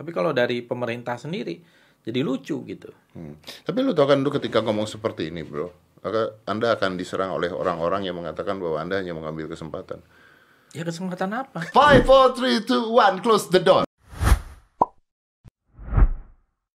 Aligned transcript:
Tapi 0.00 0.16
kalau 0.16 0.32
dari 0.32 0.64
pemerintah 0.64 1.20
sendiri 1.20 1.60
jadi 2.00 2.24
lucu 2.24 2.64
gitu. 2.64 2.88
Hmm. 3.12 3.36
Tapi 3.44 3.84
lu 3.84 3.92
tau 3.92 4.08
kan 4.08 4.24
lu 4.24 4.32
ketika 4.32 4.64
ngomong 4.64 4.88
seperti 4.88 5.28
ini, 5.28 5.44
bro, 5.44 5.68
maka 6.00 6.40
Anda 6.48 6.72
akan 6.72 6.96
diserang 6.96 7.36
oleh 7.36 7.52
orang-orang 7.52 8.08
yang 8.08 8.16
mengatakan 8.16 8.56
bahwa 8.56 8.80
Anda 8.80 9.04
hanya 9.04 9.12
mengambil 9.12 9.52
kesempatan. 9.52 10.00
Ya 10.72 10.88
kesempatan 10.88 11.36
apa? 11.36 11.68
Five, 11.76 12.08
four, 12.08 12.32
three, 12.32 12.64
two, 12.64 12.96
one, 12.96 13.20
close 13.20 13.52
the 13.52 13.60
door. 13.60 13.89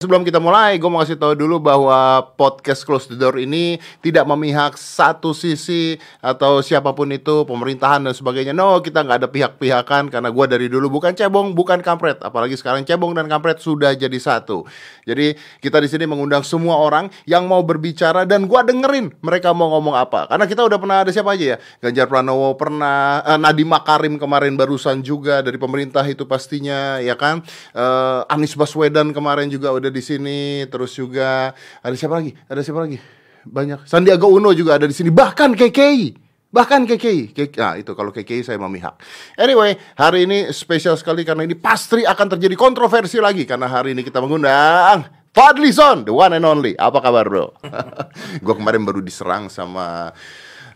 Sebelum 0.06 0.22
kita 0.22 0.38
mulai, 0.38 0.78
gue 0.78 0.86
mau 0.86 1.02
kasih 1.02 1.18
tahu 1.18 1.34
dulu 1.34 1.58
bahwa 1.58 2.22
podcast 2.38 2.86
Close 2.86 3.10
the 3.10 3.18
Door 3.18 3.42
ini 3.42 3.82
tidak 4.06 4.30
memihak 4.30 4.78
satu 4.78 5.34
sisi 5.34 5.98
atau 6.22 6.62
siapa 6.62 6.94
pun 6.94 7.10
itu, 7.10 7.42
pemerintahan 7.42 8.06
dan 8.06 8.14
sebagainya. 8.14 8.54
No, 8.54 8.86
kita 8.86 9.02
nggak 9.02 9.26
ada 9.26 9.30
pihak-pihakan 9.34 10.14
karena 10.14 10.30
gue 10.30 10.46
dari 10.46 10.70
dulu 10.70 10.94
bukan 10.94 11.18
cebong, 11.18 11.58
bukan 11.58 11.82
kampret. 11.82 12.22
Apalagi 12.22 12.54
sekarang 12.54 12.86
cebong 12.86 13.18
dan 13.18 13.26
kampret 13.26 13.58
sudah 13.58 13.98
jadi 13.98 14.14
satu. 14.22 14.70
Jadi 15.10 15.42
kita 15.58 15.82
di 15.82 15.90
sini 15.90 16.06
mengundang 16.06 16.46
semua 16.46 16.78
orang 16.78 17.10
yang 17.26 17.50
mau 17.50 17.66
berbicara 17.66 18.30
dan 18.30 18.46
gue 18.46 18.62
dengerin 18.62 19.10
mereka 19.26 19.58
mau 19.58 19.74
ngomong 19.74 19.98
apa. 19.98 20.30
Karena 20.30 20.46
kita 20.46 20.70
udah 20.70 20.78
pernah 20.78 21.02
ada 21.02 21.10
siapa 21.10 21.34
aja 21.34 21.58
ya? 21.58 21.58
Ganjar 21.82 22.06
Pranowo 22.06 22.54
pernah, 22.54 23.26
eh, 23.26 23.42
Nadiem 23.42 23.74
Makarim 23.74 24.22
kemarin 24.22 24.54
barusan 24.54 25.02
juga 25.02 25.42
dari 25.42 25.58
pemerintah 25.58 26.06
itu 26.06 26.30
pastinya, 26.30 27.02
ya 27.02 27.18
kan? 27.18 27.42
Eh, 27.74 28.22
Anies 28.30 28.54
Baswedan 28.54 29.10
kemarin 29.10 29.50
juga 29.50 29.74
udah 29.74 29.95
di 29.96 30.04
sini, 30.04 30.68
terus 30.68 30.92
juga 30.92 31.56
ada 31.80 31.96
siapa 31.96 32.20
lagi? 32.20 32.36
Ada 32.52 32.60
siapa 32.60 32.84
lagi? 32.84 33.00
Banyak. 33.48 33.88
Sandiaga 33.88 34.28
Uno 34.28 34.52
juga 34.52 34.76
ada 34.76 34.84
di 34.84 34.92
sini. 34.92 35.08
Bahkan 35.08 35.56
KKI. 35.56 36.26
Bahkan 36.52 36.88
KKI. 36.88 37.32
KKI. 37.32 37.60
Nah, 37.60 37.76
itu 37.80 37.92
kalau 37.96 38.12
KKI 38.12 38.44
saya 38.44 38.60
memihak. 38.60 39.00
Anyway, 39.40 39.80
hari 39.96 40.28
ini 40.28 40.52
spesial 40.52 41.00
sekali 41.00 41.24
karena 41.24 41.48
ini 41.48 41.56
pasti 41.56 42.04
akan 42.04 42.36
terjadi 42.36 42.56
kontroversi 42.60 43.24
lagi 43.24 43.48
karena 43.48 43.72
hari 43.72 43.96
ini 43.96 44.04
kita 44.04 44.20
mengundang 44.20 45.08
Fadlison, 45.36 46.08
the 46.08 46.16
one 46.16 46.32
and 46.32 46.48
only. 46.48 46.80
Apa 46.80 47.04
kabar, 47.04 47.28
Bro? 47.28 47.60
Gue 48.46 48.56
kemarin 48.56 48.88
baru 48.88 49.04
diserang 49.04 49.52
sama 49.52 50.16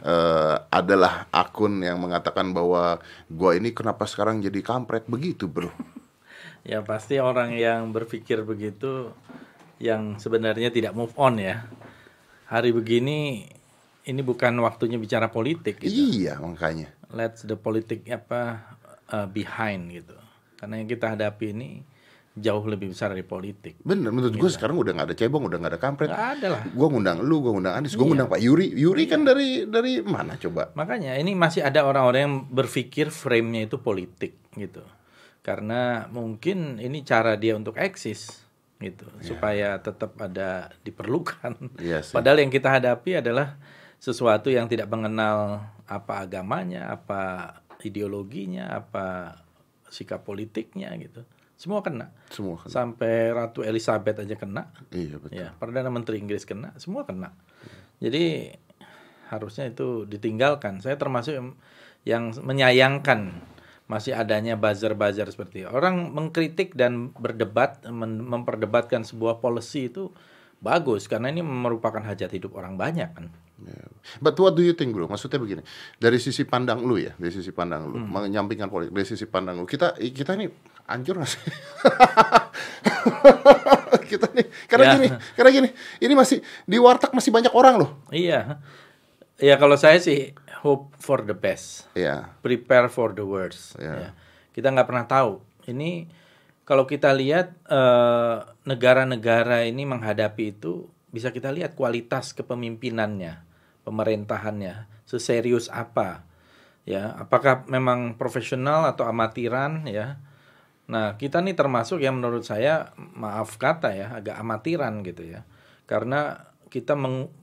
eh, 0.04 0.56
adalah 0.68 1.32
akun 1.32 1.80
yang 1.80 1.96
mengatakan 2.00 2.52
bahwa 2.52 3.00
gua 3.32 3.56
ini 3.56 3.72
kenapa 3.72 4.04
sekarang 4.04 4.44
jadi 4.44 4.60
kampret 4.60 5.08
begitu, 5.08 5.48
Bro. 5.48 5.72
Ya 6.68 6.84
pasti 6.84 7.18
orang 7.18 7.56
yang 7.56 7.96
berpikir 7.96 8.44
begitu 8.44 9.16
yang 9.80 10.20
sebenarnya 10.20 10.70
tidak 10.70 10.92
move 10.94 11.16
on 11.16 11.40
ya. 11.40 11.64
Hari 12.52 12.76
begini 12.76 13.48
ini 14.06 14.22
bukan 14.26 14.58
waktunya 14.60 14.98
bicara 15.00 15.30
politik 15.30 15.80
gitu. 15.80 15.94
Iya, 15.94 16.42
makanya. 16.42 16.92
Let's 17.14 17.46
the 17.46 17.56
politik 17.56 18.06
apa 18.10 18.76
uh, 19.10 19.28
behind 19.30 19.94
gitu. 19.94 20.18
Karena 20.60 20.82
yang 20.82 20.90
kita 20.92 21.16
hadapi 21.16 21.56
ini 21.56 21.70
jauh 22.40 22.64
lebih 22.68 22.92
besar 22.92 23.12
dari 23.12 23.26
politik. 23.26 23.80
Bener, 23.84 24.12
menurut 24.12 24.36
gue 24.36 24.52
sekarang 24.52 24.80
udah 24.80 24.96
nggak 24.96 25.08
ada 25.12 25.16
cebong, 25.18 25.44
udah 25.48 25.58
nggak 25.60 25.74
ada 25.76 25.82
kampret. 25.82 26.08
Nggak 26.12 26.30
ada 26.40 26.48
lah. 26.56 26.62
Gue 26.72 26.88
ngundang 26.88 27.18
lu, 27.24 27.44
gue 27.44 27.52
ngundang 27.52 27.76
Anies, 27.76 27.94
gue 27.96 28.04
Iya. 28.04 28.10
ngundang 28.12 28.30
Pak 28.32 28.42
Yuri. 28.44 28.68
Yuri 28.76 29.04
kan 29.08 29.22
dari 29.28 29.68
dari 29.68 30.00
mana 30.04 30.36
coba? 30.40 30.72
Makanya 30.76 31.20
ini 31.20 31.36
masih 31.36 31.64
ada 31.64 31.84
orang-orang 31.84 32.22
yang 32.28 32.36
berpikir 32.52 33.12
frame-nya 33.12 33.68
itu 33.68 33.80
politik 33.80 34.40
gitu. 34.56 34.84
Karena 35.40 36.06
mungkin 36.12 36.78
ini 36.84 37.02
cara 37.08 37.40
dia 37.40 37.56
untuk 37.56 37.80
eksis 37.80 38.44
gitu, 38.80 39.08
supaya 39.20 39.80
tetap 39.80 40.16
ada 40.20 40.72
diperlukan. 40.84 41.80
Iya 41.80 42.00
sih. 42.00 42.16
Padahal 42.16 42.44
yang 42.44 42.52
kita 42.52 42.72
hadapi 42.80 43.20
adalah 43.20 43.60
sesuatu 44.00 44.48
yang 44.48 44.72
tidak 44.72 44.88
mengenal 44.88 45.68
apa 45.84 46.24
agamanya, 46.24 46.88
apa 46.88 47.56
ideologinya, 47.84 48.72
apa 48.72 49.36
sikap 49.92 50.24
politiknya 50.24 50.96
gitu. 51.00 51.28
Semua 51.60 51.84
kena. 51.84 52.16
Semua 52.32 52.56
kan. 52.56 52.72
Sampai 52.72 53.36
Ratu 53.36 53.68
Elizabeth 53.68 54.24
aja 54.24 54.36
kena. 54.40 54.72
Iya 54.96 55.20
betul. 55.20 55.36
Ya, 55.36 55.52
Perdana 55.60 55.92
Menteri 55.92 56.24
Inggris 56.24 56.48
kena, 56.48 56.72
semua 56.80 57.04
kena. 57.04 57.36
Jadi 58.00 58.56
harusnya 59.28 59.68
itu 59.68 60.08
ditinggalkan. 60.08 60.80
Saya 60.80 60.96
termasuk 60.96 61.36
yang 62.08 62.32
menyayangkan 62.32 63.44
masih 63.90 64.14
adanya 64.14 64.54
buzzer-buzzer 64.54 65.26
seperti 65.34 65.66
itu. 65.66 65.68
orang 65.68 66.14
mengkritik 66.14 66.78
dan 66.78 67.10
berdebat, 67.12 67.82
memperdebatkan 67.90 69.02
sebuah 69.02 69.42
policy 69.42 69.90
itu 69.90 70.14
bagus 70.62 71.10
karena 71.10 71.34
ini 71.34 71.42
merupakan 71.42 72.04
hajat 72.04 72.30
hidup 72.30 72.54
orang 72.54 72.78
banyak 72.78 73.10
kan. 73.10 73.34
Yeah. 73.60 73.92
But 74.24 74.40
what 74.40 74.56
do 74.56 74.64
you 74.64 74.72
think 74.72 74.96
bro? 74.96 75.10
Maksudnya 75.10 75.36
begini, 75.36 75.66
dari 76.00 76.16
sisi 76.16 76.48
pandang 76.48 76.80
lu 76.86 76.96
ya, 76.96 77.12
dari 77.18 77.34
sisi 77.34 77.52
pandang 77.52 77.90
lu, 77.90 77.98
Hmm. 78.00 78.30
menyampingkan 78.30 78.72
politik, 78.72 78.96
dari 78.96 79.08
sisi 79.10 79.28
pandang 79.28 79.60
lu, 79.60 79.68
kita 79.68 80.00
kita 80.00 80.38
ini 80.40 80.48
hancur 80.88 81.20
nggak 81.20 81.28
sih? 81.28 81.44
kita 84.12 84.28
nih, 84.32 84.48
karena 84.66 84.86
Ya. 84.86 84.92
gini, 84.96 85.08
karena 85.36 85.50
gini, 85.52 85.70
ini 86.00 86.14
masih 86.16 86.38
di 86.66 86.78
warteg 86.80 87.12
masih 87.12 87.32
banyak 87.34 87.52
orang 87.52 87.76
loh. 87.84 87.92
Iya. 88.10 88.64
Ya 89.40 89.56
kalau 89.56 89.80
saya 89.80 89.96
sih 90.04 90.36
hope 90.60 90.92
for 91.00 91.24
the 91.24 91.36
best. 91.36 91.88
Iya. 91.96 92.36
prepare 92.44 92.92
for 92.92 93.16
the 93.16 93.24
worst. 93.24 93.80
Ya. 93.80 93.96
ya. 93.96 94.10
Kita 94.52 94.72
nggak 94.72 94.88
pernah 94.88 95.08
tahu. 95.08 95.40
Ini 95.70 96.10
kalau 96.68 96.86
kita 96.86 97.16
lihat 97.16 97.56
eh, 97.66 98.38
negara-negara 98.68 99.66
ini 99.66 99.88
menghadapi 99.88 100.60
itu 100.60 100.86
bisa 101.10 101.34
kita 101.34 101.50
lihat 101.50 101.74
kualitas 101.74 102.38
kepemimpinannya, 102.38 103.42
pemerintahannya, 103.82 104.86
seserius 105.10 105.72
apa, 105.74 106.22
ya. 106.86 107.18
Apakah 107.18 107.66
memang 107.66 108.20
profesional 108.20 108.86
atau 108.86 109.10
amatiran, 109.10 109.90
ya. 109.90 110.22
Nah 110.90 111.18
kita 111.18 111.42
nih 111.42 111.58
termasuk 111.58 112.02
yang 112.02 112.22
menurut 112.22 112.46
saya 112.46 112.94
maaf 112.98 113.58
kata 113.58 113.94
ya 113.94 114.08
agak 114.18 114.38
amatiran 114.38 115.02
gitu 115.06 115.22
ya, 115.26 115.46
karena 115.90 116.50
kita 116.70 116.94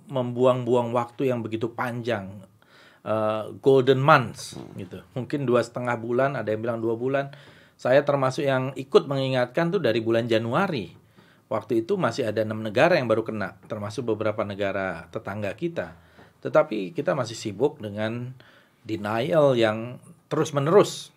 membuang-buang 0.06 0.94
waktu 0.94 1.34
yang 1.34 1.43
begitu 1.43 1.75
panjang 1.75 2.47
uh, 3.06 3.55
golden 3.62 4.03
months 4.03 4.59
gitu. 4.75 5.00
Mungkin 5.15 5.47
dua 5.47 5.62
setengah 5.62 5.94
bulan, 5.97 6.34
ada 6.34 6.50
yang 6.50 6.61
bilang 6.61 6.78
dua 6.83 6.99
bulan. 6.99 7.31
Saya 7.78 8.03
termasuk 8.03 8.43
yang 8.43 8.75
ikut 8.75 9.06
mengingatkan 9.06 9.71
tuh 9.71 9.78
dari 9.78 10.03
bulan 10.03 10.27
Januari. 10.27 10.91
Waktu 11.47 11.87
itu 11.87 11.95
masih 11.95 12.27
ada 12.27 12.43
enam 12.43 12.59
negara 12.59 12.99
yang 12.99 13.06
baru 13.06 13.22
kena, 13.22 13.55
termasuk 13.71 14.03
beberapa 14.03 14.43
negara 14.43 15.06
tetangga 15.15 15.55
kita. 15.55 15.95
Tetapi 16.43 16.91
kita 16.91 17.15
masih 17.15 17.39
sibuk 17.39 17.78
dengan 17.78 18.34
denial 18.83 19.55
yang 19.55 20.03
terus 20.27 20.50
menerus 20.50 21.15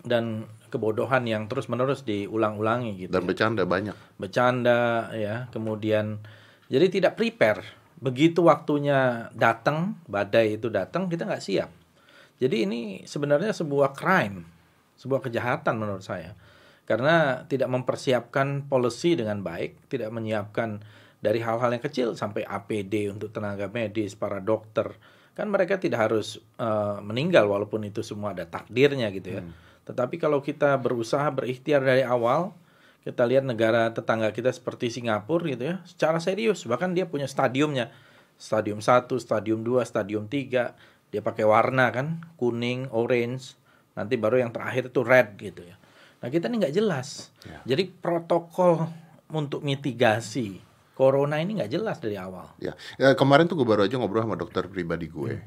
dan 0.00 0.48
kebodohan 0.72 1.28
yang 1.28 1.52
terus 1.52 1.68
menerus 1.68 2.00
diulang-ulangi 2.08 3.06
gitu 3.06 3.12
Dan 3.12 3.28
bercanda 3.28 3.62
banyak. 3.68 3.96
bercanda 4.16 5.12
ya 5.12 5.48
kemudian 5.52 6.16
jadi 6.72 6.88
tidak 6.88 7.20
prepare 7.20 7.60
begitu 8.02 8.42
waktunya 8.42 9.30
datang 9.32 9.94
badai 10.10 10.58
itu 10.58 10.66
datang 10.66 11.06
kita 11.06 11.22
nggak 11.22 11.44
siap. 11.44 11.70
Jadi 12.42 12.66
ini 12.66 12.80
sebenarnya 13.06 13.54
sebuah 13.54 13.94
crime 13.94 14.42
sebuah 15.02 15.26
kejahatan 15.26 15.74
menurut 15.82 16.06
saya. 16.06 16.38
Karena 16.86 17.46
tidak 17.46 17.70
mempersiapkan 17.70 18.66
policy 18.66 19.18
dengan 19.18 19.42
baik 19.42 19.90
tidak 19.90 20.10
menyiapkan 20.14 20.82
dari 21.22 21.38
hal-hal 21.38 21.70
yang 21.70 21.82
kecil 21.82 22.08
sampai 22.18 22.42
APD 22.42 23.10
untuk 23.10 23.30
tenaga 23.30 23.70
medis 23.70 24.18
para 24.18 24.42
dokter. 24.42 24.94
Kan 25.34 25.50
mereka 25.50 25.78
tidak 25.78 26.10
harus 26.10 26.38
eh, 26.58 26.98
meninggal 27.02 27.46
walaupun 27.50 27.86
itu 27.86 28.02
semua 28.02 28.34
ada 28.34 28.46
takdirnya 28.46 29.10
gitu 29.14 29.38
ya. 29.38 29.42
Tetapi 29.82 30.18
kalau 30.18 30.38
kita 30.38 30.78
berusaha 30.78 31.26
berikhtiar 31.30 31.82
dari 31.82 32.06
awal 32.06 32.54
kita 33.02 33.26
lihat 33.26 33.42
negara 33.42 33.90
tetangga 33.90 34.30
kita 34.30 34.54
seperti 34.54 34.90
Singapura 34.90 35.46
gitu 35.50 35.74
ya, 35.74 35.74
secara 35.82 36.22
serius 36.22 36.62
bahkan 36.66 36.94
dia 36.94 37.06
punya 37.06 37.26
stadiumnya. 37.26 37.90
Stadium 38.38 38.82
1, 38.82 39.06
stadium 39.22 39.62
2, 39.62 39.86
stadium 39.86 40.26
3, 40.26 40.74
dia 41.14 41.20
pakai 41.22 41.46
warna 41.46 41.94
kan, 41.94 42.26
kuning, 42.34 42.90
orange, 42.90 43.54
nanti 43.94 44.18
baru 44.18 44.42
yang 44.42 44.50
terakhir 44.50 44.90
itu 44.90 45.00
red 45.06 45.38
gitu 45.38 45.62
ya. 45.62 45.78
Nah, 46.18 46.26
kita 46.26 46.50
ini 46.50 46.66
nggak 46.66 46.74
jelas. 46.74 47.30
Jadi 47.62 47.86
protokol 47.86 48.88
untuk 49.30 49.62
mitigasi 49.62 50.58
corona 50.98 51.38
ini 51.38 51.58
nggak 51.58 51.72
jelas 51.72 51.98
dari 51.98 52.16
awal. 52.18 52.50
Ya, 52.58 52.74
Ya, 53.00 53.14
kemarin 53.14 53.46
tuh 53.46 53.58
gue 53.58 53.66
baru 53.68 53.86
aja 53.86 53.94
ngobrol 53.98 54.22
sama 54.22 54.38
dokter 54.38 54.66
pribadi 54.66 55.06
gue. 55.06 55.42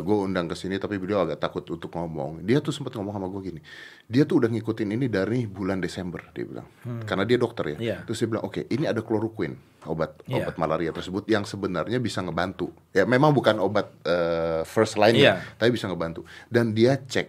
Gue 0.00 0.16
undang 0.16 0.48
ke 0.48 0.56
sini 0.56 0.80
tapi 0.80 0.96
beliau 0.96 1.28
agak 1.28 1.36
takut 1.36 1.60
untuk 1.68 1.92
ngomong. 1.92 2.40
Dia 2.40 2.64
tuh 2.64 2.72
sempat 2.72 2.96
ngomong 2.96 3.12
sama 3.12 3.28
gue 3.28 3.40
gini. 3.52 3.60
Dia 4.08 4.24
tuh 4.24 4.40
udah 4.40 4.48
ngikutin 4.48 4.88
ini 4.96 5.12
dari 5.12 5.44
bulan 5.44 5.76
Desember 5.76 6.24
dia 6.32 6.48
bilang. 6.48 6.64
Karena 7.04 7.28
dia 7.28 7.36
dokter 7.36 7.76
ya. 7.76 7.78
Iya. 7.78 7.96
Terus 8.08 8.16
dia 8.24 8.28
bilang, 8.32 8.44
"Oke, 8.48 8.64
ini 8.72 8.88
ada 8.88 9.04
chloroquine, 9.04 9.84
obat 9.84 10.24
Iya. 10.24 10.48
obat 10.48 10.56
malaria 10.56 10.88
tersebut 10.88 11.28
yang 11.28 11.44
sebenarnya 11.44 12.00
bisa 12.00 12.24
ngebantu. 12.24 12.72
Ya 12.96 13.04
memang 13.04 13.36
bukan 13.36 13.60
obat 13.60 13.92
eh, 14.08 14.64
first 14.64 14.96
line 14.96 15.20
Iya. 15.20 15.44
tapi 15.60 15.76
bisa 15.76 15.84
ngebantu. 15.84 16.24
Dan 16.48 16.72
dia 16.72 16.96
cek 16.96 17.28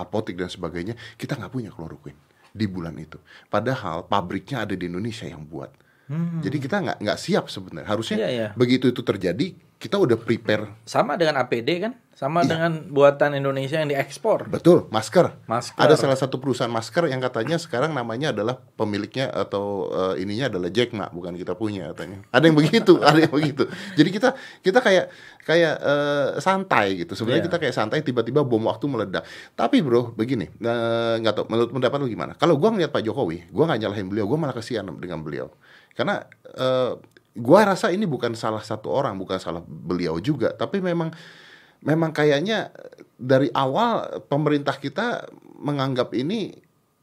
apotik 0.00 0.40
dan 0.40 0.48
sebagainya, 0.48 0.96
kita 1.20 1.36
nggak 1.36 1.52
punya 1.52 1.68
chloroquine 1.68 2.16
di 2.56 2.64
bulan 2.64 2.96
itu. 2.96 3.20
Padahal 3.46 4.08
pabriknya 4.08 4.64
ada 4.64 4.72
di 4.72 4.88
Indonesia 4.88 5.28
yang 5.28 5.44
buat. 5.44 5.70
Jadi 6.42 6.56
kita 6.58 6.82
nggak 6.82 6.98
nggak 7.06 7.18
siap 7.22 7.46
sebenarnya. 7.46 7.86
Harusnya 7.86 8.16
Iya, 8.18 8.28
iya. 8.34 8.48
begitu 8.58 8.90
itu 8.90 8.98
terjadi 9.06 9.54
kita 9.80 9.96
udah 9.96 10.20
prepare 10.20 10.76
Sama 10.84 11.16
dengan 11.16 11.40
APD 11.40 11.80
kan? 11.80 11.96
Iya. 11.96 12.08
Sama 12.12 12.44
dengan 12.44 12.84
buatan 12.92 13.32
Indonesia 13.32 13.80
yang 13.80 13.88
diekspor. 13.88 14.44
betul 14.52 14.84
masker. 14.92 15.40
Masker. 15.48 15.80
Ada 15.80 15.96
salah 15.96 16.20
satu 16.20 16.36
perusahaan 16.36 16.68
masker 16.68 17.08
yang 17.08 17.16
katanya 17.16 17.56
sekarang 17.56 17.96
namanya 17.96 18.28
adalah 18.36 18.60
pemiliknya 18.76 19.32
atau 19.32 19.88
eh, 19.88 20.20
ininya 20.20 20.52
adalah 20.52 20.68
Jack 20.68 20.92
Ma, 20.92 21.08
bukan 21.08 21.32
kita 21.32 21.56
punya 21.56 21.88
katanya. 21.96 22.20
Ada 22.28 22.52
yang 22.52 22.60
begitu, 22.60 23.00
ada 23.08 23.24
yang 23.24 23.32
begitu. 23.32 23.64
Jadi 23.96 24.08
kita 24.12 24.36
kita 24.60 24.84
kayak 24.84 25.08
kayak 25.48 25.74
eh, 25.80 26.28
santai 26.44 27.00
gitu. 27.00 27.16
Sebenarnya 27.16 27.40
Iya. 27.40 27.48
kita 27.48 27.56
kayak 27.56 27.72
santai 27.80 28.04
tiba-tiba 28.04 28.44
bom 28.44 28.60
waktu 28.68 28.84
meledak. 28.84 29.24
Tapi 29.56 29.80
bro, 29.80 30.12
begini, 30.12 30.44
eh, 30.60 31.14
nggak 31.24 31.32
tahu 31.32 31.44
menurut 31.48 31.72
pendapat 31.72 31.96
lu 32.04 32.08
gimana? 32.12 32.36
Kalau 32.36 32.60
gua 32.60 32.68
ngeliat 32.76 32.92
Pak 32.92 33.00
Jokowi, 33.00 33.48
gua 33.48 33.64
nggak 33.64 33.80
nyalahin 33.80 34.12
beliau, 34.12 34.28
gua 34.28 34.36
malah 34.36 34.52
kasihan 34.52 34.84
dengan 34.92 35.24
beliau. 35.24 35.48
Karena 35.96 36.20
eh, 36.52 36.92
gua 37.34 37.62
rasa 37.68 37.94
ini 37.94 38.04
bukan 38.04 38.34
salah 38.34 38.62
satu 38.62 38.90
orang, 38.90 39.14
bukan 39.14 39.38
salah 39.38 39.62
beliau 39.62 40.18
juga, 40.18 40.50
tapi 40.54 40.82
memang 40.82 41.14
memang 41.80 42.10
kayaknya 42.12 42.74
dari 43.16 43.48
awal 43.52 44.22
pemerintah 44.28 44.76
kita 44.76 45.24
menganggap 45.60 46.12
ini 46.12 46.52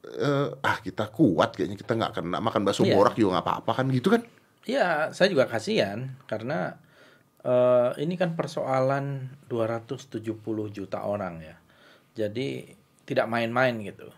eh, 0.08 0.50
ah 0.54 0.78
kita 0.80 1.10
kuat 1.10 1.58
kayaknya 1.58 1.78
kita 1.78 1.94
nggak 1.98 2.12
kena 2.22 2.38
makan 2.38 2.62
bakso 2.62 2.86
Iya. 2.86 2.94
borak 2.94 3.16
juga 3.18 3.38
nggak 3.38 3.46
apa-apa 3.46 3.72
kan 3.74 3.88
gitu 3.90 4.10
kan 4.14 4.24
Ya, 4.68 5.16
saya 5.16 5.32
juga 5.32 5.48
kasihan 5.48 6.12
karena 6.28 6.76
eh, 7.42 7.90
ini 8.04 8.20
kan 8.20 8.36
persoalan 8.36 9.32
270 9.48 10.20
juta 10.70 11.08
orang 11.08 11.40
ya. 11.40 11.56
Jadi 12.14 12.76
tidak 13.08 13.32
main-main 13.32 13.72
gitu. 13.80 14.12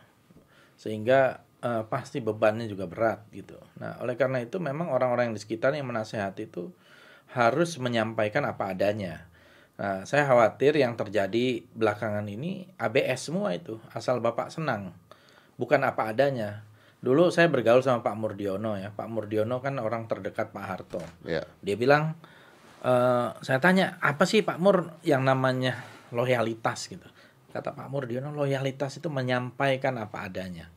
Sehingga 0.73 1.45
eh, 1.63 1.83
pasti 1.87 2.23
bebannya 2.23 2.65
juga 2.67 2.87
berat 2.87 3.27
gitu. 3.31 3.55
Nah, 3.79 3.99
oleh 4.03 4.15
karena 4.15 4.43
itu 4.43 4.57
memang 4.59 4.91
orang-orang 4.91 5.31
yang 5.31 5.35
di 5.35 5.43
sekitar 5.43 5.75
yang 5.75 5.87
menasehati 5.87 6.47
itu 6.47 6.71
harus 7.35 7.77
menyampaikan 7.77 8.45
apa 8.47 8.73
adanya. 8.73 9.29
Nah, 9.79 10.03
saya 10.03 10.27
khawatir 10.27 10.75
yang 10.75 10.99
terjadi 10.99 11.63
belakangan 11.71 12.27
ini 12.27 12.67
ABS 12.75 13.31
semua 13.31 13.55
itu, 13.55 13.79
asal 13.95 14.19
Bapak 14.19 14.51
senang. 14.51 14.91
Bukan 15.55 15.79
apa 15.87 16.11
adanya. 16.11 16.67
Dulu 16.99 17.31
saya 17.31 17.47
bergaul 17.47 17.79
sama 17.79 18.03
Pak 18.03 18.15
Murdiono 18.19 18.75
ya. 18.75 18.91
Pak 18.91 19.07
Murdiono 19.07 19.63
kan 19.63 19.79
orang 19.79 20.03
terdekat 20.11 20.51
Pak 20.51 20.65
Harto. 20.67 20.99
ya 21.23 21.47
Dia 21.63 21.79
bilang, 21.79 22.19
eh 22.83 23.29
saya 23.39 23.59
tanya, 23.63 23.95
apa 24.03 24.27
sih 24.27 24.43
Pak 24.43 24.59
Mur 24.59 24.99
yang 25.07 25.23
namanya 25.23 25.79
loyalitas 26.11 26.91
gitu. 26.91 27.07
Kata 27.55 27.71
Pak 27.71 27.87
Murdiono, 27.87 28.35
loyalitas 28.35 28.99
itu 28.99 29.07
menyampaikan 29.07 29.95
apa 29.95 30.27
adanya. 30.27 30.67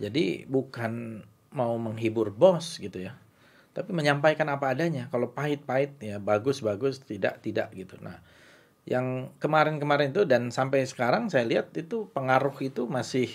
Jadi 0.00 0.48
bukan 0.48 1.22
mau 1.52 1.76
menghibur 1.76 2.32
bos 2.32 2.80
gitu 2.80 3.02
ya. 3.02 3.16
Tapi 3.72 3.92
menyampaikan 3.92 4.48
apa 4.52 4.72
adanya. 4.72 5.08
Kalau 5.08 5.32
pahit-pahit 5.32 5.96
ya 6.00 6.20
bagus-bagus, 6.20 7.00
tidak-tidak 7.04 7.72
gitu. 7.72 7.96
Nah, 8.04 8.20
yang 8.84 9.30
kemarin-kemarin 9.38 10.10
itu 10.10 10.26
dan 10.26 10.50
sampai 10.50 10.82
sekarang 10.84 11.30
saya 11.30 11.46
lihat 11.46 11.70
itu 11.78 12.10
pengaruh 12.10 12.54
itu 12.60 12.90
masih 12.90 13.30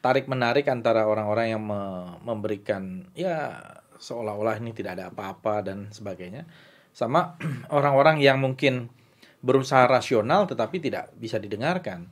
tarik 0.00 0.26
menarik 0.26 0.66
antara 0.66 1.06
orang-orang 1.06 1.54
yang 1.54 1.62
me- 1.62 2.18
memberikan 2.24 3.06
ya 3.14 3.60
seolah-olah 4.02 4.58
ini 4.58 4.74
tidak 4.74 4.98
ada 4.98 5.14
apa-apa 5.14 5.62
dan 5.62 5.78
sebagainya 5.94 6.48
sama 6.90 7.36
orang-orang 7.76 8.18
yang 8.18 8.40
mungkin 8.40 8.88
berusaha 9.44 9.84
rasional 9.86 10.46
tetapi 10.46 10.78
tidak 10.78 11.10
bisa 11.18 11.36
didengarkan. 11.36 12.08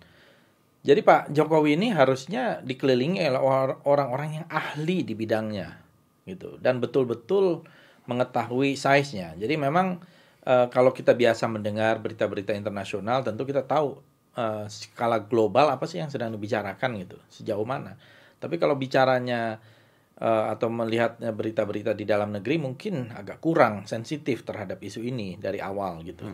Jadi 0.81 1.05
Pak 1.05 1.37
Jokowi 1.37 1.77
ini 1.77 1.93
harusnya 1.93 2.65
dikelilingi 2.65 3.21
oleh 3.21 3.43
or- 3.43 3.81
orang-orang 3.85 4.41
yang 4.41 4.47
ahli 4.49 5.05
di 5.05 5.13
bidangnya 5.13 5.77
gitu 6.25 6.57
dan 6.57 6.81
betul-betul 6.81 7.65
mengetahui 8.09 8.81
size-nya. 8.81 9.37
Jadi 9.37 9.61
memang 9.61 10.01
eh, 10.45 10.67
kalau 10.73 10.97
kita 10.97 11.13
biasa 11.13 11.45
mendengar 11.53 12.01
berita-berita 12.01 12.57
internasional 12.57 13.21
tentu 13.21 13.45
kita 13.45 13.69
tahu 13.69 14.01
eh, 14.41 14.65
skala 14.73 15.21
global 15.21 15.69
apa 15.69 15.85
sih 15.85 16.01
yang 16.01 16.09
sedang 16.09 16.33
dibicarakan 16.33 16.97
gitu, 17.05 17.17
sejauh 17.29 17.69
mana. 17.69 18.01
Tapi 18.41 18.57
kalau 18.57 18.73
bicaranya 18.81 19.61
eh, 20.17 20.45
atau 20.49 20.73
melihatnya 20.73 21.29
berita-berita 21.37 21.93
di 21.93 22.09
dalam 22.09 22.33
negeri 22.33 22.57
mungkin 22.57 23.13
agak 23.13 23.45
kurang 23.45 23.85
sensitif 23.85 24.49
terhadap 24.49 24.81
isu 24.81 25.05
ini 25.05 25.37
dari 25.37 25.61
awal 25.61 26.01
gitu. 26.09 26.25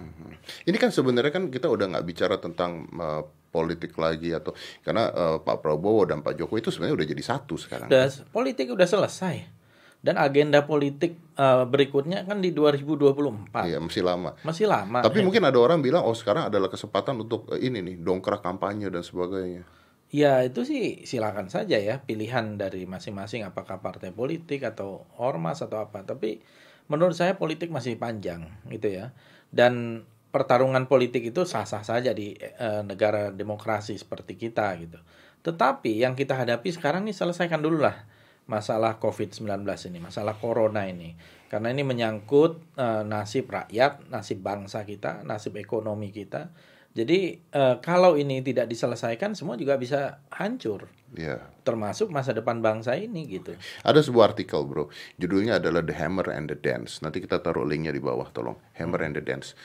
ini 0.70 0.76
kan 0.78 0.94
sebenarnya 0.94 1.34
kan 1.34 1.50
kita 1.50 1.66
udah 1.66 1.90
nggak 1.90 2.06
bicara 2.06 2.38
tentang 2.38 2.86
eh, 2.94 3.22
politik 3.56 3.96
lagi 3.96 4.36
atau 4.36 4.52
karena 4.84 5.08
eh, 5.08 5.36
Pak 5.40 5.64
Prabowo 5.64 6.04
dan 6.04 6.20
Pak 6.20 6.36
Jokowi 6.36 6.60
itu 6.60 6.68
sebenarnya 6.68 7.00
udah 7.00 7.08
jadi 7.08 7.22
satu 7.24 7.56
sekarang 7.56 7.88
Udah 7.88 8.04
politik 8.28 8.68
udah 8.68 8.84
selesai. 8.84 9.56
Dan 9.96 10.20
agenda 10.20 10.62
politik 10.62 11.16
eh, 11.34 11.64
berikutnya 11.64 12.28
kan 12.28 12.44
di 12.44 12.52
2024. 12.52 13.64
iya 13.64 13.80
masih 13.80 14.04
lama 14.04 14.36
Masih 14.44 14.68
lama. 14.68 15.00
tapi 15.00 15.18
Eh, 15.18 15.24
mungkin 15.24 15.42
ada 15.42 15.56
orang 15.56 15.80
bilang 15.80 16.04
oh 16.04 16.12
sekarang 16.12 16.52
adalah 16.52 16.68
kesempatan 16.68 17.16
untuk 17.16 17.48
eh, 17.50 17.64
ini 17.64 17.80
nih 17.80 17.96
dongkrak 18.04 18.44
kampanye 18.44 18.92
dan 18.92 19.00
sebagainya 19.00 19.64
Ya 20.06 20.38
itu 20.46 20.62
sih 20.62 21.02
silakan 21.02 21.50
saja 21.50 21.82
ya 21.82 21.98
pilihan 21.98 22.54
dari 22.54 22.86
masing-masing 22.86 23.42
apakah 23.42 23.82
partai 23.82 24.14
politik 24.14 24.62
atau 24.62 25.02
ormas 25.18 25.58
atau 25.66 25.82
apa. 25.82 26.06
Tapi 26.06 26.38
menurut 26.86 27.18
saya 27.18 27.34
politik 27.34 27.74
masih 27.74 27.98
panjang 27.98 28.46
gitu 28.70 28.86
ya. 28.86 29.10
Dan 29.50 30.06
pertarungan 30.36 30.84
politik 30.84 31.32
itu 31.32 31.48
sah-sah 31.48 31.80
saja 31.80 32.12
di 32.12 32.36
eh, 32.36 32.84
negara 32.84 33.32
demokrasi 33.32 33.96
seperti 33.96 34.36
kita 34.36 34.76
gitu. 34.76 35.00
Tetapi 35.40 36.04
yang 36.04 36.12
kita 36.12 36.36
hadapi 36.36 36.68
sekarang 36.76 37.08
ini 37.08 37.16
selesaikan 37.16 37.64
dulu 37.64 37.80
lah 37.80 38.04
masalah 38.44 39.00
COVID-19 39.00 39.64
ini, 39.88 39.98
masalah 39.98 40.36
corona 40.36 40.84
ini. 40.84 41.16
Karena 41.48 41.72
ini 41.72 41.88
menyangkut 41.88 42.76
eh, 42.76 43.02
nasib 43.08 43.48
rakyat, 43.48 44.12
nasib 44.12 44.44
bangsa 44.44 44.84
kita, 44.84 45.24
nasib 45.24 45.56
ekonomi 45.56 46.12
kita. 46.12 46.52
Jadi 46.92 47.40
eh, 47.40 47.76
kalau 47.80 48.20
ini 48.20 48.44
tidak 48.44 48.68
diselesaikan 48.68 49.32
semua 49.32 49.56
juga 49.56 49.80
bisa 49.80 50.20
hancur, 50.36 50.92
ya 51.16 51.40
termasuk 51.64 52.12
masa 52.14 52.36
depan 52.36 52.62
bangsa 52.62 52.94
ini 52.94 53.24
gitu. 53.26 53.56
Ada 53.82 54.04
sebuah 54.04 54.32
artikel 54.36 54.62
bro, 54.68 54.92
judulnya 55.18 55.58
adalah 55.58 55.82
The 55.82 55.96
Hammer 55.96 56.28
and 56.30 56.46
the 56.52 56.56
Dance. 56.56 57.00
Nanti 57.02 57.18
kita 57.24 57.42
taruh 57.42 57.66
linknya 57.66 57.90
di 57.90 57.98
bawah, 57.98 58.30
tolong. 58.30 58.56
Hammer 58.78 59.02
and 59.02 59.18
the 59.18 59.24
Dance. 59.24 59.58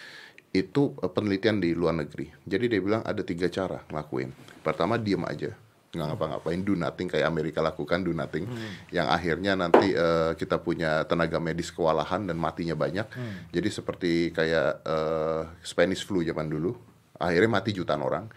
Itu 0.52 0.96
eh, 1.00 1.12
penelitian 1.12 1.64
di 1.64 1.72
luar 1.72 1.96
negeri. 1.96 2.28
Jadi 2.44 2.66
dia 2.68 2.80
bilang 2.84 3.02
ada 3.08 3.24
tiga 3.24 3.48
cara 3.48 3.84
ngelakuin. 3.88 4.32
Pertama 4.62 5.00
diem 5.00 5.24
aja, 5.26 5.52
nggak 5.92 6.08
ngapa-ngapain, 6.12 6.60
do 6.64 6.76
nothing 6.78 7.08
kayak 7.12 7.28
Amerika 7.28 7.60
lakukan, 7.60 8.04
do 8.04 8.12
nothing. 8.12 8.48
Yang 8.92 9.08
akhirnya 9.12 9.54
nanti 9.56 9.92
eh, 9.96 10.32
kita 10.36 10.60
punya 10.60 11.04
tenaga 11.08 11.40
medis 11.40 11.72
kewalahan 11.72 12.24
dan 12.28 12.40
matinya 12.40 12.76
banyak. 12.76 13.08
Jadi 13.52 13.70
seperti 13.72 14.12
kayak 14.32 14.84
eh, 14.84 15.42
Spanish 15.64 16.04
flu 16.04 16.24
zaman 16.24 16.48
dulu, 16.48 16.76
akhirnya 17.20 17.50
mati 17.52 17.72
jutaan 17.76 18.04
orang. 18.04 18.28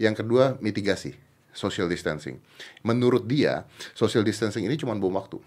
Yang 0.00 0.24
kedua 0.24 0.56
mitigasi, 0.60 1.14
social 1.52 1.86
distancing. 1.86 2.40
Menurut 2.80 3.28
dia, 3.28 3.68
social 3.92 4.24
distancing 4.24 4.64
ini 4.64 4.76
cuma 4.80 4.96
bom 4.96 5.12
waktu. 5.12 5.38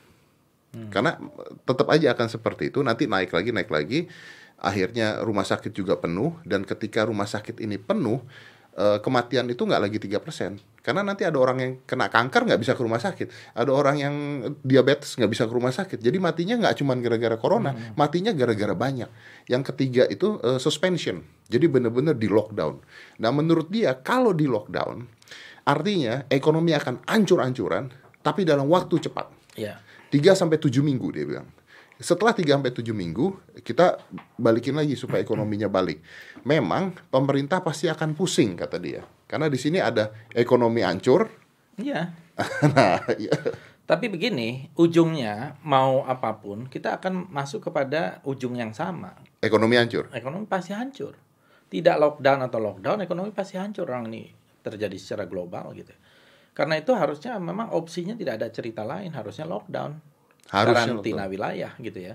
Karena 0.91 1.15
tetap 1.63 1.87
aja 1.87 2.11
akan 2.11 2.27
seperti 2.27 2.67
itu, 2.67 2.83
nanti 2.83 3.07
naik 3.07 3.31
lagi, 3.31 3.55
naik 3.55 3.71
lagi, 3.71 4.11
akhirnya 4.59 5.21
rumah 5.21 5.43
sakit 5.43 5.71
juga 5.75 5.99
penuh, 5.99 6.35
dan 6.47 6.63
ketika 6.63 7.03
rumah 7.03 7.27
sakit 7.27 7.59
ini 7.59 7.75
penuh, 7.75 8.23
eh, 8.75 8.99
kematian 9.03 9.47
itu 9.51 9.63
nggak 9.63 9.81
lagi 9.81 9.97
3%. 9.99 10.59
Karena 10.85 11.01
nanti 11.01 11.25
ada 11.25 11.41
orang 11.41 11.57
yang 11.57 11.71
kena 11.81 12.13
kanker 12.13 12.45
nggak 12.45 12.61
bisa 12.61 12.77
ke 12.77 12.81
rumah 12.85 13.01
sakit, 13.01 13.57
ada 13.57 13.73
orang 13.73 13.97
yang 13.97 14.15
diabetes 14.61 15.17
nggak 15.17 15.31
bisa 15.33 15.43
ke 15.49 15.53
rumah 15.57 15.73
sakit. 15.73 15.97
Jadi 15.97 16.21
matinya 16.21 16.61
nggak 16.61 16.77
cuma 16.77 16.93
gara-gara 17.01 17.37
corona, 17.41 17.73
matinya 17.97 18.29
gara-gara 18.29 18.77
banyak. 18.77 19.09
Yang 19.49 19.73
ketiga 19.73 20.05
itu 20.05 20.37
eh, 20.45 20.61
suspension, 20.61 21.25
jadi 21.49 21.65
benar-benar 21.65 22.13
di 22.13 22.29
lockdown. 22.29 22.85
Nah 23.17 23.31
menurut 23.33 23.73
dia 23.73 23.97
kalau 23.97 24.29
di 24.29 24.45
lockdown, 24.45 25.09
artinya 25.65 26.29
ekonomi 26.29 26.77
akan 26.77 27.01
ancur-ancuran, 27.09 27.89
tapi 28.21 28.45
dalam 28.45 28.69
waktu 28.69 29.01
cepat. 29.01 29.57
Ya. 29.57 29.81
3 30.13 30.37
sampai 30.37 30.61
7 30.61 30.85
minggu 30.85 31.09
dia 31.11 31.25
bilang. 31.25 31.49
Setelah 31.95 32.35
3 32.35 32.59
sampai 32.59 32.75
7 32.75 32.91
minggu 32.91 33.55
kita 33.63 34.03
balikin 34.35 34.75
lagi 34.75 34.99
supaya 34.99 35.23
ekonominya 35.23 35.71
balik. 35.71 36.03
Memang 36.43 36.91
pemerintah 37.07 37.63
pasti 37.63 37.87
akan 37.87 38.11
pusing 38.11 38.59
kata 38.59 38.77
dia. 38.79 39.01
Karena 39.25 39.47
di 39.47 39.55
sini 39.55 39.79
ada 39.79 40.11
ekonomi 40.35 40.83
hancur. 40.83 41.31
Iya. 41.79 42.11
nah, 42.75 42.99
ya. 43.15 43.31
Tapi 43.85 44.09
begini, 44.09 44.73
ujungnya 44.75 45.61
mau 45.61 46.01
apa 46.09 46.41
pun 46.41 46.65
kita 46.65 46.97
akan 46.97 47.29
masuk 47.29 47.69
kepada 47.69 48.19
ujung 48.25 48.57
yang 48.57 48.73
sama. 48.73 49.13
ekonomi 49.45 49.77
hancur. 49.77 50.09
Ekonomi 50.09 50.49
pasti 50.49 50.73
hancur. 50.73 51.13
Tidak 51.69 51.95
lockdown 52.01 52.39
atau 52.49 52.59
lockdown, 52.59 53.05
ekonomi 53.05 53.29
pasti 53.29 53.61
hancur 53.61 53.85
orang 53.85 54.09
ini 54.09 54.25
terjadi 54.65 54.97
secara 54.97 55.29
global 55.29 55.69
gitu. 55.77 55.93
Karena 56.57 56.81
itu 56.81 56.97
harusnya 56.97 57.37
memang 57.37 57.69
opsinya 57.77 58.17
tidak 58.17 58.41
ada 58.41 58.47
cerita 58.49 58.81
lain, 58.81 59.13
harusnya 59.13 59.45
lockdown. 59.45 60.01
Harusnya 60.49 60.93
karantina 60.93 61.25
wilayah 61.25 61.73
gitu 61.81 61.99
ya. 62.11 62.13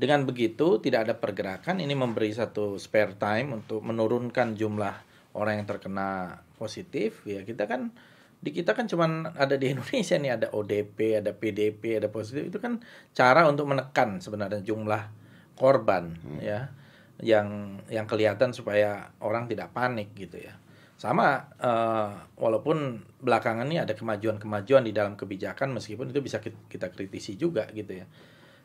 Dengan 0.00 0.24
begitu 0.24 0.80
tidak 0.80 1.08
ada 1.08 1.14
pergerakan, 1.20 1.76
ini 1.84 1.92
memberi 1.92 2.32
satu 2.32 2.80
spare 2.80 3.20
time 3.20 3.60
untuk 3.60 3.84
menurunkan 3.84 4.56
jumlah 4.56 4.96
orang 5.36 5.60
yang 5.60 5.68
terkena 5.68 6.40
positif. 6.56 7.20
Ya 7.28 7.44
kita 7.44 7.68
kan 7.68 7.92
di 8.40 8.56
kita 8.56 8.72
kan 8.72 8.88
cuman 8.88 9.36
ada 9.36 9.60
di 9.60 9.68
Indonesia 9.76 10.16
nih 10.16 10.32
ada 10.40 10.48
ODP, 10.56 11.20
ada 11.20 11.36
PDP, 11.36 12.00
ada 12.00 12.08
positif 12.08 12.48
itu 12.48 12.58
kan 12.60 12.80
cara 13.12 13.44
untuk 13.44 13.68
menekan 13.68 14.24
sebenarnya 14.24 14.64
jumlah 14.64 15.12
korban 15.56 16.16
ya. 16.40 16.72
yang 17.20 17.76
yang 17.92 18.08
kelihatan 18.08 18.56
supaya 18.56 19.12
orang 19.20 19.44
tidak 19.44 19.76
panik 19.76 20.16
gitu 20.16 20.40
ya. 20.40 20.56
Sama 21.00 21.48
uh, 21.56 22.12
walaupun 22.36 23.00
belakangan 23.24 23.64
ini 23.64 23.80
ada 23.80 23.96
kemajuan-kemajuan 23.96 24.84
di 24.84 24.92
dalam 24.92 25.16
kebijakan 25.16 25.72
meskipun 25.72 26.12
itu 26.12 26.20
bisa 26.20 26.44
kita 26.44 26.92
kritisi 26.92 27.40
juga 27.40 27.64
gitu 27.72 28.04
ya. 28.04 28.06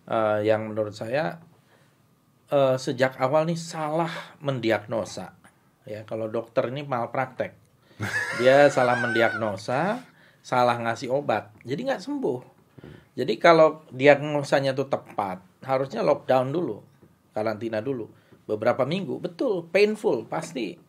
Uh, 0.03 0.43
yang 0.43 0.67
menurut 0.67 0.91
saya 0.91 1.39
uh, 2.51 2.75
sejak 2.75 3.15
awal 3.23 3.47
nih 3.47 3.55
salah 3.55 4.11
mendiagnosa. 4.43 5.31
Ya 5.87 6.03
kalau 6.03 6.27
dokter 6.27 6.67
ini 6.75 6.83
malpraktek. 6.83 7.55
Dia 8.43 8.67
salah 8.75 8.99
mendiagnosa 8.99 10.03
salah 10.43 10.75
ngasih 10.75 11.15
obat 11.15 11.55
jadi 11.63 11.87
nggak 11.87 12.03
sembuh. 12.03 12.41
Jadi 13.15 13.39
kalau 13.39 13.87
diagnosanya 13.95 14.75
itu 14.75 14.83
tepat 14.91 15.39
harusnya 15.63 16.03
lockdown 16.03 16.51
dulu 16.51 16.83
karantina 17.31 17.79
dulu 17.79 18.11
beberapa 18.45 18.85
minggu 18.85 19.17
betul 19.23 19.65
painful 19.71 20.27
pasti 20.29 20.84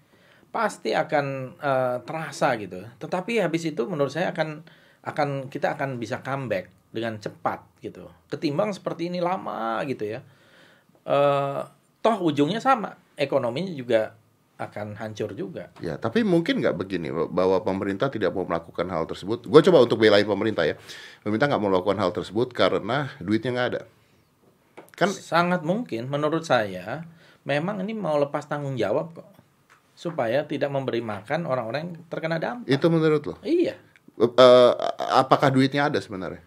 pasti 0.57 0.97
akan 0.97 1.27
uh, 1.61 1.97
terasa 2.01 2.57
gitu 2.57 2.81
tetapi 2.97 3.45
habis 3.45 3.69
itu 3.69 3.85
menurut 3.85 4.09
saya 4.09 4.33
akan 4.33 4.65
akan 5.05 5.53
kita 5.53 5.77
akan 5.77 6.01
bisa 6.01 6.25
comeback 6.25 6.73
dengan 6.89 7.21
cepat 7.21 7.61
gitu 7.85 8.09
ketimbang 8.33 8.73
seperti 8.73 9.13
ini 9.13 9.21
lama 9.21 9.85
gitu 9.85 10.17
ya 10.17 10.25
uh, 11.05 11.61
toh 12.01 12.17
ujungnya 12.25 12.65
sama 12.65 12.97
ekonominya 13.21 13.77
juga 13.77 14.17
akan 14.57 14.97
hancur 14.97 15.37
juga. 15.37 15.69
Ya, 15.85 16.01
tapi 16.01 16.25
mungkin 16.25 16.65
nggak 16.65 16.81
begini 16.81 17.13
bahwa 17.13 17.61
pemerintah 17.61 18.09
tidak 18.09 18.33
mau 18.33 18.49
melakukan 18.49 18.89
hal 18.89 19.05
tersebut. 19.05 19.45
Gue 19.45 19.61
coba 19.61 19.85
untuk 19.85 20.01
belain 20.01 20.25
pemerintah 20.25 20.65
ya. 20.65 20.81
Pemerintah 21.21 21.53
nggak 21.53 21.61
mau 21.61 21.69
melakukan 21.69 22.01
hal 22.01 22.11
tersebut 22.17 22.57
karena 22.57 23.13
duitnya 23.21 23.53
nggak 23.53 23.69
ada. 23.77 23.83
Kan 24.97 25.13
sangat 25.13 25.61
mungkin 25.61 26.09
menurut 26.09 26.49
saya 26.49 27.05
memang 27.45 27.85
ini 27.85 27.93
mau 27.93 28.17
lepas 28.17 28.49
tanggung 28.49 28.81
jawab 28.81 29.13
kok 29.13 29.36
supaya 29.97 30.45
tidak 30.45 30.69
memberi 30.69 31.01
makan 31.01 31.49
orang-orang 31.49 31.81
yang 31.89 31.93
terkena 32.13 32.37
dampak. 32.37 32.69
Itu 32.69 32.93
menurut 32.93 33.23
lo? 33.25 33.35
Iya. 33.41 33.81
Uh, 34.17 34.73
apakah 35.17 35.49
duitnya 35.49 35.89
ada 35.89 35.99
sebenarnya? 35.99 36.45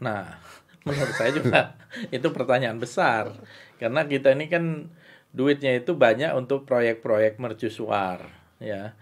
Nah, 0.00 0.40
menurut 0.88 1.14
saya 1.14 1.30
juga 1.30 1.76
itu 2.16 2.28
pertanyaan 2.34 2.78
besar 2.80 3.30
karena 3.78 4.06
kita 4.06 4.34
ini 4.34 4.46
kan 4.50 4.90
duitnya 5.32 5.78
itu 5.78 5.96
banyak 5.96 6.34
untuk 6.36 6.68
proyek-proyek 6.68 7.40
mercusuar 7.40 8.28
ya 8.58 8.92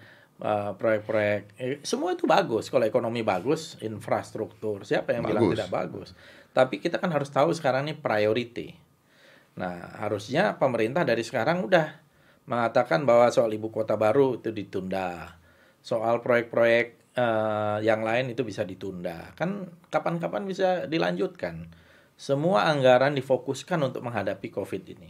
uh, 0.40 0.72
proyek-proyek 0.76 1.42
eh, 1.58 1.78
semua 1.82 2.14
itu 2.14 2.24
bagus 2.28 2.70
kalau 2.70 2.86
ekonomi 2.86 3.24
bagus 3.24 3.76
infrastruktur 3.82 4.86
siapa 4.86 5.16
yang 5.16 5.24
bagus. 5.26 5.32
bilang 5.34 5.50
tidak 5.52 5.70
bagus 5.72 6.08
tapi 6.54 6.78
kita 6.78 7.00
kan 7.02 7.10
harus 7.10 7.28
tahu 7.32 7.50
sekarang 7.52 7.88
ini 7.88 7.94
priority 7.98 8.76
nah 9.58 9.98
harusnya 9.98 10.56
pemerintah 10.56 11.02
dari 11.02 11.26
sekarang 11.26 11.66
udah 11.66 12.09
mengatakan 12.48 13.04
bahwa 13.04 13.28
soal 13.28 13.52
ibu 13.52 13.68
kota 13.68 13.98
baru 13.98 14.40
itu 14.40 14.54
ditunda. 14.54 15.36
Soal 15.80 16.20
proyek-proyek 16.20 17.00
uh, 17.16 17.78
yang 17.80 18.04
lain 18.04 18.32
itu 18.32 18.44
bisa 18.46 18.62
ditunda. 18.64 19.32
Kan 19.34 19.68
kapan-kapan 19.88 20.44
bisa 20.46 20.86
dilanjutkan. 20.86 21.68
Semua 22.20 22.68
anggaran 22.68 23.16
difokuskan 23.16 23.80
untuk 23.80 24.04
menghadapi 24.04 24.52
covid 24.52 24.84
ini. 24.92 25.08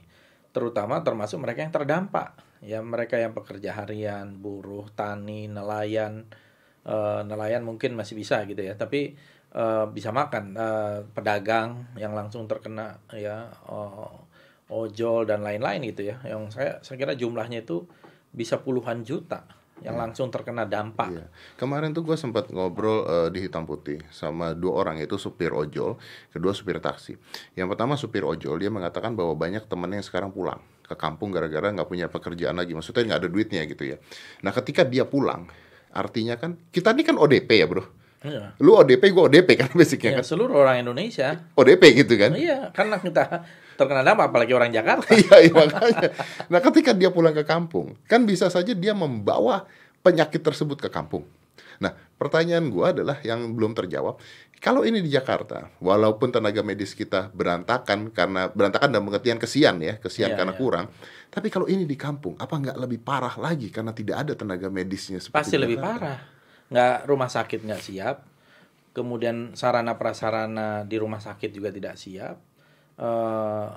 Terutama 0.55 1.03
termasuk 1.03 1.43
mereka 1.43 1.67
yang 1.67 1.75
terdampak. 1.75 2.39
Ya 2.63 2.79
mereka 2.83 3.19
yang 3.19 3.35
pekerja 3.35 3.75
harian 3.75 4.39
buruh 4.39 4.87
tani 4.95 5.51
nelayan. 5.51 6.31
E, 6.87 6.95
nelayan 7.27 7.67
mungkin 7.67 7.99
masih 7.99 8.15
bisa 8.15 8.47
gitu 8.47 8.63
ya. 8.63 8.79
Tapi 8.79 9.19
e, 9.51 9.65
bisa 9.91 10.15
makan. 10.15 10.55
E, 10.55 10.69
pedagang 11.11 11.91
yang 11.99 12.15
langsung 12.15 12.47
terkena 12.47 13.03
ya. 13.11 13.51
E, 13.67 13.79
ojol 14.71 15.27
dan 15.27 15.43
lain-lain 15.43 15.83
gitu 15.91 16.09
ya 16.15 16.17
yang 16.23 16.49
saya 16.49 16.79
saya 16.81 16.97
kira 16.97 17.19
jumlahnya 17.19 17.67
itu 17.67 17.85
bisa 18.31 18.63
puluhan 18.63 19.03
juta 19.03 19.43
yang 19.81 19.97
ya. 19.97 20.01
langsung 20.07 20.29
terkena 20.29 20.69
dampak. 20.69 21.09
Ya. 21.09 21.27
Kemarin 21.57 21.97
tuh 21.97 22.05
gue 22.05 22.17
sempat 22.17 22.53
ngobrol 22.53 23.05
uh, 23.09 23.29
di 23.33 23.49
hitam 23.49 23.65
putih 23.65 24.01
sama 24.13 24.53
dua 24.53 24.85
orang 24.85 25.01
yaitu 25.01 25.17
supir 25.17 25.51
ojol, 25.51 25.97
kedua 26.31 26.53
supir 26.53 26.79
taksi. 26.85 27.17
Yang 27.57 27.69
pertama 27.77 27.97
supir 27.97 28.23
ojol 28.23 28.61
dia 28.61 28.69
mengatakan 28.69 29.17
bahwa 29.17 29.33
banyak 29.37 29.65
temennya 29.67 30.05
yang 30.05 30.07
sekarang 30.07 30.31
pulang 30.31 30.61
ke 30.85 30.95
kampung 30.99 31.33
gara-gara 31.33 31.73
nggak 31.73 31.89
punya 31.89 32.13
pekerjaan 32.13 32.61
lagi, 32.61 32.77
maksudnya 32.77 33.15
nggak 33.15 33.21
ada 33.25 33.29
duitnya 33.33 33.63
gitu 33.65 33.85
ya. 33.89 33.97
Nah 34.45 34.53
ketika 34.53 34.85
dia 34.85 35.09
pulang, 35.09 35.49
artinya 35.97 36.37
kan 36.37 36.61
kita 36.69 36.93
ini 36.93 37.03
kan 37.03 37.17
ODP 37.17 37.49
ya 37.49 37.67
bro. 37.67 37.85
Iya. 38.21 38.53
Lu 38.61 38.77
ODP, 38.77 39.17
gue 39.17 39.23
ODP 39.33 39.49
kan 39.57 39.73
basicnya 39.81 40.13
ya, 40.13 40.17
kan. 40.21 40.25
Seluruh 40.29 40.61
orang 40.61 40.85
Indonesia. 40.85 41.41
ODP 41.57 42.05
gitu 42.05 42.21
kan? 42.21 42.37
Iya, 42.37 42.69
karena 42.77 43.01
kita 43.01 43.49
terkena 43.81 44.05
dampak 44.05 44.29
apalagi 44.29 44.53
orang 44.53 44.69
Jakarta. 44.69 45.09
iya, 45.17 45.49
iya 45.49 45.55
makanya. 45.57 46.13
Nah, 46.53 46.61
ketika 46.61 46.93
dia 46.93 47.09
pulang 47.09 47.33
ke 47.33 47.49
kampung, 47.49 47.97
kan 48.05 48.29
bisa 48.29 48.53
saja 48.53 48.77
dia 48.77 48.93
membawa 48.93 49.65
penyakit 50.05 50.45
tersebut 50.45 50.77
ke 50.77 50.93
kampung. 50.93 51.25
Nah, 51.81 51.97
pertanyaan 52.21 52.69
gue 52.69 52.85
adalah 52.85 53.17
yang 53.25 53.57
belum 53.57 53.73
terjawab. 53.73 54.21
Kalau 54.61 54.85
ini 54.85 55.01
di 55.01 55.09
Jakarta, 55.09 55.73
walaupun 55.81 56.29
tenaga 56.29 56.61
medis 56.61 56.93
kita 56.93 57.33
berantakan 57.33 58.13
karena 58.13 58.53
berantakan 58.53 58.93
dalam 58.93 59.09
pengertian 59.09 59.41
kesian 59.41 59.81
ya, 59.81 59.97
kesian 59.97 60.37
yeah, 60.37 60.37
karena 60.37 60.53
yeah. 60.53 60.61
kurang. 60.61 60.87
Tapi 61.33 61.49
kalau 61.49 61.65
ini 61.65 61.89
di 61.89 61.97
kampung, 61.97 62.37
apa 62.37 62.53
nggak 62.53 62.77
lebih 62.77 63.01
parah 63.01 63.33
lagi 63.41 63.73
karena 63.73 63.97
tidak 63.97 64.29
ada 64.29 64.33
tenaga 64.37 64.69
medisnya? 64.69 65.17
Pasti 65.33 65.57
lebih 65.57 65.81
parah. 65.81 66.21
Nggak 66.69 67.09
rumah 67.09 67.33
sakit 67.33 67.65
nggak 67.65 67.81
siap, 67.81 68.17
kemudian 68.93 69.57
sarana 69.57 69.97
prasarana 69.97 70.85
di 70.85 71.01
rumah 71.01 71.25
sakit 71.25 71.49
juga 71.49 71.73
tidak 71.73 71.97
siap 71.97 72.50
uh, 73.01 73.69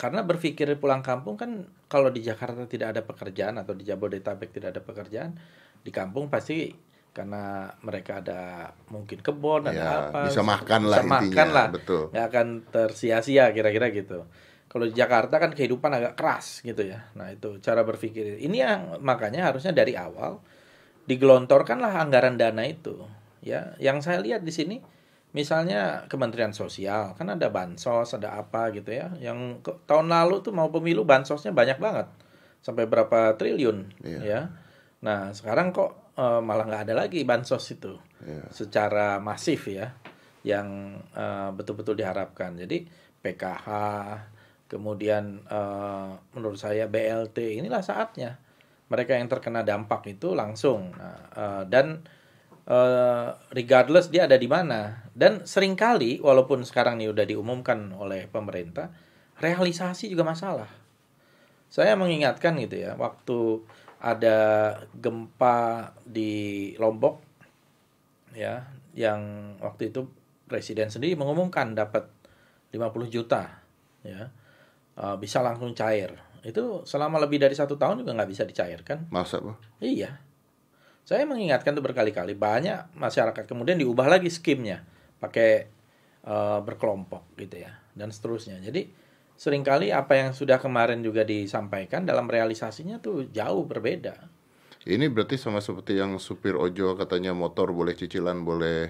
karena 0.00 0.20
berpikir 0.24 0.68
pulang 0.80 1.04
kampung 1.04 1.36
kan 1.36 1.68
kalau 1.90 2.08
di 2.08 2.24
Jakarta 2.24 2.64
tidak 2.64 2.96
ada 2.96 3.02
pekerjaan 3.04 3.60
atau 3.60 3.76
di 3.76 3.84
Jabodetabek 3.84 4.48
tidak 4.48 4.78
ada 4.78 4.82
pekerjaan 4.84 5.36
di 5.80 5.90
kampung 5.92 6.32
pasti 6.32 6.72
karena 7.10 7.66
mereka 7.82 8.22
ada 8.22 8.70
mungkin 8.88 9.18
kebun 9.18 9.66
ada 9.66 9.74
ya, 9.74 9.90
apa 10.08 10.30
bisa 10.30 10.46
makan 10.46 10.80
bisa 10.86 10.92
lah 10.94 11.02
makan 11.02 11.22
intinya 11.26 11.46
lah. 11.50 11.68
betul. 11.68 12.02
Nggak 12.14 12.26
akan 12.30 12.46
tersia-sia 12.70 13.44
kira-kira 13.50 13.90
gitu. 13.90 14.24
Kalau 14.70 14.86
di 14.86 14.94
Jakarta 14.94 15.42
kan 15.42 15.50
kehidupan 15.50 15.90
agak 15.90 16.14
keras 16.14 16.62
gitu 16.62 16.86
ya. 16.86 17.10
Nah 17.18 17.34
itu 17.34 17.58
cara 17.58 17.82
berpikir. 17.82 18.38
Ini 18.38 18.56
yang 18.56 18.80
makanya 19.02 19.50
harusnya 19.50 19.74
dari 19.74 19.98
awal 19.98 20.38
digelontorkanlah 21.10 21.98
anggaran 21.98 22.38
dana 22.38 22.62
itu 22.62 22.94
ya. 23.42 23.74
Yang 23.82 24.06
saya 24.06 24.22
lihat 24.22 24.46
di 24.46 24.54
sini 24.54 24.76
misalnya 25.30 26.10
Kementerian 26.10 26.50
Sosial 26.50 27.14
kan 27.14 27.26
ada 27.30 27.46
bansos 27.54 28.18
ada 28.18 28.34
apa 28.34 28.74
gitu 28.74 28.90
ya 28.90 29.14
yang 29.22 29.62
ke, 29.62 29.70
tahun 29.86 30.10
lalu 30.10 30.42
tuh 30.42 30.50
mau 30.50 30.70
pemilu 30.74 31.06
bansosnya 31.06 31.54
banyak 31.54 31.78
banget 31.78 32.10
sampai 32.60 32.90
berapa 32.90 33.38
triliun 33.38 34.02
yeah. 34.02 34.22
ya 34.22 34.40
nah 35.00 35.30
sekarang 35.30 35.70
kok 35.70 36.12
e, 36.18 36.24
malah 36.42 36.66
nggak 36.66 36.90
ada 36.90 36.94
lagi 37.06 37.22
bansos 37.22 37.62
itu 37.70 37.94
yeah. 38.26 38.46
secara 38.50 39.22
masif 39.22 39.70
ya 39.70 39.94
yang 40.40 40.96
betul 41.52 41.76
betul-betul 41.76 42.00
diharapkan 42.00 42.56
jadi 42.56 42.88
PKH 43.20 43.68
kemudian 44.66 45.46
e, 45.46 45.60
menurut 46.34 46.58
saya 46.58 46.90
BLT 46.90 47.60
inilah 47.62 47.84
saatnya 47.84 48.40
mereka 48.90 49.14
yang 49.14 49.30
terkena 49.30 49.62
dampak 49.62 50.02
itu 50.10 50.34
langsung 50.34 50.90
nah, 50.98 51.22
e, 51.30 51.44
dan 51.70 52.02
uh, 52.70 53.34
regardless 53.50 54.08
dia 54.08 54.30
ada 54.30 54.38
di 54.38 54.46
mana. 54.46 55.10
Dan 55.10 55.44
sering 55.44 55.74
kali 55.74 56.22
walaupun 56.22 56.62
sekarang 56.62 57.02
ini 57.02 57.10
udah 57.10 57.26
diumumkan 57.26 57.90
oleh 57.98 58.30
pemerintah, 58.30 58.94
realisasi 59.42 60.08
juga 60.08 60.22
masalah. 60.22 60.70
Saya 61.70 61.98
mengingatkan 61.98 62.58
gitu 62.62 62.78
ya, 62.82 62.94
waktu 62.94 63.62
ada 64.00 64.38
gempa 64.96 65.92
di 66.02 66.72
Lombok 66.80 67.20
ya, 68.32 68.64
yang 68.96 69.54
waktu 69.60 69.92
itu 69.92 70.08
presiden 70.50 70.90
sendiri 70.90 71.14
mengumumkan 71.14 71.74
dapat 71.74 72.08
50 72.74 73.10
juta 73.10 73.60
ya. 74.06 74.30
Uh, 74.98 75.16
bisa 75.16 75.40
langsung 75.40 75.72
cair. 75.72 76.12
Itu 76.42 76.82
selama 76.88 77.20
lebih 77.22 77.38
dari 77.38 77.54
satu 77.54 77.78
tahun 77.78 78.02
juga 78.02 78.16
nggak 78.16 78.30
bisa 78.30 78.42
dicairkan. 78.44 79.08
Masa, 79.12 79.38
Bu? 79.38 79.54
Iya 79.78 80.29
saya 81.04 81.26
mengingatkan 81.26 81.74
itu 81.74 81.82
berkali-kali 81.82 82.38
banyak 82.38 82.94
masyarakat 82.94 83.44
kemudian 83.44 83.80
diubah 83.80 84.06
lagi 84.06 84.30
skimnya 84.30 84.86
pakai 85.20 85.68
uh, 86.24 86.60
berkelompok 86.64 87.36
gitu 87.36 87.60
ya 87.60 87.76
dan 87.94 88.08
seterusnya. 88.14 88.60
Jadi 88.62 88.88
sering 89.40 89.64
kali 89.64 89.88
apa 89.88 90.16
yang 90.16 90.30
sudah 90.36 90.60
kemarin 90.60 91.00
juga 91.00 91.24
disampaikan 91.24 92.04
dalam 92.04 92.28
realisasinya 92.28 93.00
tuh 93.00 93.28
jauh 93.32 93.64
berbeda. 93.64 94.28
Ini 94.80 95.12
berarti 95.12 95.36
sama 95.36 95.60
seperti 95.60 96.00
yang 96.00 96.16
supir 96.16 96.56
ojol 96.56 96.96
katanya 96.96 97.36
motor 97.36 97.68
boleh 97.68 97.92
cicilan 97.92 98.40
boleh 98.40 98.88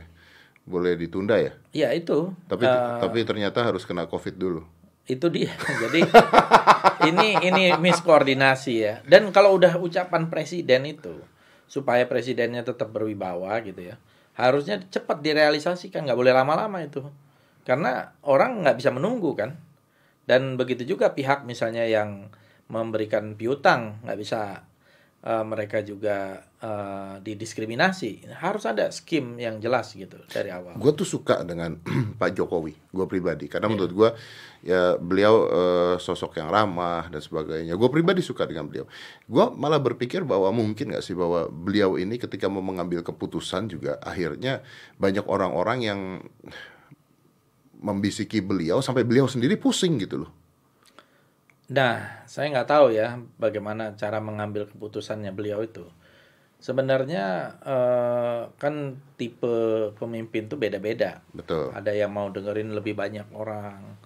boleh 0.63 0.95
ditunda 0.95 1.35
ya? 1.35 1.53
Iya 1.75 1.89
itu. 1.99 2.31
Tapi 2.47 2.63
uh, 2.63 3.03
tapi 3.03 3.27
ternyata 3.27 3.67
harus 3.67 3.83
kena 3.83 4.07
covid 4.07 4.39
dulu. 4.39 4.63
Itu 5.11 5.27
dia. 5.35 5.51
Jadi 5.83 6.07
ini 7.11 7.29
ini 7.43 7.63
miskoordinasi 7.75 8.75
ya. 8.79 8.95
Dan 9.03 9.35
kalau 9.35 9.59
udah 9.59 9.83
ucapan 9.83 10.31
presiden 10.31 10.87
itu 10.87 11.19
supaya 11.71 12.03
presidennya 12.11 12.67
tetap 12.67 12.91
berwibawa 12.91 13.63
gitu 13.63 13.95
ya. 13.95 13.97
Harusnya 14.35 14.83
cepat 14.91 15.23
direalisasikan 15.23 16.03
nggak 16.03 16.19
boleh 16.19 16.35
lama-lama 16.35 16.83
itu. 16.83 17.07
Karena 17.63 18.11
orang 18.27 18.67
nggak 18.67 18.83
bisa 18.83 18.91
menunggu 18.91 19.39
kan. 19.39 19.55
Dan 20.27 20.59
begitu 20.59 20.83
juga 20.83 21.15
pihak 21.15 21.47
misalnya 21.47 21.87
yang 21.87 22.27
memberikan 22.67 23.39
piutang, 23.39 24.03
nggak 24.03 24.19
bisa 24.19 24.67
eh, 25.21 25.45
mereka 25.45 25.85
juga 25.85 26.45
eh, 26.61 27.15
didiskriminasi. 27.21 28.29
Harus 28.41 28.65
ada 28.65 28.89
skim 28.89 29.37
yang 29.37 29.61
jelas 29.61 29.93
gitu 29.93 30.21
dari 30.29 30.49
awal. 30.53 30.77
Gue 30.77 30.93
tuh 30.93 31.09
suka 31.09 31.45
dengan 31.45 31.77
Pak 32.21 32.37
Jokowi, 32.37 32.75
gue 32.77 33.07
pribadi, 33.09 33.47
karena 33.49 33.69
menurut 33.69 33.93
gue 33.93 34.11
ya 34.65 34.97
beliau 35.01 35.35
eh, 35.49 35.95
sosok 36.01 36.41
yang 36.41 36.49
ramah 36.49 37.09
dan 37.09 37.21
sebagainya. 37.21 37.77
Gue 37.77 37.89
pribadi 37.93 38.21
suka 38.25 38.45
dengan 38.45 38.69
beliau. 38.69 38.89
Gue 39.29 39.45
malah 39.57 39.81
berpikir 39.81 40.25
bahwa 40.25 40.53
mungkin 40.53 40.93
nggak 40.93 41.05
sih 41.05 41.17
bahwa 41.17 41.49
beliau 41.49 42.01
ini 42.01 42.17
ketika 42.17 42.49
mau 42.49 42.65
mengambil 42.65 43.05
keputusan 43.05 43.69
juga 43.73 44.01
akhirnya 44.01 44.65
banyak 45.01 45.25
orang-orang 45.29 45.79
yang 45.85 46.01
membisiki 47.81 48.45
beliau 48.45 48.85
sampai 48.85 49.09
beliau 49.09 49.25
sendiri 49.25 49.57
pusing 49.57 49.97
gitu 49.97 50.29
loh. 50.29 50.31
Nah, 51.71 52.27
saya 52.27 52.51
nggak 52.51 52.67
tahu 52.69 52.91
ya 52.91 53.15
bagaimana 53.39 53.95
cara 53.95 54.19
mengambil 54.19 54.67
keputusannya 54.67 55.31
beliau 55.31 55.63
itu. 55.63 55.87
Sebenarnya 56.59 57.57
eh, 57.63 58.41
kan 58.59 58.99
tipe 59.15 59.95
pemimpin 59.95 60.51
tuh 60.51 60.59
beda-beda. 60.59 61.23
Betul. 61.31 61.71
Ada 61.71 61.95
yang 61.95 62.11
mau 62.11 62.27
dengerin 62.29 62.75
lebih 62.75 62.99
banyak 62.99 63.31
orang, 63.33 63.97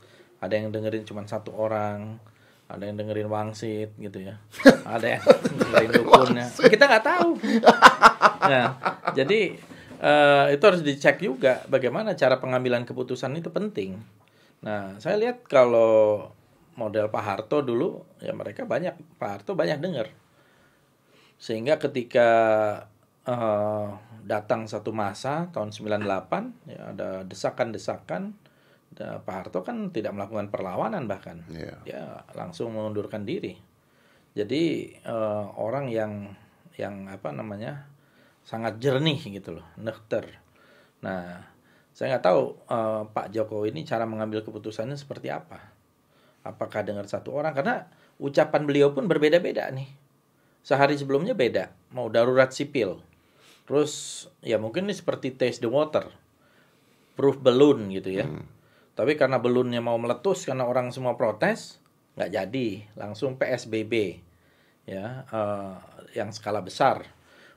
ada 0.45 0.55
yang 0.55 0.69
dengerin 0.71 1.09
cuma 1.09 1.25
satu 1.25 1.57
orang, 1.57 2.21
ada 2.69 2.85
yang 2.85 3.01
dengerin 3.01 3.33
wangsit 3.33 3.97
gitu 3.97 4.29
ya, 4.29 4.37
ada 4.95 5.19
yang 5.19 5.25
dengerin 5.25 5.91
dukunnya. 6.05 6.47
Kita 6.53 6.85
nggak 6.85 7.07
tahu. 7.07 7.29
Nah, 8.45 8.77
jadi 9.17 9.57
eh, 10.05 10.47
itu 10.53 10.65
harus 10.69 10.85
dicek 10.85 11.17
juga 11.17 11.65
bagaimana 11.65 12.13
cara 12.13 12.37
pengambilan 12.37 12.85
keputusan 12.85 13.33
itu 13.41 13.49
penting. 13.49 13.97
Nah, 14.61 15.01
saya 15.01 15.17
lihat 15.17 15.49
kalau 15.49 16.29
model 16.75 17.11
Pak 17.11 17.25
Harto 17.25 17.63
dulu 17.63 18.03
ya 18.19 18.35
mereka 18.35 18.67
banyak 18.67 18.95
Pak 19.19 19.29
Harto 19.31 19.55
banyak 19.55 19.79
dengar 19.79 20.09
sehingga 21.39 21.77
ketika 21.83 22.29
eh, 23.27 23.89
datang 24.25 24.65
satu 24.65 24.95
masa 24.95 25.51
tahun 25.53 25.75
98 25.75 26.71
ya 26.71 26.81
ada 26.95 27.09
desakan-desakan 27.27 28.33
da- 28.95 29.21
Pak 29.21 29.35
Harto 29.35 29.61
kan 29.67 29.91
tidak 29.91 30.15
melakukan 30.15 30.49
perlawanan 30.49 31.05
bahkan. 31.11 31.45
Iya. 31.51 31.77
dia 31.85 32.03
langsung 32.33 32.73
mengundurkan 32.73 33.27
diri. 33.27 33.59
Jadi 34.35 34.63
eh, 34.95 35.45
orang 35.59 35.91
yang 35.91 36.33
yang 36.75 37.07
apa 37.07 37.31
namanya 37.31 37.87
sangat 38.45 38.77
jernih 38.77 39.19
gitu 39.25 39.57
loh 39.57 39.67
nekter 39.81 40.29
nah 41.01 41.41
saya 41.97 42.17
nggak 42.17 42.25
tahu 42.25 42.41
eh, 42.69 43.03
Pak 43.09 43.27
Jokowi 43.33 43.73
ini 43.73 43.87
cara 43.89 44.05
mengambil 44.05 44.45
keputusannya 44.45 44.99
seperti 44.99 45.33
apa 45.33 45.74
apakah 46.45 46.85
dengar 46.85 47.09
satu 47.09 47.33
orang? 47.35 47.57
Karena 47.57 47.89
ucapan 48.21 48.63
beliau 48.69 48.93
pun 48.93 49.09
berbeda-beda 49.11 49.67
nih. 49.73 49.89
Sehari 50.65 50.95
sebelumnya 50.97 51.33
beda 51.33 51.73
mau 51.97 52.07
darurat 52.13 52.53
sipil. 52.53 53.01
Terus 53.65 54.25
ya 54.45 54.61
mungkin 54.61 54.87
ini 54.87 54.95
seperti 54.95 55.33
taste 55.35 55.65
the 55.65 55.71
water. 55.73 56.07
Proof 57.17 57.41
balloon 57.41 57.91
gitu 57.91 58.13
ya. 58.13 58.29
Tapi 58.95 59.19
karena 59.19 59.43
balloonnya 59.43 59.83
mau 59.83 59.99
meletus 59.99 60.47
karena 60.47 60.69
orang 60.69 60.93
semua 60.95 61.19
protes 61.19 61.81
nggak 62.15 62.31
jadi. 62.31 62.69
Langsung 62.95 63.41
PSBB 63.41 64.21
ya 64.85 65.25
eh, 65.25 65.75
yang 66.15 66.31
skala 66.31 66.61
besar 66.61 67.09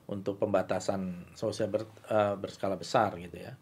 untuk 0.07 0.39
pembatasan 0.39 1.27
sosial 1.35 1.67
ber- 1.67 1.91
eh, 2.07 2.35
berskala 2.39 2.79
besar 2.79 3.19
gitu 3.19 3.35
ya 3.43 3.53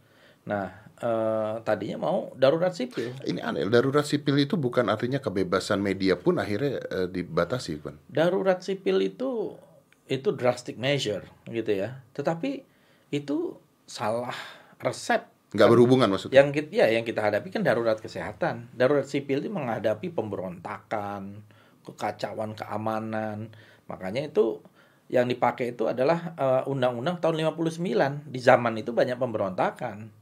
nah 0.46 0.70
eh, 1.02 1.54
tadinya 1.66 1.98
mau 2.06 2.30
darurat 2.38 2.72
sipil 2.72 3.12
Ini 3.26 3.42
aneh, 3.42 3.66
darurat 3.68 4.06
sipil 4.06 4.38
itu 4.38 4.56
bukan 4.56 4.88
artinya 4.88 5.18
kebebasan 5.18 5.82
media 5.82 6.16
pun 6.16 6.38
akhirnya 6.38 6.80
eh, 6.86 7.08
dibatasi 7.10 7.82
kan. 7.82 7.98
darurat 8.08 8.62
sipil 8.62 9.02
itu 9.02 9.58
itu 10.06 10.30
drastic 10.38 10.78
measure 10.78 11.26
gitu 11.50 11.72
ya. 11.74 12.02
Tetapi 12.14 12.62
itu 13.10 13.58
salah 13.90 14.38
resep. 14.78 15.26
Nggak 15.56 15.70
berhubungan 15.72 16.08
maksudnya. 16.14 16.42
Yang 16.42 16.50
kita 16.62 16.70
ya 16.74 16.86
yang 16.94 17.06
kita 17.08 17.22
hadapi 17.26 17.48
kan 17.50 17.66
darurat 17.66 17.98
kesehatan. 17.98 18.70
Darurat 18.76 19.08
sipil 19.10 19.42
itu 19.42 19.50
menghadapi 19.50 20.14
pemberontakan, 20.14 21.42
kekacauan 21.86 22.54
keamanan. 22.54 23.50
Makanya 23.90 24.30
itu 24.30 24.62
yang 25.10 25.30
dipakai 25.30 25.74
itu 25.74 25.90
adalah 25.90 26.38
eh, 26.38 26.64
undang-undang 26.70 27.18
tahun 27.18 27.42
59. 27.58 28.30
Di 28.30 28.40
zaman 28.42 28.74
itu 28.78 28.94
banyak 28.94 29.18
pemberontakan. 29.18 30.14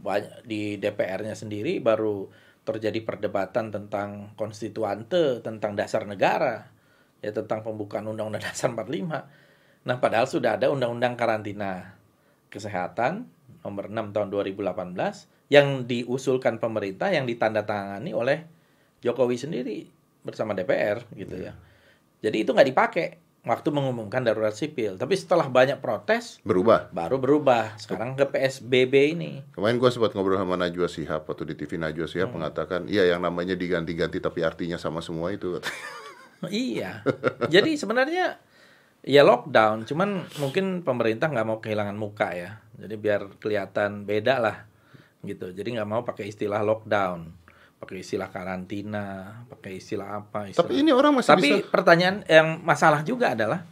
Banyak 0.00 0.48
di 0.48 0.80
DPR-nya 0.80 1.36
sendiri 1.36 1.78
baru 1.78 2.28
terjadi 2.64 3.00
perdebatan 3.04 3.72
tentang 3.72 4.36
konstituante, 4.36 5.40
tentang 5.40 5.74
dasar 5.76 6.04
negara, 6.04 6.68
ya 7.24 7.32
tentang 7.32 7.64
pembukaan 7.64 8.08
Undang-Undang 8.08 8.44
Dasar 8.48 8.72
45. 8.72 9.86
Nah, 9.88 9.96
padahal 9.96 10.28
sudah 10.28 10.60
ada 10.60 10.68
Undang-Undang 10.68 11.16
Karantina 11.16 11.96
Kesehatan 12.50 13.30
nomor 13.62 13.92
6 13.92 14.10
tahun 14.10 14.28
2018 14.32 15.52
yang 15.52 15.86
diusulkan 15.86 16.58
pemerintah 16.58 17.12
yang 17.12 17.26
ditandatangani 17.28 18.10
oleh 18.10 18.46
Jokowi 19.02 19.36
sendiri 19.38 19.86
bersama 20.26 20.52
DPR 20.52 21.04
gitu 21.16 21.36
ya. 21.36 21.56
Jadi 22.20 22.36
itu 22.44 22.50
nggak 22.52 22.68
dipakai 22.68 23.06
waktu 23.40 23.68
mengumumkan 23.72 24.20
darurat 24.20 24.52
sipil. 24.52 25.00
Tapi 25.00 25.16
setelah 25.16 25.48
banyak 25.48 25.80
protes 25.80 26.38
Berubah. 26.44 26.92
baru 26.92 27.16
berubah 27.16 27.76
sekarang 27.80 28.12
ke 28.12 28.28
PSBB 28.28 29.16
ini. 29.16 29.32
Kemarin 29.56 29.80
gue 29.80 29.88
sempat 29.88 30.12
ngobrol 30.12 30.36
sama 30.36 30.60
Najwa 30.60 30.88
Shihab 30.88 31.24
atau 31.24 31.44
di 31.48 31.56
TV 31.56 31.80
Najwa 31.80 32.04
Shihab 32.04 32.28
Hmm. 32.30 32.36
mengatakan, 32.42 32.80
iya 32.86 33.08
yang 33.08 33.24
namanya 33.24 33.56
diganti-ganti 33.56 34.20
tapi 34.20 34.44
artinya 34.44 34.76
sama 34.76 35.00
semua 35.00 35.32
itu. 35.32 35.56
iya. 36.52 37.00
Jadi 37.48 37.80
sebenarnya 37.80 38.36
ya 39.00 39.24
lockdown, 39.24 39.88
cuman 39.88 40.28
mungkin 40.36 40.84
pemerintah 40.84 41.32
nggak 41.32 41.46
mau 41.48 41.58
kehilangan 41.64 41.96
muka 41.96 42.36
ya. 42.36 42.60
Jadi 42.76 42.94
biar 43.00 43.40
kelihatan 43.40 44.04
beda 44.04 44.36
lah 44.40 44.56
gitu. 45.20 45.52
Jadi 45.52 45.76
nggak 45.76 45.88
mau 45.88 46.00
pakai 46.04 46.28
istilah 46.28 46.60
lockdown, 46.64 47.39
pakai 47.80 48.04
istilah 48.04 48.28
karantina, 48.28 49.40
pakai 49.48 49.80
istilah 49.80 50.20
apa? 50.20 50.52
Istilah... 50.52 50.60
tapi 50.68 50.72
ini 50.84 50.92
orang 50.92 51.16
masih 51.16 51.32
Tapi 51.32 51.48
bisa. 51.64 51.68
pertanyaan 51.72 52.16
yang 52.28 52.60
masalah 52.60 53.00
juga 53.00 53.32
adalah 53.32 53.64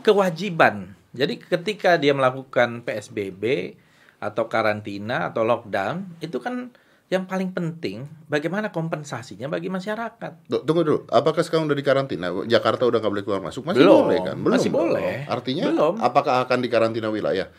kewajiban. 0.00 0.96
Jadi 1.12 1.36
ketika 1.36 2.00
dia 2.00 2.16
melakukan 2.16 2.80
PSBB 2.82 3.76
atau 4.16 4.48
karantina 4.48 5.28
atau 5.28 5.44
lockdown, 5.44 6.16
itu 6.24 6.40
kan 6.40 6.72
yang 7.10 7.26
paling 7.26 7.50
penting 7.50 8.06
bagaimana 8.30 8.70
kompensasinya 8.70 9.50
bagi 9.50 9.66
masyarakat. 9.66 10.46
Tunggu 10.46 10.82
dulu, 10.86 10.98
apakah 11.10 11.42
sekarang 11.42 11.66
udah 11.66 11.74
dikarantina? 11.74 12.30
Jakarta 12.46 12.86
udah 12.86 13.02
nggak 13.02 13.12
boleh 13.12 13.24
keluar 13.26 13.42
masuk? 13.42 13.66
Masih 13.66 13.82
Belum, 13.82 14.06
boleh 14.06 14.18
kan? 14.22 14.36
masih 14.38 14.70
dong. 14.70 14.78
boleh. 14.78 15.26
Artinya, 15.26 15.64
Belum. 15.68 15.94
apakah 15.98 16.46
akan 16.46 16.58
dikarantina 16.62 17.10
wilayah? 17.10 17.50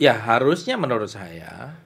Ya 0.00 0.16
harusnya 0.16 0.80
menurut 0.80 1.12
saya 1.12 1.76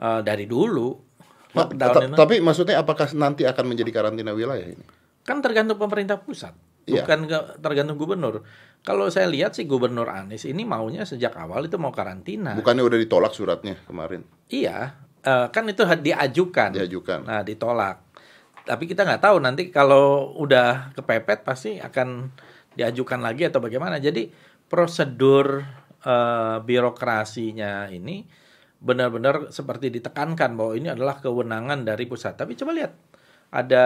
eh, 0.00 0.20
dari 0.24 0.48
dulu 0.48 1.07
Ma- 1.56 1.68
Tapi 2.12 2.44
maksudnya 2.44 2.80
apakah 2.80 3.08
nanti 3.16 3.48
akan 3.48 3.64
menjadi 3.72 3.90
karantina 3.92 4.32
wilayah 4.36 4.68
ini? 4.68 4.84
kan 5.28 5.44
tergantung 5.44 5.76
pemerintah 5.76 6.16
pusat, 6.24 6.56
Iya. 6.88 7.04
bukan 7.04 7.28
tergantung 7.60 8.00
gubernur. 8.00 8.48
Kalau 8.80 9.12
saya 9.12 9.28
lihat 9.28 9.52
sih 9.52 9.68
gubernur 9.68 10.08
Anies 10.08 10.48
ini 10.48 10.64
maunya 10.64 11.04
sejak 11.04 11.36
awal 11.36 11.68
itu 11.68 11.76
mau 11.76 11.92
karantina. 11.92 12.56
Bukannya 12.56 12.80
udah 12.80 12.96
ditolak 12.96 13.36
suratnya 13.36 13.76
kemarin? 13.84 14.24
Iya, 14.48 14.96
eh, 15.20 15.46
kan 15.52 15.68
itu 15.68 15.84
diajukan. 15.84 16.72
Diajukan. 16.72 17.28
Nah, 17.28 17.44
ditolak. 17.44 18.08
Tapi 18.64 18.88
kita 18.88 19.04
nggak 19.04 19.20
tahu 19.20 19.36
nanti 19.44 19.68
kalau 19.68 20.32
udah 20.40 20.96
kepepet 20.96 21.44
pasti 21.44 21.76
akan 21.76 22.32
diajukan 22.72 23.20
lagi 23.20 23.44
atau 23.52 23.60
bagaimana. 23.60 24.00
Jadi 24.00 24.32
prosedur 24.64 25.60
eh, 25.98 26.56
birokrasinya 26.64 27.92
ini 27.92 28.24
benar-benar 28.78 29.50
seperti 29.50 29.90
ditekankan 29.90 30.54
bahwa 30.54 30.72
ini 30.78 30.88
adalah 30.94 31.18
kewenangan 31.18 31.82
dari 31.82 32.06
pusat. 32.06 32.38
Tapi 32.38 32.54
coba 32.54 32.74
lihat 32.74 32.92
ada 33.50 33.84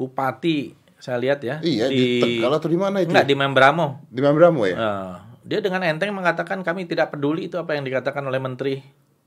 bupati 0.00 0.72
saya 1.00 1.16
lihat 1.16 1.40
ya 1.40 1.64
Iya, 1.64 1.88
di 1.88 2.20
Tegal 2.20 2.52
atau 2.60 2.68
di 2.68 2.76
mana 2.76 3.00
itu? 3.00 3.08
Enggak, 3.12 3.26
di 3.28 3.36
Membramo. 3.36 4.04
Di 4.12 4.20
Mambramo 4.20 4.62
ya? 4.68 4.76
Eh, 4.76 5.14
dia 5.48 5.58
dengan 5.64 5.80
enteng 5.84 6.12
mengatakan 6.12 6.60
kami 6.60 6.84
tidak 6.84 7.16
peduli 7.16 7.48
itu 7.48 7.56
apa 7.56 7.72
yang 7.72 7.84
dikatakan 7.88 8.20
oleh 8.28 8.36
Menteri 8.36 8.84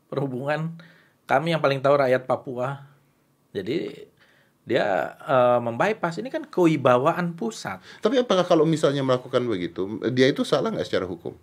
Perhubungan. 0.09 0.77
Kami 1.25 1.57
yang 1.57 1.61
paling 1.61 1.81
tahu 1.81 1.97
rakyat 1.97 2.29
Papua. 2.29 2.85
Jadi 3.53 3.89
dia 4.63 5.17
eh, 5.17 5.59
membypass 5.61 6.21
ini 6.21 6.29
kan 6.29 6.45
kewibawaan 6.45 7.33
pusat. 7.33 7.81
Tapi 8.05 8.21
apakah 8.21 8.45
kalau 8.45 8.69
misalnya 8.69 9.01
melakukan 9.01 9.41
begitu, 9.49 9.97
dia 10.13 10.29
itu 10.29 10.45
salah 10.45 10.69
nggak 10.69 10.85
secara 10.85 11.09
hukum? 11.09 11.33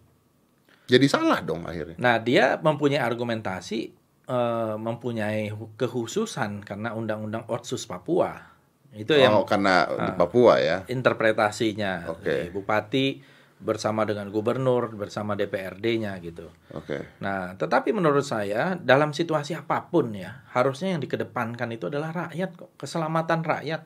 Jadi 0.91 1.07
salah 1.07 1.39
dong 1.47 1.63
akhirnya. 1.63 1.95
Nah 2.03 2.19
dia 2.19 2.59
mempunyai 2.59 2.99
argumentasi, 2.99 3.81
eh, 4.27 4.75
mempunyai 4.75 5.55
hu- 5.55 5.71
kehususan 5.79 6.67
karena 6.67 6.91
Undang-Undang 6.93 7.47
Otsus 7.47 7.87
Papua. 7.87 8.51
Itu 8.91 9.15
yang 9.15 9.39
oh, 9.39 9.47
karena 9.47 9.87
di 9.87 10.13
Papua 10.19 10.59
ya. 10.59 10.83
interpretasinya. 10.91 12.11
Oke. 12.11 12.51
Bupati 12.51 13.23
bersama 13.61 14.09
dengan 14.09 14.33
gubernur, 14.33 14.89
bersama 14.97 15.37
DPRD-nya 15.37 16.17
gitu. 16.25 16.49
Oke. 16.73 17.21
Nah, 17.21 17.55
tetapi 17.61 17.93
menurut 17.93 18.25
saya 18.25 18.75
dalam 18.81 19.13
situasi 19.13 19.53
apa 19.53 19.93
pun 19.93 20.17
ya, 20.17 20.43
harusnya 20.57 20.97
yang 20.97 21.01
dikedepankan 21.05 21.69
itu 21.71 21.93
adalah 21.93 22.11
rakyat 22.11 22.57
kok, 22.57 22.73
keselamatan 22.81 23.45
rakyat. 23.45 23.85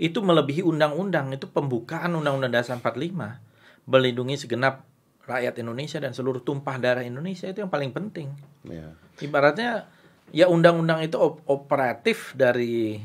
itu 0.00 0.18
melebihi 0.18 0.66
undang-undang 0.66 1.30
itu 1.30 1.46
pembukaan 1.46 2.10
undang-undang 2.18 2.50
dasar 2.50 2.74
45 2.80 3.38
melindungi 3.86 4.34
segenap 4.34 4.82
rakyat 5.26 5.54
Indonesia 5.62 5.98
dan 6.02 6.12
seluruh 6.12 6.42
tumpah 6.42 6.76
darah 6.82 7.06
Indonesia 7.06 7.46
itu 7.46 7.62
yang 7.62 7.70
paling 7.70 7.94
penting. 7.94 8.32
Ya. 8.66 8.94
Ibaratnya 9.22 9.86
ya 10.34 10.48
undang-undang 10.50 11.04
itu 11.04 11.20
op- 11.20 11.44
operatif 11.46 12.34
dari 12.34 12.98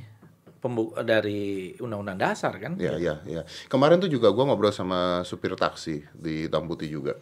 pembu 0.58 0.92
dari 1.06 1.74
undang-undang 1.78 2.18
dasar 2.18 2.58
kan? 2.58 2.74
Ya, 2.82 2.98
ya, 2.98 3.22
ya. 3.30 3.46
Kemarin 3.70 4.02
tuh 4.02 4.10
juga 4.10 4.34
gua 4.34 4.50
ngobrol 4.50 4.74
sama 4.74 5.22
supir 5.22 5.54
taksi 5.54 6.02
di 6.18 6.50
Tambuti 6.50 6.90
juga. 6.90 7.16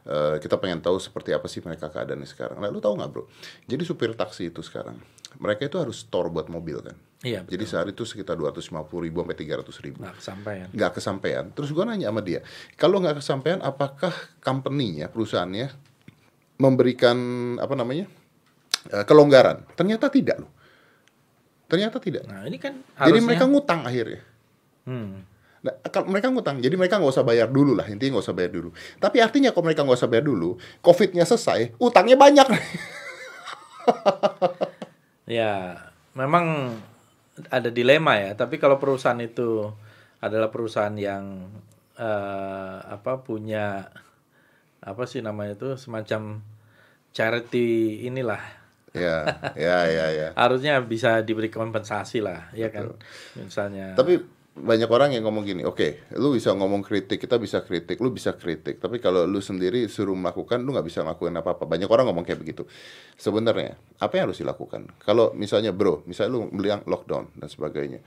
Eh, 0.00 0.36
kita 0.40 0.56
pengen 0.56 0.80
tahu 0.80 0.96
seperti 0.96 1.36
apa 1.36 1.44
sih 1.44 1.60
mereka 1.60 1.92
keadaannya 1.92 2.24
sekarang. 2.24 2.56
Nah, 2.56 2.72
lu 2.72 2.80
tahu 2.80 2.96
nggak 2.96 3.10
bro? 3.12 3.28
Jadi 3.68 3.82
supir 3.84 4.16
taksi 4.16 4.48
itu 4.48 4.64
sekarang, 4.64 4.96
mereka 5.36 5.68
itu 5.68 5.76
harus 5.76 6.00
store 6.00 6.32
buat 6.32 6.48
mobil 6.48 6.80
kan. 6.80 6.96
Iya, 7.20 7.44
Jadi 7.44 7.64
sehari 7.68 7.92
itu 7.92 8.08
sekitar 8.08 8.32
250 8.40 8.64
ribu 9.04 9.20
sampai 9.20 9.36
300 9.36 9.84
ribu. 9.84 10.00
nggak 10.00 10.16
kesampaian. 10.16 10.68
Nggak 10.72 10.92
kesampaian. 10.96 11.44
Terus 11.52 11.68
gua 11.76 11.84
nanya 11.84 12.08
sama 12.08 12.24
dia, 12.24 12.40
kalau 12.80 12.96
nggak 12.96 13.20
kesampaian, 13.20 13.60
apakah 13.60 14.12
company-nya, 14.40 15.12
perusahaannya 15.12 15.68
memberikan 16.56 17.16
apa 17.60 17.74
namanya 17.76 18.08
eh, 18.88 19.04
kelonggaran? 19.04 19.68
Ternyata 19.76 20.08
tidak 20.08 20.40
loh. 20.40 20.50
Ternyata 21.68 22.00
tidak. 22.00 22.24
Nah 22.24 22.48
ini 22.48 22.56
kan 22.56 22.72
Jadi 22.98 23.20
harusnya. 23.20 23.26
mereka 23.28 23.44
ngutang 23.46 23.80
akhirnya. 23.84 24.24
Hmm. 24.88 25.22
Nah, 25.60 25.76
kalau 25.92 26.08
mereka 26.08 26.32
ngutang, 26.32 26.64
jadi 26.64 26.72
mereka 26.72 26.96
nggak 26.96 27.12
usah 27.12 27.26
bayar 27.26 27.52
dulu 27.52 27.76
lah, 27.76 27.84
intinya 27.84 28.16
nggak 28.16 28.24
usah 28.24 28.36
bayar 28.36 28.52
dulu. 28.56 28.72
Tapi 28.96 29.20
artinya 29.20 29.52
kalau 29.52 29.68
mereka 29.68 29.84
nggak 29.84 29.98
usah 30.00 30.08
bayar 30.08 30.24
dulu, 30.24 30.56
covidnya 30.80 31.28
selesai, 31.28 31.76
utangnya 31.76 32.16
banyak. 32.16 32.48
Ya, 35.30 35.78
memang 36.18 36.74
ada 37.54 37.70
dilema 37.70 38.18
ya. 38.18 38.34
Tapi 38.34 38.58
kalau 38.58 38.82
perusahaan 38.82 39.18
itu 39.22 39.70
adalah 40.18 40.50
perusahaan 40.50 40.90
yang 40.98 41.46
eh, 41.94 42.76
apa 42.82 43.22
punya 43.22 43.94
apa 44.82 45.06
sih 45.06 45.22
namanya 45.22 45.54
itu 45.54 45.78
semacam 45.78 46.42
charity 47.14 48.00
inilah 48.10 48.42
ya, 48.90 49.28
ya, 49.54 49.78
ya, 49.86 50.06
ya. 50.10 50.28
harusnya 50.42 50.82
bisa 50.82 51.22
diberi 51.22 51.46
kompensasi 51.46 52.18
lah, 52.18 52.50
ya 52.50 52.74
kan? 52.74 52.90
Misalnya. 53.38 53.94
Tapi 53.94 54.18
banyak 54.60 54.88
orang 54.92 55.16
yang 55.16 55.26
ngomong 55.26 55.44
gini, 55.44 55.62
oke, 55.64 56.12
lu 56.20 56.36
bisa 56.36 56.52
ngomong 56.54 56.84
kritik, 56.84 57.18
kita 57.18 57.40
bisa 57.40 57.64
kritik, 57.64 57.98
lu 57.98 58.14
bisa 58.14 58.36
kritik. 58.36 58.78
Tapi 58.78 59.00
kalau 59.00 59.24
lu 59.24 59.40
sendiri 59.42 59.88
suruh 59.88 60.14
melakukan, 60.14 60.60
lu 60.62 60.76
nggak 60.76 60.86
bisa 60.86 61.02
ngelakuin 61.02 61.34
apa-apa. 61.40 61.64
Banyak 61.66 61.88
orang 61.88 62.12
ngomong 62.12 62.24
kayak 62.24 62.40
begitu. 62.40 62.68
Sebenarnya, 63.18 63.74
apa 63.98 64.12
yang 64.20 64.30
harus 64.30 64.38
dilakukan? 64.38 64.92
Kalau 65.02 65.32
misalnya 65.34 65.74
bro, 65.74 66.06
misalnya 66.06 66.36
lu 66.36 66.40
bilang 66.52 66.84
lockdown 66.86 67.34
dan 67.34 67.48
sebagainya, 67.48 68.00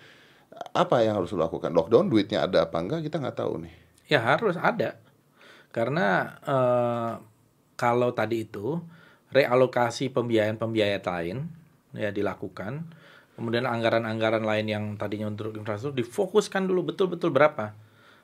apa 0.74 1.02
yang 1.02 1.20
harus 1.20 1.34
lu 1.34 1.42
lakukan? 1.42 1.74
Lockdown, 1.74 2.08
duitnya 2.08 2.46
ada 2.46 2.70
apa 2.70 2.78
enggak? 2.80 3.06
Kita 3.06 3.20
nggak 3.20 3.38
tahu 3.38 3.54
nih. 3.66 3.74
Ya 4.08 4.22
harus 4.22 4.56
ada. 4.56 5.02
Karena 5.74 6.38
eh, 6.46 7.14
kalau 7.76 8.14
tadi 8.14 8.46
itu 8.46 8.78
realokasi 9.34 10.14
pembiayaan-pembiayaan 10.14 11.04
lain 11.04 11.38
ya 11.98 12.14
dilakukan, 12.14 12.94
kemudian 13.34 13.66
anggaran-anggaran 13.66 14.46
lain 14.46 14.66
yang 14.70 14.84
tadinya 14.96 15.30
untuk 15.30 15.54
infrastruktur 15.58 16.06
difokuskan 16.06 16.70
dulu 16.70 16.94
betul-betul 16.94 17.34
berapa? 17.34 17.74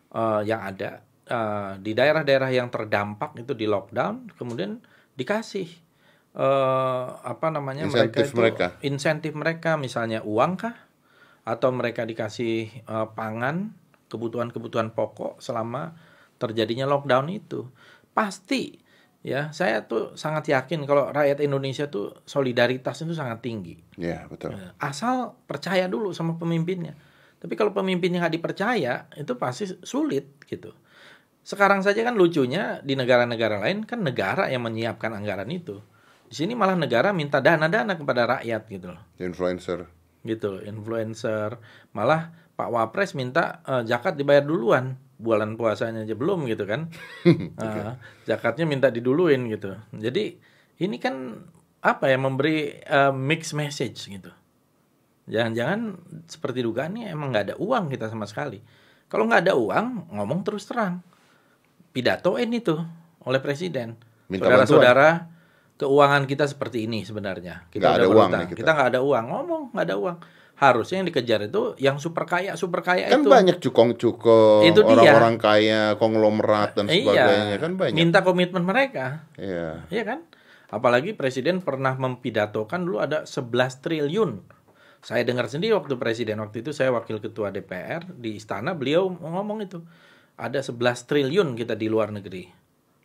Eh, 0.09 0.41
yang 0.49 0.61
ada 0.65 1.05
Eh, 1.29 1.71
di 1.85 1.93
daerah-daerah 1.93 2.49
yang 2.49 2.73
terdampak 2.73 3.37
itu 3.37 3.53
di 3.53 3.69
lockdown, 3.69 4.33
kemudian 4.33 4.81
dikasih 5.13 5.69
eh, 6.33 7.07
apa 7.21 7.53
namanya 7.53 7.85
Insentif 7.85 8.01
mereka 8.01 8.17
itu 8.25 8.41
mereka. 8.41 8.65
insentif 8.81 9.33
mereka 9.37 9.71
misalnya 9.77 10.25
uang 10.25 10.57
kah? 10.57 10.73
Atau 11.45 11.69
mereka 11.69 12.01
dikasih 12.09 12.81
eh, 12.81 13.07
pangan 13.13 13.77
kebutuhan-kebutuhan 14.09 14.89
pokok 14.97 15.37
selama 15.37 15.93
terjadinya 16.41 16.89
lockdown 16.89 17.29
itu. 17.29 17.69
Pasti 18.09 18.81
ya 19.19 19.51
saya 19.51 19.83
tuh 19.83 20.15
sangat 20.15 20.47
yakin 20.47 20.87
kalau 20.87 21.11
rakyat 21.11 21.43
Indonesia 21.43 21.91
tuh 21.91 22.23
solidaritas 22.23 23.03
itu 23.03 23.11
sangat 23.11 23.43
tinggi. 23.43 23.75
Ya, 23.99 24.23
betul. 24.31 24.55
asal 24.79 25.35
percaya 25.43 25.91
dulu 25.91 26.15
sama 26.15 26.39
pemimpinnya. 26.39 26.95
Tapi 27.39 27.55
kalau 27.55 27.71
pemimpinnya 27.71 28.23
nggak 28.23 28.35
dipercaya 28.35 29.07
itu 29.15 29.33
pasti 29.39 29.67
sulit 29.83 30.39
gitu. 30.47 30.71
Sekarang 31.43 31.79
saja 31.79 32.03
kan 32.03 32.19
lucunya 32.19 32.83
di 32.83 32.99
negara-negara 32.99 33.63
lain 33.63 33.87
kan 33.87 34.03
negara 34.03 34.51
yang 34.51 34.67
menyiapkan 34.67 35.15
anggaran 35.15 35.47
itu. 35.47 35.79
Di 36.29 36.35
sini 36.35 36.53
malah 36.53 36.77
negara 36.77 37.09
minta 37.09 37.41
dana-dana 37.41 37.97
kepada 37.97 38.37
rakyat 38.37 38.61
gitu 38.69 38.87
loh. 38.93 39.03
Influencer. 39.17 39.87
gitu 40.19 40.59
influencer. 40.67 41.55
Malah 41.95 42.35
Pak 42.59 42.69
Wapres 42.69 43.15
minta 43.15 43.63
zakat 43.87 44.19
dibayar 44.19 44.43
duluan 44.43 44.99
bulan 45.19 45.59
puasanya 45.59 46.07
aja 46.07 46.15
belum 46.15 46.47
gitu 46.47 46.63
kan. 46.63 46.87
Eh, 47.59 47.93
zakatnya 48.23 48.63
minta 48.63 48.87
diduluin 48.87 49.45
gitu. 49.51 49.75
Jadi 49.91 50.39
ini 50.79 50.95
kan 50.97 51.43
apa 51.83 52.07
ya 52.07 52.15
memberi 52.15 52.79
eh, 52.79 53.11
mixed 53.13 53.53
message 53.53 53.99
gitu. 54.07 54.31
Jangan-jangan 55.29 55.99
seperti 56.25 56.65
dugaannya 56.65 57.11
emang 57.11 57.29
nggak 57.29 57.45
ada 57.51 57.55
uang 57.59 57.91
kita 57.91 58.09
sama 58.09 58.25
sekali. 58.25 58.63
Kalau 59.05 59.27
nggak 59.27 59.45
ada 59.45 59.53
uang 59.59 60.09
ngomong 60.15 60.41
terus 60.41 60.65
terang. 60.65 61.03
Pidatoin 61.91 62.49
itu 62.49 62.79
oleh 63.27 63.41
presiden. 63.43 63.99
Saudara-saudara 64.29 65.29
keuangan 65.75 66.23
kita 66.25 66.45
seperti 66.47 66.85
ini 66.85 67.03
sebenarnya. 67.03 67.67
Kita 67.69 67.81
Nggak 67.81 67.93
udah 67.93 67.99
ada 67.99 68.07
uang 68.07 68.17
berutang. 68.17 68.39
nih 68.39 68.47
kita. 68.49 68.57
kita 68.63 68.71
nggak 68.73 68.89
ada 68.95 69.01
uang. 69.01 69.25
Ngomong 69.29 69.61
nggak 69.75 69.85
ada 69.85 69.95
uang 69.99 70.17
harusnya 70.59 70.99
yang 70.99 71.07
dikejar 71.07 71.39
itu 71.41 71.73
yang 71.77 71.97
super 71.97 72.23
kaya 72.23 72.53
super 72.53 72.79
kaya 72.79 73.07
Kan 73.07 73.23
itu 73.23 73.31
banyak 73.31 73.57
cukong-cukong, 73.59 74.67
Itu 74.67 74.83
dia. 74.83 74.91
orang-orang 74.91 75.35
kaya, 75.35 75.81
konglomerat 75.95 76.75
dan 76.75 76.85
sebagainya. 76.85 77.47
iya 77.49 77.57
Kan 77.57 77.73
banyak. 77.73 77.95
minta 77.95 78.19
komitmen 78.19 78.61
mereka 78.61 79.23
Iya. 79.33 79.87
Iya 79.87 80.03
kan 80.05 80.19
apalagi 80.69 81.11
presiden 81.13 81.59
pernah 81.59 81.95
mempidatokan 81.95 82.83
dulu 82.83 82.99
ada 82.99 83.23
11 83.23 83.49
triliun 83.79 84.31
saya 84.99 85.23
dengar 85.23 85.47
sendiri 85.47 85.73
waktu 85.73 85.95
presiden 85.95 86.37
waktu 86.37 86.59
itu 86.59 86.69
saya 86.69 86.91
wakil 86.91 87.17
ketua 87.17 87.49
DPR 87.49 88.03
di 88.05 88.35
istana 88.35 88.75
beliau 88.75 89.07
ngomong 89.07 89.63
itu 89.63 89.79
ada 90.35 90.59
11 90.59 90.75
triliun 91.05 91.55
kita 91.55 91.73
di 91.73 91.87
luar 91.87 92.11
negeri 92.11 92.58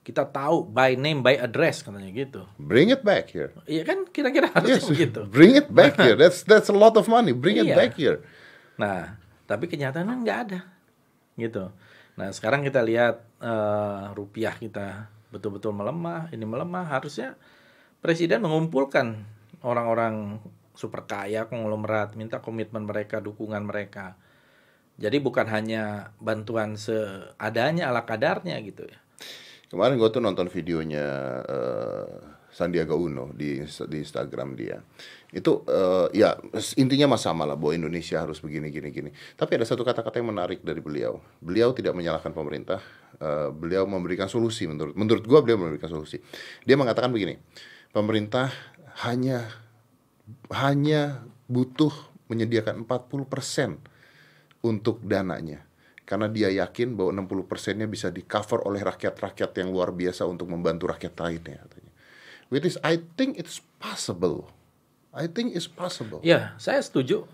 kita 0.04 0.28
tahu 0.28 0.68
by 0.68 0.94
name 0.94 1.24
by 1.24 1.32
address 1.34 1.80
katanya 1.80 2.12
gitu 2.12 2.44
Bring 2.60 2.92
it 2.92 3.00
back 3.00 3.32
here. 3.32 3.56
iya 3.64 3.82
kan 3.82 4.04
kira-kira 4.06 4.52
harusnya 4.52 4.76
Yes, 4.76 4.86
begitu 4.86 5.20
bring 5.24 5.56
it 5.56 5.72
back 5.72 5.96
here. 6.04 6.12
That's 6.14 6.44
that's 6.44 6.68
a 6.68 6.76
lot 6.76 6.92
of 6.94 7.08
money. 7.08 7.32
Bring 7.32 7.56
it 7.56 7.72
Iya. 7.72 7.74
back 7.74 7.92
here. 7.96 8.20
Nah, 8.76 9.16
tapi 9.46 9.64
kenyataannya 9.64 10.14
nggak 10.20 10.38
ada, 10.44 10.60
gitu. 11.34 11.72
Nah, 12.14 12.28
sekarang 12.30 12.60
kita 12.62 12.84
lihat 12.84 13.22
eh, 13.40 14.02
rupiah 14.12 14.52
kita 14.52 15.08
betul-betul 15.30 15.72
melemah, 15.72 16.28
ini 16.30 16.44
melemah. 16.44 16.84
Harusnya 16.84 17.38
presiden 17.98 18.44
mengumpulkan 18.44 19.24
orang-orang 19.62 20.36
super 20.74 21.06
kaya, 21.06 21.46
konglomerat, 21.46 22.12
minta 22.12 22.38
komitmen 22.38 22.84
mereka, 22.84 23.18
dukungan 23.18 23.62
mereka. 23.62 24.18
Jadi 24.94 25.16
bukan 25.18 25.46
hanya 25.48 26.12
bantuan 26.18 26.74
seadanya 26.76 27.88
ala 27.88 28.04
kadarnya 28.04 28.58
gitu 28.60 28.84
ya. 28.84 28.98
Kemarin 29.74 29.98
gue 29.98 30.06
tuh 30.06 30.22
nonton 30.22 30.46
videonya 30.46 31.06
eh, 31.50 32.06
Sandiaga 32.54 32.94
Uno 32.94 33.34
di 33.34 33.58
di 33.90 33.96
Instagram 33.98 34.54
dia. 34.54 34.78
Itu 35.34 35.66
eh, 35.66 36.14
ya 36.14 36.38
intinya 36.78 37.10
mah 37.10 37.18
sama 37.18 37.42
lah 37.42 37.58
bahwa 37.58 37.74
Indonesia 37.74 38.22
harus 38.22 38.38
begini 38.38 38.70
gini 38.70 38.94
gini. 38.94 39.10
Tapi 39.34 39.58
ada 39.58 39.66
satu 39.66 39.82
kata-kata 39.82 40.22
yang 40.22 40.30
menarik 40.30 40.62
dari 40.62 40.78
beliau. 40.78 41.18
Beliau 41.42 41.74
tidak 41.74 41.98
menyalahkan 41.98 42.30
pemerintah. 42.30 42.78
eh, 43.18 43.50
beliau 43.50 43.86
memberikan 43.86 44.30
solusi 44.30 44.70
menurut 44.70 44.94
menurut 44.94 45.26
gua 45.26 45.42
beliau 45.42 45.58
memberikan 45.58 45.90
solusi. 45.90 46.22
Dia 46.62 46.78
mengatakan 46.78 47.10
begini. 47.10 47.34
Pemerintah 47.90 48.54
hanya 49.02 49.50
hanya 50.54 51.26
butuh 51.50 51.90
menyediakan 52.30 52.86
40% 52.86 53.82
untuk 54.62 55.02
dananya. 55.02 55.66
Karena 56.04 56.28
dia 56.28 56.52
yakin 56.52 57.00
bahwa 57.00 57.24
60 57.24 57.48
persennya 57.48 57.88
bisa 57.88 58.12
di 58.12 58.20
cover 58.20 58.60
oleh 58.68 58.84
rakyat-rakyat 58.84 59.56
yang 59.56 59.72
luar 59.72 59.88
biasa 59.92 60.28
untuk 60.28 60.52
membantu 60.52 60.92
rakyat 60.92 61.16
lainnya. 61.16 61.64
Katanya. 61.64 61.92
Which 62.52 62.68
is, 62.68 62.76
I 62.84 63.00
think 63.16 63.40
it's 63.40 63.64
possible. 63.80 64.52
I 65.16 65.32
think 65.32 65.56
it's 65.56 65.64
possible. 65.64 66.20
Ya, 66.20 66.52
saya 66.60 66.84
setuju. 66.84 67.24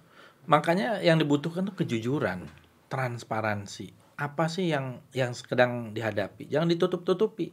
Makanya 0.46 1.02
yang 1.02 1.18
dibutuhkan 1.18 1.66
itu 1.66 1.74
kejujuran, 1.82 2.46
transparansi. 2.86 3.90
Apa 4.20 4.46
sih 4.52 4.68
yang 4.68 5.00
yang 5.16 5.32
sedang 5.32 5.96
dihadapi? 5.96 6.46
Jangan 6.46 6.68
ditutup-tutupi. 6.70 7.50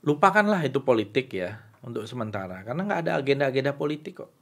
Lupakanlah 0.00 0.64
itu 0.64 0.80
politik 0.80 1.30
ya 1.36 1.60
untuk 1.84 2.08
sementara, 2.08 2.64
karena 2.64 2.88
nggak 2.88 3.00
ada 3.04 3.12
agenda-agenda 3.20 3.76
politik 3.76 4.24
kok. 4.24 4.32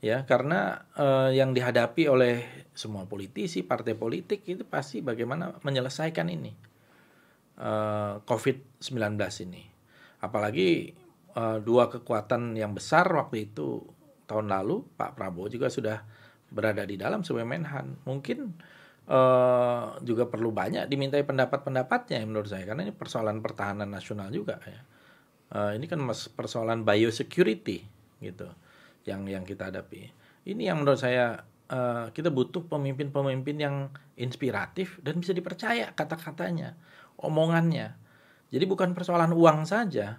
Ya, 0.00 0.24
karena 0.24 0.88
eh, 0.96 1.36
yang 1.36 1.52
dihadapi 1.52 2.08
oleh 2.08 2.64
semua 2.72 3.04
politisi, 3.04 3.60
partai 3.60 3.92
politik 3.92 4.48
itu 4.48 4.64
pasti 4.64 5.04
bagaimana 5.04 5.60
menyelesaikan 5.60 6.24
ini 6.32 6.52
eh, 7.60 8.14
COVID-19 8.24 9.20
ini. 9.46 9.62
Apalagi 10.24 10.68
eh, 11.36 11.58
dua 11.60 11.84
kekuatan 11.92 12.56
yang 12.56 12.72
besar 12.72 13.06
waktu 13.12 13.52
itu 13.52 13.84
tahun 14.24 14.48
lalu 14.48 14.86
Pak 14.96 15.18
Prabowo 15.18 15.50
juga 15.50 15.68
sudah 15.68 16.00
berada 16.50 16.82
di 16.88 16.96
dalam 16.96 17.20
sebagai 17.20 17.48
Menhan. 17.48 18.00
Mungkin 18.08 18.38
eh, 19.04 19.84
juga 20.00 20.24
perlu 20.32 20.48
banyak 20.48 20.88
dimintai 20.88 21.28
pendapat-pendapatnya 21.28 22.16
ya 22.22 22.26
menurut 22.26 22.48
saya 22.48 22.64
karena 22.64 22.88
ini 22.88 22.94
persoalan 22.96 23.44
pertahanan 23.44 23.92
nasional 23.92 24.32
juga 24.32 24.56
ya. 24.64 24.80
Eh, 25.50 25.72
ini 25.76 25.86
kan 25.90 26.00
mas- 26.00 26.32
persoalan 26.32 26.88
biosecurity 26.88 27.84
gitu 28.24 28.48
yang 29.10 29.26
yang 29.26 29.42
kita 29.42 29.68
hadapi. 29.68 30.10
Ini 30.46 30.72
yang 30.72 30.80
menurut 30.82 31.02
saya 31.02 31.42
eh, 31.66 32.06
kita 32.14 32.30
butuh 32.30 32.64
pemimpin-pemimpin 32.70 33.56
yang 33.58 33.76
inspiratif 34.16 35.02
dan 35.02 35.18
bisa 35.18 35.34
dipercaya 35.34 35.90
kata-katanya, 35.92 36.78
omongannya. 37.18 37.98
Jadi 38.50 38.64
bukan 38.66 38.94
persoalan 38.94 39.30
uang 39.34 39.66
saja. 39.66 40.18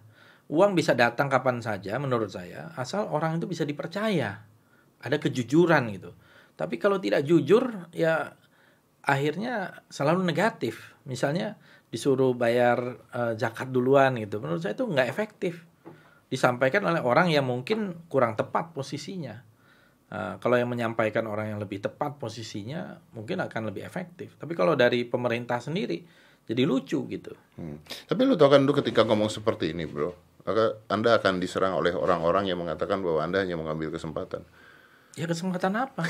Uang 0.52 0.76
bisa 0.76 0.92
datang 0.92 1.32
kapan 1.32 1.64
saja 1.64 1.96
menurut 1.96 2.28
saya, 2.28 2.76
asal 2.76 3.08
orang 3.08 3.40
itu 3.40 3.48
bisa 3.48 3.64
dipercaya. 3.64 4.44
Ada 5.00 5.16
kejujuran 5.16 5.88
gitu. 5.96 6.12
Tapi 6.60 6.76
kalau 6.76 7.00
tidak 7.00 7.24
jujur 7.24 7.88
ya 7.96 8.36
akhirnya 9.02 9.82
selalu 9.88 10.28
negatif. 10.28 10.94
Misalnya 11.08 11.56
disuruh 11.88 12.36
bayar 12.36 13.00
eh, 13.16 13.34
zakat 13.40 13.72
duluan 13.72 14.20
gitu. 14.20 14.44
Menurut 14.44 14.62
saya 14.64 14.76
itu 14.76 14.86
nggak 14.88 15.08
efektif. 15.08 15.71
Disampaikan 16.32 16.88
oleh 16.88 17.04
orang 17.04 17.28
yang 17.28 17.44
mungkin 17.44 18.08
kurang 18.08 18.40
tepat 18.40 18.72
posisinya. 18.72 19.52
Eh, 20.12 20.34
kalau 20.44 20.56
yang 20.60 20.68
menyampaikan 20.68 21.28
orang 21.28 21.56
yang 21.56 21.60
lebih 21.60 21.84
tepat 21.84 22.20
posisinya 22.20 23.00
mungkin 23.16 23.44
akan 23.44 23.72
lebih 23.72 23.84
efektif. 23.84 24.40
Tapi 24.40 24.56
kalau 24.56 24.80
dari 24.80 25.04
pemerintah 25.08 25.60
sendiri 25.60 26.04
jadi 26.44 26.68
lucu 26.68 27.08
gitu. 27.08 27.32
Hmm. 27.56 27.80
Tapi 27.84 28.22
lu 28.28 28.36
tau 28.36 28.52
kan 28.52 28.64
lu 28.64 28.76
ketika 28.76 29.08
ngomong 29.08 29.32
seperti 29.32 29.72
ini, 29.72 29.88
bro, 29.88 30.12
maka 30.44 30.84
Anda 30.92 31.16
akan 31.16 31.40
diserang 31.40 31.80
oleh 31.80 31.96
orang-orang 31.96 32.52
yang 32.52 32.60
mengatakan 32.60 33.00
bahwa 33.00 33.24
Anda 33.24 33.48
hanya 33.48 33.56
mengambil 33.56 33.94
kesempatan. 33.96 34.44
Ya 35.16 35.28
kesempatan 35.28 35.76
apa? 35.76 36.04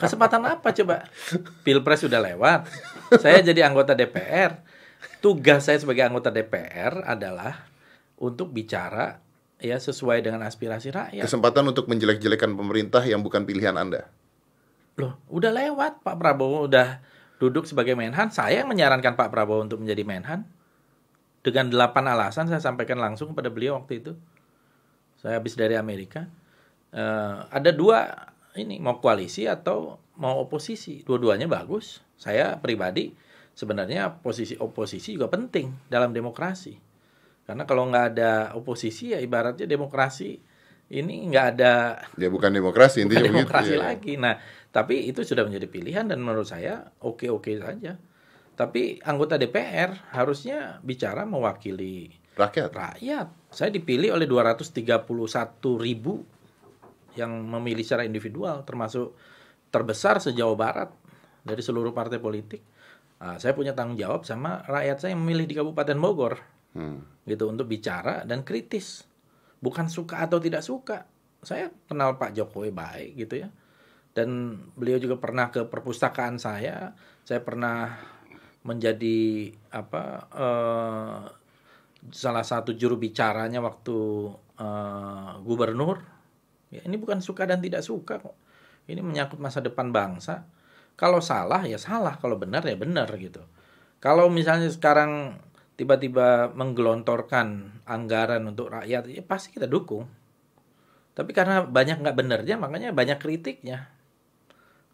kesempatan 0.00 0.42
apa 0.44 0.68
coba? 0.72 1.04
Pilpres 1.64 2.04
sudah 2.04 2.20
lewat. 2.20 2.64
Saya 3.20 3.44
jadi 3.44 3.64
anggota 3.64 3.92
DPR. 3.92 4.60
Tugas 5.20 5.64
saya 5.64 5.80
sebagai 5.80 6.04
anggota 6.04 6.28
DPR 6.28 7.00
adalah 7.04 7.64
untuk 8.24 8.56
bicara 8.56 9.20
ya 9.60 9.76
sesuai 9.76 10.24
dengan 10.24 10.40
aspirasi 10.48 10.88
rakyat. 10.88 11.24
Kesempatan 11.24 11.68
untuk 11.68 11.84
menjelek-jelekan 11.92 12.56
pemerintah 12.56 13.04
yang 13.04 13.20
bukan 13.20 13.44
pilihan 13.44 13.76
Anda. 13.76 14.08
Loh, 14.96 15.20
udah 15.28 15.52
lewat 15.52 16.00
Pak 16.00 16.16
Prabowo 16.16 16.64
udah 16.64 17.04
duduk 17.36 17.68
sebagai 17.68 17.92
Menhan. 17.92 18.32
Saya 18.32 18.64
yang 18.64 18.70
menyarankan 18.72 19.18
Pak 19.18 19.28
Prabowo 19.28 19.60
untuk 19.60 19.84
menjadi 19.84 20.06
Menhan. 20.06 20.48
Dengan 21.44 21.68
delapan 21.68 22.16
alasan 22.16 22.48
saya 22.48 22.62
sampaikan 22.62 22.96
langsung 22.96 23.36
kepada 23.36 23.52
beliau 23.52 23.76
waktu 23.76 24.00
itu. 24.00 24.12
Saya 25.20 25.36
habis 25.36 25.52
dari 25.52 25.76
Amerika. 25.76 26.24
Eh, 26.94 27.36
ada 27.52 27.70
dua 27.74 28.32
ini 28.56 28.80
mau 28.80 29.02
koalisi 29.02 29.44
atau 29.44 30.00
mau 30.16 30.40
oposisi. 30.40 31.04
Dua-duanya 31.04 31.50
bagus. 31.50 32.00
Saya 32.16 32.56
pribadi 32.62 33.12
sebenarnya 33.52 34.22
posisi 34.22 34.54
oposisi 34.56 35.12
juga 35.18 35.28
penting 35.28 35.90
dalam 35.90 36.14
demokrasi. 36.14 36.93
Karena 37.44 37.68
kalau 37.68 37.84
nggak 37.88 38.06
ada 38.16 38.32
oposisi 38.56 39.12
ya 39.12 39.20
ibaratnya 39.20 39.68
demokrasi 39.68 40.40
ini 40.84 41.28
nggak 41.28 41.46
ada 41.56 41.72
Ya 42.16 42.28
bukan 42.28 42.52
demokrasi 42.52 43.04
bukan 43.04 43.08
intinya 43.08 43.20
begitu. 43.24 43.36
demokrasi 43.36 43.74
ya. 43.76 43.80
lagi. 43.80 44.12
Nah, 44.16 44.34
tapi 44.68 45.08
itu 45.08 45.20
sudah 45.24 45.44
menjadi 45.44 45.66
pilihan 45.68 46.04
dan 46.08 46.20
menurut 46.20 46.48
saya 46.48 46.88
oke-oke 47.00 47.56
saja. 47.60 47.96
Tapi 48.54 49.02
anggota 49.02 49.34
DPR 49.34 50.14
harusnya 50.14 50.78
bicara 50.80 51.26
mewakili 51.26 52.14
Rakyat. 52.34 52.70
rakyat. 52.70 53.28
Saya 53.50 53.70
dipilih 53.70 54.14
oleh 54.14 54.26
231 54.26 55.06
ribu 55.78 56.22
yang 57.14 57.30
memilih 57.30 57.82
secara 57.86 58.02
individual, 58.02 58.62
termasuk 58.62 59.14
terbesar 59.70 60.18
sejauh 60.18 60.54
barat 60.54 60.90
dari 61.42 61.62
seluruh 61.62 61.90
partai 61.90 62.18
politik. 62.18 62.62
Nah, 63.18 63.38
saya 63.38 63.54
punya 63.54 63.74
tanggung 63.74 63.98
jawab 63.98 64.22
sama 64.26 64.62
rakyat 64.66 64.96
saya 64.98 65.10
yang 65.14 65.22
memilih 65.22 65.46
di 65.46 65.54
Kabupaten 65.54 65.98
Bogor 65.98 66.34
Hmm. 66.74 67.06
gitu 67.24 67.46
untuk 67.46 67.70
bicara 67.70 68.26
dan 68.26 68.42
kritis. 68.42 69.06
Bukan 69.62 69.86
suka 69.86 70.26
atau 70.26 70.42
tidak 70.42 70.60
suka. 70.60 71.06
Saya 71.40 71.70
kenal 71.88 72.18
Pak 72.18 72.34
Jokowi 72.34 72.74
baik 72.74 73.10
gitu 73.16 73.46
ya. 73.46 73.48
Dan 74.12 74.58
beliau 74.74 74.98
juga 74.98 75.16
pernah 75.16 75.48
ke 75.54 75.64
perpustakaan 75.64 76.36
saya. 76.36 76.92
Saya 77.24 77.40
pernah 77.40 77.94
menjadi 78.66 79.48
apa 79.70 80.02
eh, 80.34 81.22
salah 82.12 82.44
satu 82.44 82.76
juru 82.76 82.98
bicaranya 83.00 83.62
waktu 83.62 83.96
eh, 84.60 85.32
gubernur. 85.46 86.02
Ya, 86.74 86.82
ini 86.84 86.98
bukan 86.98 87.22
suka 87.22 87.46
dan 87.46 87.62
tidak 87.62 87.86
suka 87.86 88.18
kok. 88.18 88.34
Ini 88.90 89.00
menyangkut 89.00 89.38
masa 89.40 89.62
depan 89.62 89.94
bangsa. 89.94 90.44
Kalau 90.98 91.22
salah 91.22 91.62
ya 91.64 91.78
salah. 91.78 92.18
Kalau 92.18 92.36
benar 92.36 92.66
ya 92.66 92.76
benar 92.76 93.08
gitu. 93.16 93.40
Kalau 94.02 94.28
misalnya 94.28 94.68
sekarang 94.68 95.40
tiba-tiba 95.74 96.54
menggelontorkan 96.54 97.78
anggaran 97.82 98.46
untuk 98.46 98.70
rakyat 98.70 99.10
ya 99.10 99.22
pasti 99.26 99.54
kita 99.54 99.66
dukung. 99.66 100.06
Tapi 101.14 101.30
karena 101.30 101.62
banyak 101.62 102.02
nggak 102.02 102.16
benernya 102.18 102.58
makanya 102.58 102.90
banyak 102.94 103.18
kritiknya. 103.18 103.90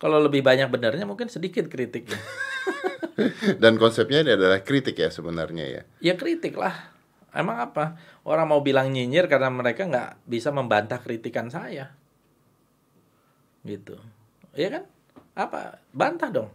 Kalau 0.01 0.17
lebih 0.17 0.41
banyak 0.41 0.73
benernya 0.73 1.05
mungkin 1.05 1.29
sedikit 1.29 1.69
kritiknya. 1.69 2.17
Dan 3.63 3.77
konsepnya 3.77 4.25
ini 4.25 4.33
adalah 4.33 4.65
kritik 4.65 4.97
ya 4.97 5.13
sebenarnya 5.13 5.65
ya. 5.69 5.83
ya 6.01 6.15
kritik 6.17 6.57
lah. 6.57 6.97
Emang 7.37 7.61
apa? 7.61 8.01
Orang 8.25 8.49
mau 8.49 8.65
bilang 8.65 8.89
nyinyir 8.89 9.29
karena 9.29 9.53
mereka 9.53 9.85
nggak 9.85 10.25
bisa 10.25 10.49
membantah 10.49 11.05
kritikan 11.05 11.53
saya. 11.53 11.93
Gitu. 13.61 14.01
Ya 14.57 14.73
kan? 14.73 14.85
Apa? 15.37 15.85
Bantah 15.93 16.33
dong. 16.33 16.51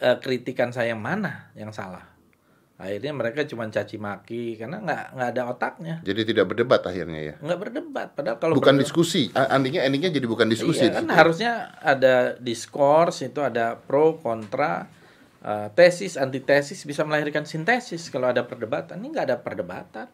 Eh, 0.00 0.16
kritikan 0.24 0.72
saya 0.72 0.96
yang 0.96 1.04
mana 1.04 1.52
yang 1.52 1.76
salah 1.76 2.19
akhirnya 2.80 3.12
mereka 3.12 3.44
cuma 3.44 3.68
caci 3.68 3.96
maki 3.96 4.56
karena 4.56 4.80
nggak 4.80 5.02
nggak 5.12 5.28
ada 5.30 5.42
otaknya 5.46 5.94
Jadi 6.00 6.20
tidak 6.24 6.48
berdebat 6.48 6.80
akhirnya 6.82 7.20
ya. 7.20 7.34
nggak 7.36 7.60
berdebat 7.60 8.08
padahal 8.10 8.36
kalau 8.36 8.54
Bukan 8.56 8.72
berdebat- 8.72 8.88
diskusi. 8.88 9.28
Endingnya 9.30 9.84
endingnya 9.84 10.10
jadi 10.10 10.24
bukan 10.24 10.48
diskusi. 10.48 10.82
Iya 10.82 10.96
kan 10.96 11.04
situ. 11.04 11.12
harusnya 11.12 11.52
ada 11.76 12.14
diskors 12.34 13.20
itu 13.20 13.38
ada 13.38 13.76
pro 13.76 14.16
kontra 14.16 14.88
eh, 15.38 15.68
tesis 15.70 16.16
antitesis 16.16 16.82
bisa 16.82 17.04
melahirkan 17.04 17.44
sintesis 17.44 18.08
kalau 18.08 18.26
ada 18.26 18.42
perdebatan 18.42 18.96
ini 18.96 19.12
nggak 19.12 19.26
ada 19.28 19.38
perdebatan 19.38 20.08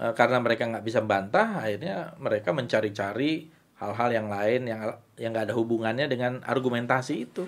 Eh, 0.00 0.16
karena 0.16 0.40
mereka 0.40 0.64
nggak 0.64 0.80
bisa 0.80 1.04
bantah 1.04 1.60
akhirnya 1.60 2.16
mereka 2.16 2.56
mencari-cari 2.56 3.52
hal-hal 3.76 4.08
yang 4.08 4.28
lain 4.28 4.64
yang 4.64 4.80
yang 5.14 5.28
nggak 5.28 5.52
ada 5.52 5.56
hubungannya 5.56 6.08
dengan 6.08 6.40
argumentasi 6.40 7.14
itu 7.20 7.44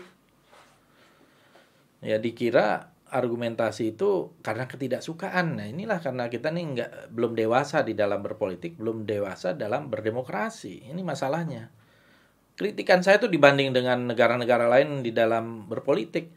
ya 2.02 2.18
dikira 2.18 2.91
argumentasi 3.12 3.92
itu 3.94 4.32
karena 4.40 4.64
ketidaksukaan. 4.64 5.60
Nah 5.60 5.68
inilah 5.68 6.00
karena 6.00 6.32
kita 6.32 6.48
nih 6.48 6.64
nggak 6.72 6.90
belum 7.12 7.36
dewasa 7.36 7.84
di 7.84 7.92
dalam 7.92 8.24
berpolitik 8.24 8.80
belum 8.80 9.04
dewasa 9.04 9.52
dalam 9.52 9.92
berdemokrasi. 9.92 10.88
Ini 10.88 11.00
masalahnya. 11.04 11.68
Kritikan 12.56 13.04
saya 13.04 13.20
tuh 13.20 13.28
dibanding 13.28 13.76
dengan 13.76 14.08
negara-negara 14.08 14.68
lain 14.72 15.04
di 15.04 15.12
dalam 15.12 15.68
berpolitik 15.68 16.32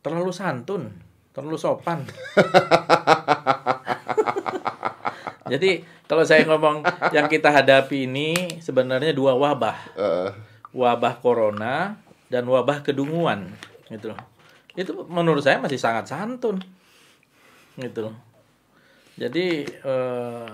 terlalu 0.00 0.32
santun 0.32 0.92
terlalu 1.34 1.58
sopan. 1.60 2.06
Jadi 5.52 5.84
kalau 6.08 6.24
saya 6.24 6.48
ngomong 6.48 6.86
yang 7.12 7.28
kita 7.28 7.52
hadapi 7.52 8.08
ini 8.08 8.62
sebenarnya 8.64 9.12
dua 9.12 9.36
wabah. 9.36 9.76
Wabah 10.72 11.14
corona 11.20 12.00
dan 12.32 12.48
wabah 12.48 12.80
kedunguan 12.80 13.52
gitu 13.92 14.14
loh. 14.14 14.33
Itu 14.74 15.06
menurut 15.06 15.42
saya 15.42 15.62
masih 15.62 15.78
sangat 15.78 16.10
santun. 16.10 16.58
Gitu. 17.78 18.10
Jadi 19.14 19.62
eh, 19.66 20.52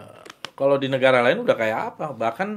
kalau 0.53 0.77
di 0.77 0.93
negara 0.93 1.25
lain 1.25 1.41
udah 1.41 1.57
kayak 1.57 1.81
apa? 1.97 2.13
Bahkan 2.13 2.49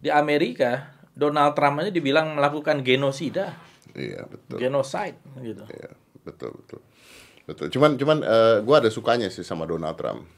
di 0.00 0.12
Amerika 0.12 0.92
Donald 1.16 1.56
Trump 1.56 1.80
aja 1.80 1.88
dibilang 1.88 2.36
melakukan 2.36 2.84
genosida, 2.84 3.56
iya 3.96 4.28
betul. 4.28 4.60
genocide 4.60 5.16
gitu. 5.40 5.64
Iya, 5.72 5.96
betul 6.20 6.52
betul. 6.52 6.80
Betul. 7.48 7.66
Cuman 7.72 7.96
cuman 7.96 8.18
eh, 8.20 8.56
gua 8.60 8.84
ada 8.84 8.92
sukanya 8.92 9.32
sih 9.32 9.40
sama 9.40 9.64
Donald 9.64 9.96
Trump. 9.96 10.28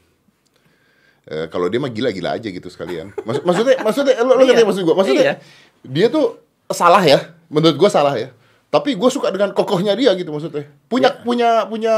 Eh, 1.27 1.51
kalau 1.51 1.67
dia 1.67 1.83
mah 1.83 1.91
gila-gila 1.91 2.39
aja 2.39 2.47
gitu 2.47 2.71
sekalian. 2.71 3.11
Maksud, 3.27 3.43
maksudnya 3.43 3.75
maksudnya 3.83 4.15
lo, 4.23 4.39
lo 4.39 4.43
ngerti 4.47 4.63
Iya. 4.63 4.67
maksud 4.71 4.83
gua? 4.87 4.95
Maksudnya 5.03 5.23
Iya. 5.27 5.35
dia 5.83 6.07
tuh 6.07 6.39
salah 6.71 7.03
ya. 7.03 7.19
Menurut 7.51 7.75
gua 7.75 7.91
salah 7.91 8.15
ya. 8.15 8.31
Tapi 8.69 8.93
gua 8.93 9.09
suka 9.09 9.33
dengan 9.33 9.49
kokohnya 9.51 9.97
dia 9.97 10.13
gitu 10.13 10.29
maksudnya. 10.29 10.69
Punya 10.85 11.09
Iya. 11.09 11.21
punya 11.25 11.49
punya 11.65 11.95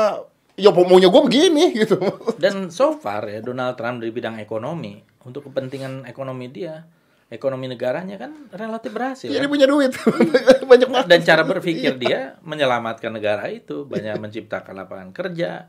ya 0.55 0.69
maunya 0.71 1.11
gua 1.11 1.27
begini 1.27 1.71
gitu. 1.83 1.99
Dan 2.39 2.71
so 2.71 2.95
far 2.95 3.27
ya 3.27 3.43
Donald 3.43 3.75
Trump 3.75 3.99
di 3.99 4.09
bidang 4.09 4.39
ekonomi 4.39 5.03
untuk 5.21 5.51
kepentingan 5.51 6.07
ekonomi 6.07 6.47
dia, 6.47 6.87
ekonomi 7.27 7.67
negaranya 7.67 8.15
kan 8.15 8.47
relatif 8.55 8.89
berhasil. 8.89 9.27
Jadi 9.27 9.45
kan? 9.45 9.51
punya 9.51 9.65
duit. 9.67 9.91
Banyak 10.71 10.87
banget. 10.87 11.07
dan 11.11 11.19
cara 11.27 11.43
berpikir 11.43 11.99
dia 11.99 12.39
menyelamatkan 12.41 13.11
negara 13.11 13.51
itu 13.51 13.83
banyak 13.83 14.15
menciptakan 14.17 14.71
lapangan 14.71 15.11
kerja 15.11 15.67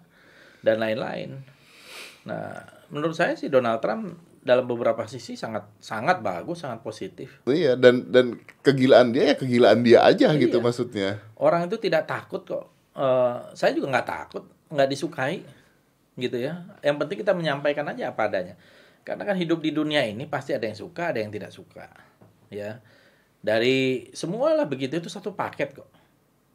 dan 0.62 0.78
lain-lain. 0.78 1.42
Nah, 2.22 2.62
menurut 2.94 3.18
saya 3.18 3.34
sih 3.34 3.50
Donald 3.50 3.82
Trump 3.82 4.14
dalam 4.42 4.66
beberapa 4.66 5.06
sisi 5.06 5.38
sangat 5.38 5.70
sangat 5.78 6.18
bagus, 6.18 6.66
sangat 6.66 6.82
positif. 6.82 7.38
Iya 7.46 7.78
dan 7.78 8.10
dan 8.10 8.42
kegilaan 8.66 9.14
dia 9.14 9.32
ya 9.32 9.34
kegilaan 9.38 9.86
dia 9.86 10.02
aja 10.02 10.34
gitu 10.34 10.58
Iya. 10.58 10.64
maksudnya. 10.66 11.08
Orang 11.38 11.70
itu 11.70 11.78
tidak 11.78 12.10
takut 12.10 12.42
kok. 12.42 12.66
Eh, 12.98 13.36
saya 13.54 13.70
juga 13.72 13.94
nggak 13.94 14.08
takut, 14.10 14.44
nggak 14.68 14.88
disukai, 14.90 15.46
gitu 16.18 16.36
ya. 16.36 16.66
Yang 16.82 16.96
penting 17.06 17.18
kita 17.22 17.32
menyampaikan 17.32 17.86
aja 17.86 18.10
apa 18.10 18.26
adanya. 18.28 18.58
Karena 19.06 19.22
kan 19.22 19.38
hidup 19.38 19.62
di 19.62 19.70
dunia 19.70 20.02
ini 20.04 20.26
pasti 20.26 20.52
ada 20.52 20.66
yang 20.66 20.76
suka, 20.76 21.14
ada 21.14 21.18
yang 21.22 21.30
tidak 21.30 21.54
suka, 21.54 21.86
ya. 22.50 22.82
Dari 23.42 24.10
semua 24.14 24.54
lah 24.54 24.66
begitu 24.66 24.98
itu 24.98 25.10
satu 25.10 25.34
paket 25.34 25.74
kok. 25.74 25.90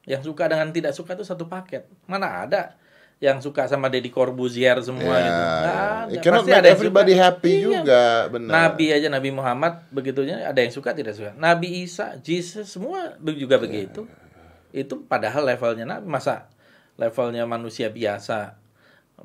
Yang 0.08 0.32
suka 0.32 0.48
dengan 0.48 0.72
tidak 0.72 0.96
suka 0.96 1.16
itu 1.20 1.28
satu 1.28 1.48
paket. 1.52 1.84
Mana 2.08 2.48
ada 2.48 2.80
yang 3.18 3.42
suka 3.42 3.66
sama 3.66 3.90
Deddy 3.90 4.14
Corbuzier 4.14 4.78
semua 4.80 5.18
Ya, 5.18 5.26
gitu. 5.26 5.42
Ya. 5.42 5.74
It 6.08 6.18
cannot 6.22 6.46
Pasti 6.46 6.54
ada 6.54 6.70
everybody 6.70 7.14
suka. 7.18 7.24
happy 7.26 7.50
Iya. 7.52 7.64
juga, 7.66 8.02
benar. 8.30 8.52
Nabi 8.54 8.86
aja 8.94 9.08
Nabi 9.10 9.30
Muhammad 9.34 9.74
begitunya 9.90 10.46
ada 10.46 10.60
yang 10.62 10.70
suka 10.70 10.94
tidak 10.94 11.18
suka. 11.18 11.34
Nabi 11.34 11.82
Isa, 11.82 12.14
Jesus 12.22 12.70
semua 12.70 13.18
juga 13.34 13.58
begitu. 13.58 14.06
Itu 14.70 15.02
padahal 15.04 15.50
levelnya 15.50 15.90
Nabi 15.90 16.06
masa 16.06 16.46
levelnya 16.94 17.50
manusia 17.50 17.90
biasa 17.90 18.54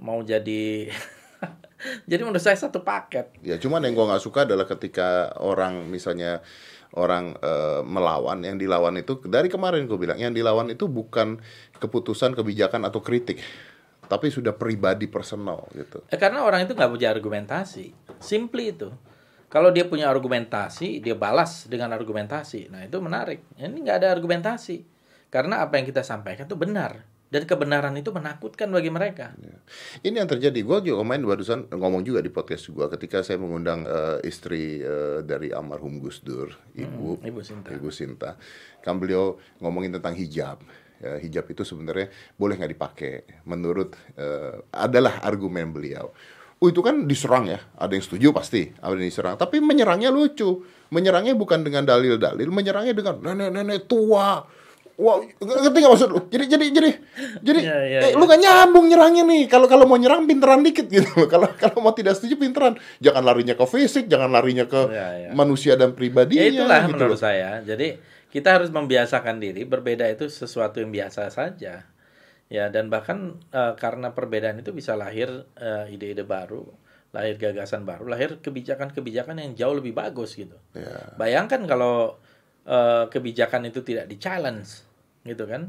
mau 0.01 0.25
jadi 0.25 0.89
jadi 2.11 2.21
menurut 2.25 2.41
saya 2.41 2.57
satu 2.57 2.81
paket. 2.81 3.29
Ya 3.45 3.61
cuman 3.61 3.85
yang 3.85 3.93
gua 3.93 4.17
nggak 4.17 4.25
suka 4.25 4.49
adalah 4.49 4.65
ketika 4.65 5.37
orang 5.37 5.85
misalnya 5.85 6.41
orang 6.93 7.37
eh, 7.41 7.81
melawan 7.85 8.41
yang 8.41 8.57
dilawan 8.57 8.97
itu 8.97 9.17
dari 9.25 9.49
kemarin 9.49 9.89
gue 9.89 9.97
bilang 9.97 10.21
yang 10.21 10.37
dilawan 10.37 10.69
itu 10.69 10.85
bukan 10.85 11.41
keputusan 11.81 12.37
kebijakan 12.37 12.85
atau 12.85 13.01
kritik 13.01 13.41
tapi 14.13 14.29
sudah 14.29 14.53
pribadi 14.53 15.09
personal 15.09 15.65
gitu. 15.73 16.05
Eh, 16.13 16.21
karena 16.21 16.45
orang 16.45 16.69
itu 16.69 16.77
nggak 16.77 16.93
punya 16.93 17.09
argumentasi. 17.09 17.97
Simply 18.21 18.77
itu. 18.77 18.93
Kalau 19.49 19.73
dia 19.73 19.89
punya 19.89 20.13
argumentasi, 20.13 21.01
dia 21.01 21.17
balas 21.17 21.65
dengan 21.65 21.97
argumentasi. 21.97 22.69
Nah 22.69 22.85
itu 22.85 23.01
menarik. 23.01 23.41
Ini 23.57 23.73
nggak 23.73 24.05
ada 24.05 24.13
argumentasi. 24.13 24.85
Karena 25.33 25.65
apa 25.65 25.81
yang 25.81 25.89
kita 25.89 26.05
sampaikan 26.05 26.45
itu 26.45 26.61
benar. 26.61 27.09
Dan 27.33 27.49
kebenaran 27.49 27.97
itu 27.97 28.13
menakutkan 28.13 28.69
bagi 28.69 28.93
mereka. 28.93 29.33
Ini 30.05 30.21
yang 30.21 30.29
terjadi. 30.29 30.61
Gue 30.61 30.85
juga 30.85 31.01
main 31.01 31.25
barusan 31.25 31.73
ngomong 31.73 32.05
juga 32.05 32.21
di 32.21 32.29
podcast 32.29 32.69
gue 32.69 32.93
ketika 32.93 33.25
saya 33.25 33.41
mengundang 33.41 33.89
eh, 33.89 34.21
istri 34.29 34.85
eh, 34.85 35.25
dari 35.25 35.49
almarhum 35.49 35.97
Gus 36.05 36.21
Dur, 36.21 36.53
ibu 36.77 37.17
Ibu 37.25 37.41
Sinta. 37.41 37.73
Ibu 37.73 37.89
Sinta. 37.89 38.37
Kan 38.85 39.01
beliau 39.01 39.41
ngomongin 39.65 39.97
tentang 39.97 40.13
hijab. 40.13 40.61
Ya, 41.03 41.19
hijab 41.19 41.51
itu 41.51 41.67
sebenarnya 41.67 42.09
boleh 42.39 42.55
nggak 42.55 42.73
dipakai. 42.73 43.13
Menurut 43.43 43.99
eh, 44.15 44.63
adalah 44.71 45.19
argumen 45.21 45.75
beliau. 45.75 46.15
Oh 46.63 46.71
itu 46.71 46.79
kan 46.79 47.11
diserang 47.11 47.51
ya. 47.51 47.59
Ada 47.75 47.99
yang 47.99 48.05
setuju 48.07 48.31
pasti. 48.31 48.71
Ada 48.79 48.95
yang 48.95 49.11
diserang. 49.11 49.35
Tapi 49.35 49.59
menyerangnya 49.59 50.15
lucu. 50.15 50.63
Menyerangnya 50.95 51.35
bukan 51.35 51.67
dengan 51.67 51.83
dalil-dalil. 51.83 52.47
Menyerangnya 52.47 52.95
dengan 52.95 53.19
nenek-nenek 53.19 53.91
tua. 53.91 54.47
Wah, 54.93 55.19
ngerti 55.19 55.79
nggak 55.83 55.91
maksud 55.91 56.11
lu? 56.13 56.21
Jadi 56.31 56.45
jadi 56.47 56.67
jadi 56.69 56.91
jadi 57.43 57.61
Iya, 57.65 57.79
iya, 57.83 57.99
eh, 57.99 58.11
iya. 58.13 58.15
lu 58.15 58.29
gak 58.29 58.39
nyambung 58.39 58.87
nyerangnya 58.87 59.25
nih. 59.27 59.43
Kalau 59.51 59.67
kalau 59.67 59.89
mau 59.89 59.99
nyerang 59.99 60.29
pinteran 60.29 60.63
dikit 60.63 60.87
gitu. 60.87 61.09
Kalau 61.33 61.49
kalau 61.59 61.83
mau 61.83 61.91
tidak 61.91 62.15
setuju 62.15 62.39
pinteran. 62.39 62.79
Jangan 63.03 63.25
larinya 63.25 63.59
ke 63.59 63.65
fisik, 63.67 64.07
jangan 64.07 64.31
larinya 64.31 64.69
ke 64.69 64.79
Iya, 64.87 65.09
iya. 65.19 65.29
manusia 65.35 65.75
dan 65.75 65.97
pribadinya. 65.99 66.45
Ya 66.45 66.55
itulah 66.55 66.81
gitu 66.87 66.93
menurut 66.95 67.17
loh. 67.17 67.19
saya. 67.19 67.65
Jadi 67.65 67.99
kita 68.33 68.57
harus 68.57 68.73
membiasakan 68.73 69.37
diri 69.39 69.69
berbeda 69.69 70.09
itu 70.09 70.27
sesuatu 70.27 70.81
yang 70.81 70.89
biasa 70.89 71.29
saja. 71.29 71.85
Ya 72.53 72.65
dan 72.69 72.89
bahkan 72.89 73.41
eh, 73.53 73.75
karena 73.77 74.17
perbedaan 74.17 74.61
itu 74.61 74.73
bisa 74.73 74.97
lahir 74.97 75.29
eh, 75.61 75.93
ide-ide 75.93 76.25
baru, 76.25 76.65
lahir 77.13 77.37
gagasan 77.37 77.85
baru, 77.85 78.09
lahir 78.09 78.41
kebijakan-kebijakan 78.41 79.37
yang 79.41 79.53
jauh 79.53 79.77
lebih 79.77 79.93
bagus 79.93 80.37
gitu. 80.37 80.57
Ya. 80.73 81.13
Bayangkan 81.21 81.69
kalau 81.69 82.17
eh, 82.65 83.05
kebijakan 83.13 83.69
itu 83.69 83.85
tidak 83.85 84.09
di-challenge 84.09 84.69
gitu 85.29 85.45
kan. 85.45 85.69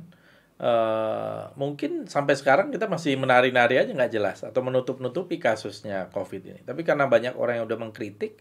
Eh, 0.64 1.44
mungkin 1.60 2.08
sampai 2.08 2.40
sekarang 2.40 2.72
kita 2.72 2.88
masih 2.88 3.20
menari-nari 3.20 3.76
aja 3.76 3.92
nggak 3.92 4.14
jelas 4.14 4.40
atau 4.48 4.64
menutup-nutupi 4.64 5.36
kasusnya 5.36 6.08
COVID 6.16 6.42
ini. 6.48 6.62
Tapi 6.64 6.88
karena 6.88 7.12
banyak 7.12 7.36
orang 7.36 7.60
yang 7.60 7.66
udah 7.68 7.80
mengkritik, 7.84 8.40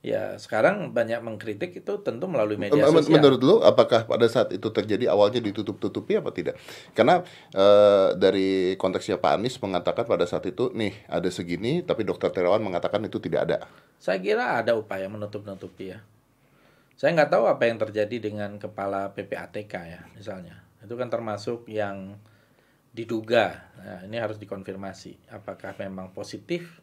ya 0.00 0.40
sekarang 0.40 0.96
banyak 0.96 1.20
mengkritik 1.20 1.76
itu 1.76 1.92
tentu 2.00 2.24
melalui 2.24 2.56
media 2.56 2.88
Men- 2.88 3.04
sosial. 3.04 3.20
Menurut 3.20 3.40
lu 3.44 3.56
apakah 3.60 4.08
pada 4.08 4.24
saat 4.32 4.48
itu 4.56 4.64
terjadi 4.72 5.12
awalnya 5.12 5.44
ditutup-tutupi 5.44 6.16
apa 6.16 6.32
tidak? 6.32 6.56
Karena 6.96 7.20
eh, 7.52 8.16
dari 8.16 8.74
konteksnya 8.80 9.20
Pak 9.20 9.32
Anies 9.36 9.60
mengatakan 9.60 10.08
pada 10.08 10.24
saat 10.24 10.48
itu 10.48 10.72
nih 10.72 10.96
ada 11.04 11.28
segini 11.28 11.84
tapi 11.84 12.08
dokter 12.08 12.32
Terawan 12.32 12.64
mengatakan 12.64 13.04
itu 13.04 13.20
tidak 13.20 13.40
ada. 13.48 13.56
Saya 14.00 14.16
kira 14.24 14.64
ada 14.64 14.72
upaya 14.72 15.04
menutup-nutupi 15.12 15.92
ya. 15.92 16.00
Saya 16.96 17.16
nggak 17.16 17.32
tahu 17.32 17.44
apa 17.48 17.64
yang 17.68 17.80
terjadi 17.80 18.16
dengan 18.20 18.56
kepala 18.60 19.12
PPATK 19.12 19.74
ya 19.84 20.00
misalnya. 20.16 20.64
Itu 20.80 20.96
kan 20.96 21.12
termasuk 21.12 21.68
yang 21.68 22.16
diduga. 22.90 23.70
Nah, 23.80 24.00
ini 24.04 24.16
harus 24.18 24.36
dikonfirmasi 24.40 25.32
apakah 25.32 25.76
memang 25.78 26.10
positif 26.10 26.80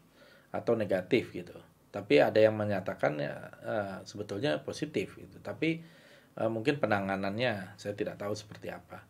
atau 0.48 0.72
negatif 0.74 1.34
gitu. 1.34 1.54
Tapi 1.88 2.20
ada 2.20 2.36
yang 2.36 2.54
menyatakan 2.54 3.16
ya 3.16 3.34
eh, 3.64 3.96
sebetulnya 4.04 4.60
positif 4.60 5.16
gitu. 5.16 5.40
Tapi 5.40 5.80
eh, 6.36 6.50
mungkin 6.50 6.76
penanganannya 6.80 7.80
saya 7.80 7.94
tidak 7.96 8.20
tahu 8.20 8.36
seperti 8.36 8.68
apa. 8.72 9.04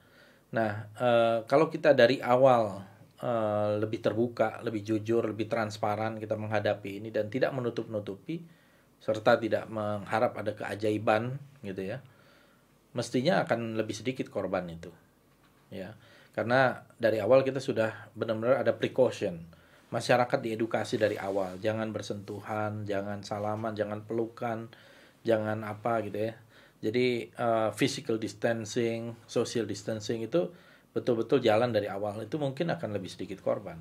Nah, 0.55 0.89
eh, 0.97 1.39
kalau 1.45 1.69
kita 1.69 1.93
dari 1.93 2.23
awal 2.23 2.81
eh, 3.21 3.71
lebih 3.83 4.01
terbuka, 4.01 4.63
lebih 4.65 4.87
jujur, 4.87 5.27
lebih 5.27 5.51
transparan 5.51 6.17
kita 6.17 6.39
menghadapi 6.39 7.03
ini 7.03 7.11
dan 7.11 7.29
tidak 7.29 7.51
menutup-nutupi 7.53 8.59
serta 8.99 9.39
tidak 9.39 9.71
mengharap 9.71 10.35
ada 10.35 10.53
keajaiban 10.55 11.39
gitu 11.63 11.83
ya. 11.87 12.03
Mestinya 12.95 13.47
akan 13.47 13.79
lebih 13.79 13.95
sedikit 13.95 14.27
korban 14.27 14.67
itu. 14.67 14.91
Ya. 15.71 15.95
Karena 16.35 16.87
dari 16.99 17.19
awal 17.23 17.43
kita 17.43 17.63
sudah 17.63 18.11
benar-benar 18.15 18.63
ada 18.63 18.75
precaution. 18.75 19.43
Masyarakat 19.89 20.41
diedukasi 20.45 21.01
dari 21.01 21.17
awal, 21.17 21.57
jangan 21.65 21.89
bersentuhan, 21.89 22.85
jangan 22.85 23.25
salaman, 23.25 23.73
jangan 23.73 24.05
pelukan, 24.05 24.69
jangan 25.25 25.65
apa 25.65 26.05
gitu 26.05 26.29
ya. 26.29 26.35
Jadi 26.79 27.33
eh, 27.33 27.71
physical 27.73 28.21
distancing, 28.21 29.17
social 29.25 29.65
distancing 29.65 30.29
itu 30.29 30.53
betul-betul 30.93 31.41
jalan 31.41 31.73
dari 31.73 31.89
awal 31.89 32.21
itu 32.21 32.37
mungkin 32.37 32.69
akan 32.69 32.91
lebih 32.97 33.09
sedikit 33.09 33.41
korban. 33.41 33.81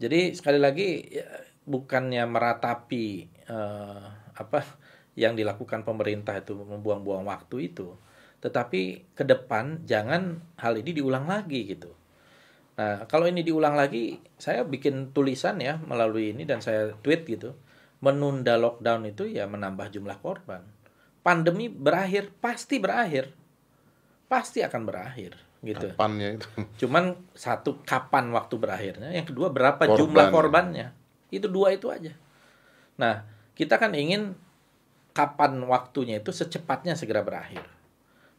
Jadi 0.00 0.34
sekali 0.34 0.58
lagi 0.58 0.98
ya, 1.14 1.26
bukannya 1.62 2.24
meratapi 2.26 3.06
eh, 3.46 4.06
apa 4.34 4.60
yang 5.14 5.38
dilakukan 5.38 5.86
pemerintah 5.86 6.38
itu 6.38 6.58
membuang-buang 6.58 7.28
waktu 7.28 7.70
itu, 7.70 7.94
tetapi 8.42 9.12
ke 9.14 9.24
depan 9.26 9.84
jangan 9.86 10.42
hal 10.58 10.74
ini 10.80 10.90
diulang 10.96 11.30
lagi 11.30 11.70
gitu. 11.70 11.99
Nah, 12.80 13.04
kalau 13.04 13.28
ini 13.28 13.44
diulang 13.44 13.76
lagi, 13.76 14.16
saya 14.40 14.64
bikin 14.64 15.12
tulisan 15.12 15.60
ya 15.60 15.76
melalui 15.84 16.32
ini 16.32 16.48
dan 16.48 16.64
saya 16.64 16.96
tweet 17.04 17.28
gitu. 17.28 17.52
Menunda 18.00 18.56
lockdown 18.56 19.04
itu 19.04 19.28
ya 19.28 19.44
menambah 19.44 19.92
jumlah 19.92 20.16
korban. 20.24 20.64
Pandemi 21.20 21.68
berakhir, 21.68 22.32
pasti 22.40 22.80
berakhir. 22.80 23.36
Pasti 24.24 24.64
akan 24.64 24.88
berakhir 24.88 25.36
gitu. 25.60 25.92
Kapannya 25.92 26.40
itu? 26.40 26.48
Cuman 26.80 27.20
satu 27.36 27.84
kapan 27.84 28.32
waktu 28.32 28.56
berakhirnya, 28.56 29.12
yang 29.12 29.28
kedua 29.28 29.52
berapa 29.52 29.84
Korban. 29.84 30.00
jumlah 30.00 30.26
korbannya. 30.32 30.86
Itu 31.28 31.52
dua 31.52 31.76
itu 31.76 31.92
aja. 31.92 32.16
Nah, 32.96 33.28
kita 33.52 33.76
kan 33.76 33.92
ingin 33.92 34.32
kapan 35.12 35.60
waktunya 35.68 36.24
itu 36.24 36.32
secepatnya 36.32 36.96
segera 36.96 37.20
berakhir. 37.20 37.60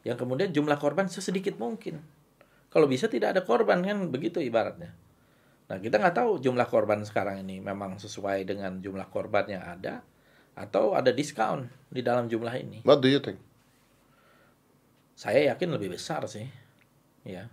Yang 0.01 0.25
kemudian 0.25 0.49
jumlah 0.49 0.81
korban 0.81 1.05
sesedikit 1.05 1.61
mungkin. 1.61 2.01
Kalau 2.71 2.87
bisa 2.87 3.11
tidak 3.11 3.35
ada 3.35 3.41
korban 3.43 3.83
kan 3.83 4.07
begitu 4.07 4.39
ibaratnya. 4.39 4.95
Nah, 5.67 5.79
kita 5.79 5.99
nggak 5.99 6.15
tahu 6.15 6.39
jumlah 6.39 6.67
korban 6.71 7.03
sekarang 7.03 7.43
ini 7.43 7.59
memang 7.59 7.99
sesuai 7.99 8.47
dengan 8.47 8.79
jumlah 8.79 9.07
korban 9.11 9.47
yang 9.47 9.63
ada 9.63 10.03
atau 10.55 10.95
ada 10.95 11.11
diskon 11.11 11.67
di 11.87 12.03
dalam 12.03 12.31
jumlah 12.31 12.51
ini. 12.55 12.79
What 12.87 13.03
do 13.03 13.11
you 13.11 13.19
think? 13.19 13.39
Saya 15.15 15.51
yakin 15.51 15.71
lebih 15.71 15.95
besar 15.95 16.27
sih. 16.27 16.47
Ya. 17.23 17.47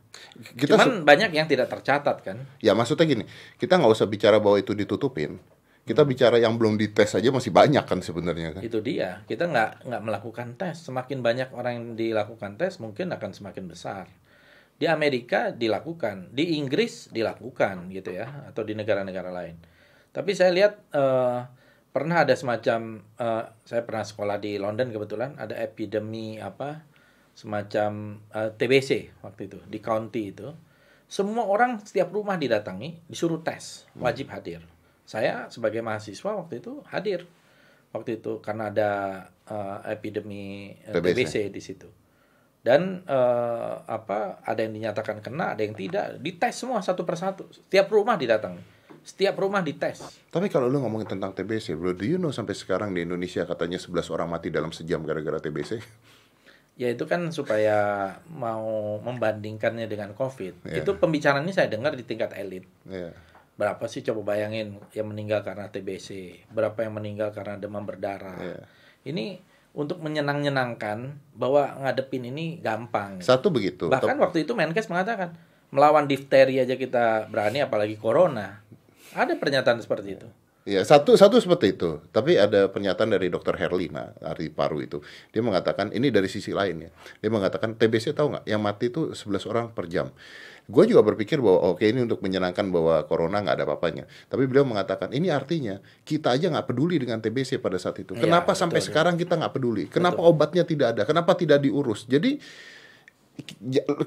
Kita 0.54 0.74
Cuman 0.74 1.06
banyak 1.06 1.30
yang 1.34 1.46
tidak 1.46 1.70
tercatat 1.70 2.24
kan. 2.24 2.42
Ya 2.58 2.72
maksudnya 2.74 3.04
gini, 3.06 3.24
kita 3.60 3.78
nggak 3.78 3.92
usah 3.92 4.08
bicara 4.08 4.42
bahwa 4.42 4.58
itu 4.58 4.74
ditutupin. 4.74 5.38
Kita 5.86 6.02
bicara 6.04 6.42
yang 6.42 6.58
belum 6.58 6.74
dites 6.74 7.16
aja 7.16 7.32
masih 7.32 7.48
banyak 7.48 7.86
kan 7.86 8.02
sebenarnya 8.04 8.52
kan. 8.52 8.60
itu 8.60 8.76
dia 8.84 9.24
kita 9.24 9.48
nggak 9.48 9.88
nggak 9.88 10.02
melakukan 10.04 10.52
tes 10.60 10.84
semakin 10.84 11.24
banyak 11.24 11.48
orang 11.56 11.72
yang 11.80 11.86
dilakukan 11.96 12.60
tes 12.60 12.76
mungkin 12.76 13.08
akan 13.08 13.32
semakin 13.32 13.64
besar 13.72 14.04
di 14.78 14.86
Amerika 14.86 15.50
dilakukan 15.50 16.30
di 16.30 16.54
Inggris 16.54 17.10
dilakukan 17.10 17.90
gitu 17.90 18.14
ya 18.14 18.46
atau 18.46 18.62
di 18.62 18.78
negara-negara 18.78 19.34
lain. 19.34 19.58
Tapi 20.14 20.30
saya 20.38 20.54
lihat 20.54 20.78
eh, 20.94 21.38
pernah 21.90 22.22
ada 22.22 22.38
semacam 22.38 23.02
eh, 23.18 23.44
saya 23.66 23.82
pernah 23.82 24.06
sekolah 24.06 24.38
di 24.38 24.54
London 24.56 24.94
kebetulan 24.94 25.34
ada 25.34 25.58
epidemi 25.58 26.38
apa 26.38 26.86
semacam 27.34 28.22
eh, 28.30 28.50
TBC 28.54 29.22
waktu 29.26 29.50
itu 29.50 29.58
di 29.66 29.78
county 29.82 30.30
itu. 30.30 30.48
Semua 31.08 31.48
orang 31.48 31.80
setiap 31.82 32.12
rumah 32.12 32.36
didatangi 32.36 33.02
disuruh 33.08 33.40
tes 33.40 33.88
wajib 33.96 34.28
hadir. 34.28 34.60
Saya 35.08 35.48
sebagai 35.48 35.80
mahasiswa 35.80 36.36
waktu 36.36 36.60
itu 36.60 36.84
hadir. 36.84 37.24
Waktu 37.96 38.20
itu 38.20 38.44
karena 38.44 38.68
ada 38.68 38.90
uh, 39.48 39.80
epidemi 39.88 40.76
uh, 40.84 40.92
TBC. 40.92 41.08
TBC 41.16 41.34
di 41.48 41.60
situ. 41.64 41.88
Dan 42.68 43.00
uh, 43.08 43.80
apa 43.88 44.44
ada 44.44 44.60
yang 44.60 44.76
dinyatakan 44.76 45.24
kena, 45.24 45.56
ada 45.56 45.64
yang 45.64 45.72
tidak, 45.72 46.20
dites 46.20 46.52
semua 46.52 46.84
satu 46.84 47.08
persatu. 47.08 47.48
Setiap 47.48 47.88
rumah 47.88 48.20
didatangi. 48.20 48.60
Setiap 49.00 49.40
rumah 49.40 49.64
dites. 49.64 50.04
Tapi 50.28 50.52
kalau 50.52 50.68
lu 50.68 50.84
ngomongin 50.84 51.16
tentang 51.16 51.32
TBC, 51.32 51.72
bro, 51.80 51.96
do 51.96 52.04
you 52.04 52.20
know 52.20 52.28
sampai 52.28 52.52
sekarang 52.52 52.92
di 52.92 53.08
Indonesia 53.08 53.48
katanya 53.48 53.80
11 53.80 54.12
orang 54.12 54.28
mati 54.28 54.52
dalam 54.52 54.68
sejam 54.68 55.00
gara-gara 55.00 55.40
TBC? 55.40 55.80
Ya 56.76 56.92
itu 56.92 57.08
kan 57.08 57.24
supaya 57.32 58.20
mau 58.28 59.00
membandingkannya 59.00 59.88
dengan 59.88 60.12
COVID. 60.12 60.68
Iya. 60.68 60.84
Itu 60.84 61.00
pembicaraan 61.00 61.48
ini 61.48 61.56
saya 61.56 61.72
dengar 61.72 61.96
di 61.96 62.04
tingkat 62.04 62.36
elit. 62.36 62.68
Ya. 62.84 63.16
Berapa 63.56 63.88
sih 63.88 64.04
coba 64.04 64.36
bayangin 64.36 64.76
yang 64.92 65.08
meninggal 65.08 65.40
karena 65.40 65.72
TBC, 65.72 66.36
berapa 66.52 66.76
yang 66.84 67.00
meninggal 67.00 67.32
karena 67.32 67.56
demam 67.56 67.88
berdarah. 67.88 68.36
Iya. 68.36 68.60
Ini 69.08 69.40
untuk 69.78 70.02
menyenang-nyenangkan 70.02 71.14
bahwa 71.38 71.78
ngadepin 71.78 72.26
ini 72.26 72.58
gampang. 72.58 73.22
Satu 73.22 73.54
begitu. 73.54 73.86
Bahkan 73.86 74.18
waktu 74.18 74.42
itu 74.42 74.58
Menkes 74.58 74.90
mengatakan 74.90 75.38
melawan 75.70 76.10
difteri 76.10 76.58
aja 76.58 76.74
kita 76.74 77.30
berani 77.30 77.62
apalagi 77.62 77.94
corona. 77.94 78.58
Ada 79.14 79.38
pernyataan 79.38 79.78
seperti 79.78 80.18
itu. 80.18 80.26
Ya, 80.68 80.84
satu 80.84 81.16
satu 81.16 81.40
seperti 81.40 81.80
itu. 81.80 82.04
Tapi 82.12 82.36
ada 82.36 82.68
pernyataan 82.68 83.08
dari 83.08 83.32
Dr. 83.32 83.56
Herlina 83.56 84.12
dari 84.20 84.52
paru 84.52 84.84
itu. 84.84 85.00
Dia 85.32 85.40
mengatakan 85.40 85.88
ini 85.96 86.12
dari 86.12 86.28
sisi 86.28 86.52
lain 86.52 86.84
ya. 86.84 86.90
Dia 87.24 87.32
mengatakan 87.32 87.72
TBC 87.72 88.12
tahu 88.12 88.36
nggak? 88.36 88.44
Yang 88.44 88.60
mati 88.60 88.84
itu 88.92 89.02
11 89.16 89.48
orang 89.48 89.66
per 89.72 89.88
jam. 89.88 90.12
Gue 90.68 90.84
juga 90.84 91.00
berpikir 91.00 91.40
bahwa 91.40 91.72
oke 91.72 91.80
ini 91.80 92.04
untuk 92.04 92.20
menyenangkan 92.20 92.68
bahwa 92.68 93.00
corona 93.08 93.40
nggak 93.40 93.56
ada 93.56 93.64
apa-apanya. 93.64 94.04
Tapi 94.28 94.44
beliau 94.44 94.68
mengatakan 94.68 95.08
ini 95.16 95.32
artinya 95.32 95.80
kita 96.04 96.36
aja 96.36 96.52
nggak 96.52 96.68
peduli 96.68 97.00
dengan 97.00 97.24
TBC 97.24 97.64
pada 97.64 97.80
saat 97.80 98.04
itu. 98.04 98.12
Iya, 98.12 98.28
Kenapa 98.28 98.52
betul, 98.52 98.60
sampai 98.60 98.80
betul. 98.84 98.88
sekarang 98.92 99.14
kita 99.16 99.40
nggak 99.40 99.52
peduli? 99.56 99.88
Kenapa 99.88 100.20
obatnya 100.20 100.68
tidak 100.68 100.92
ada? 100.92 101.08
Kenapa 101.08 101.32
tidak 101.32 101.64
diurus? 101.64 102.04
Jadi 102.04 102.36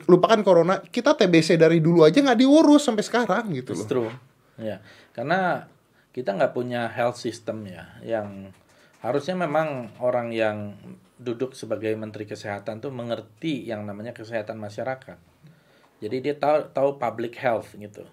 lupakan 0.05 0.45
corona, 0.45 0.77
kita 0.85 1.17
TBC 1.17 1.57
dari 1.57 1.81
dulu 1.81 2.05
aja 2.05 2.21
nggak 2.21 2.37
diurus 2.37 2.85
sampai 2.85 3.01
sekarang 3.01 3.49
gitu 3.57 3.73
loh. 3.73 3.81
Justru, 3.81 4.03
ya, 4.61 4.77
karena 5.17 5.65
kita 6.11 6.35
nggak 6.35 6.53
punya 6.55 6.91
health 6.91 7.19
system 7.19 7.63
ya, 7.67 7.87
yang 8.03 8.51
harusnya 8.99 9.33
memang 9.33 9.95
orang 10.03 10.29
yang 10.35 10.75
duduk 11.21 11.53
sebagai 11.53 11.93
menteri 11.95 12.27
kesehatan 12.27 12.81
tuh 12.83 12.91
mengerti 12.93 13.65
yang 13.65 13.85
namanya 13.87 14.11
kesehatan 14.11 14.57
masyarakat. 14.59 15.17
Jadi 16.01 16.17
dia 16.19 16.35
tahu 16.35 16.69
tahu 16.73 16.89
public 16.97 17.37
health 17.37 17.77
gitu. 17.77 18.03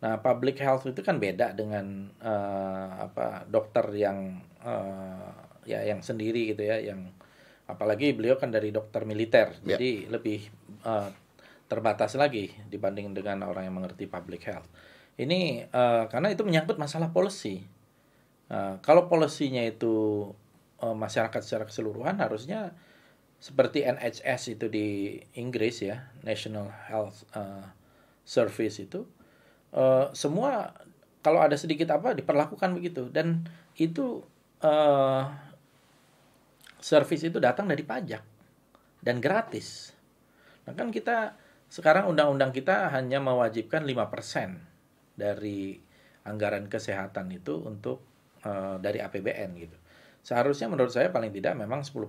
Nah, 0.00 0.20
public 0.20 0.60
health 0.60 0.84
itu 0.88 1.00
kan 1.00 1.16
beda 1.20 1.52
dengan 1.56 2.12
eh, 2.20 2.90
apa 3.00 3.44
dokter 3.48 3.84
yang 3.96 4.40
eh, 4.60 5.32
ya 5.68 5.84
yang 5.84 6.00
sendiri 6.00 6.52
gitu 6.56 6.64
ya, 6.64 6.80
yang 6.80 7.12
apalagi 7.66 8.14
beliau 8.16 8.38
kan 8.38 8.48
dari 8.54 8.70
dokter 8.70 9.02
militer, 9.04 9.52
Ya. 9.64 9.76
jadi 9.76 10.08
lebih 10.10 10.48
eh, 10.84 11.10
terbatas 11.66 12.14
lagi 12.14 12.54
dibanding 12.70 13.12
dengan 13.12 13.44
orang 13.44 13.66
yang 13.68 13.76
mengerti 13.76 14.06
public 14.06 14.46
health. 14.46 14.68
Ini 15.16 15.64
eh, 15.68 16.04
karena 16.12 16.28
itu 16.28 16.44
menyangkut 16.44 16.76
masalah 16.76 17.08
policy. 17.12 17.64
Eh, 18.52 18.74
kalau 18.84 19.08
polisinya 19.08 19.64
itu 19.64 20.28
eh, 20.84 20.96
masyarakat 20.96 21.40
secara 21.40 21.64
keseluruhan 21.64 22.20
harusnya 22.20 22.76
seperti 23.40 23.84
NHS 23.84 24.56
itu 24.56 24.66
di 24.68 25.18
Inggris 25.36 25.84
ya, 25.84 26.08
National 26.24 26.68
Health 26.88 27.24
eh, 27.32 27.66
Service 28.26 28.76
itu 28.82 29.08
eh, 29.72 30.06
semua 30.12 30.76
kalau 31.24 31.42
ada 31.42 31.56
sedikit 31.58 31.90
apa 31.90 32.14
diperlakukan 32.14 32.76
begitu 32.76 33.08
dan 33.10 33.48
itu 33.76 34.22
eh 34.62 35.24
service 36.80 37.26
itu 37.26 37.42
datang 37.42 37.66
dari 37.66 37.82
pajak 37.82 38.22
dan 39.02 39.18
gratis. 39.18 39.90
Nah 40.68 40.74
kan 40.78 40.94
kita 40.94 41.34
sekarang 41.66 42.06
undang-undang 42.06 42.54
kita 42.54 42.94
hanya 42.94 43.18
mewajibkan 43.18 43.82
5% 43.82 44.75
dari 45.16 45.80
anggaran 46.28 46.68
kesehatan 46.68 47.32
itu 47.32 47.64
untuk 47.64 48.04
eh, 48.44 48.76
dari 48.78 49.00
APBN 49.00 49.50
gitu. 49.56 49.76
Seharusnya 50.26 50.66
menurut 50.66 50.90
saya 50.90 51.08
paling 51.14 51.30
tidak 51.30 51.54
memang 51.56 51.86
10%. 51.86 52.02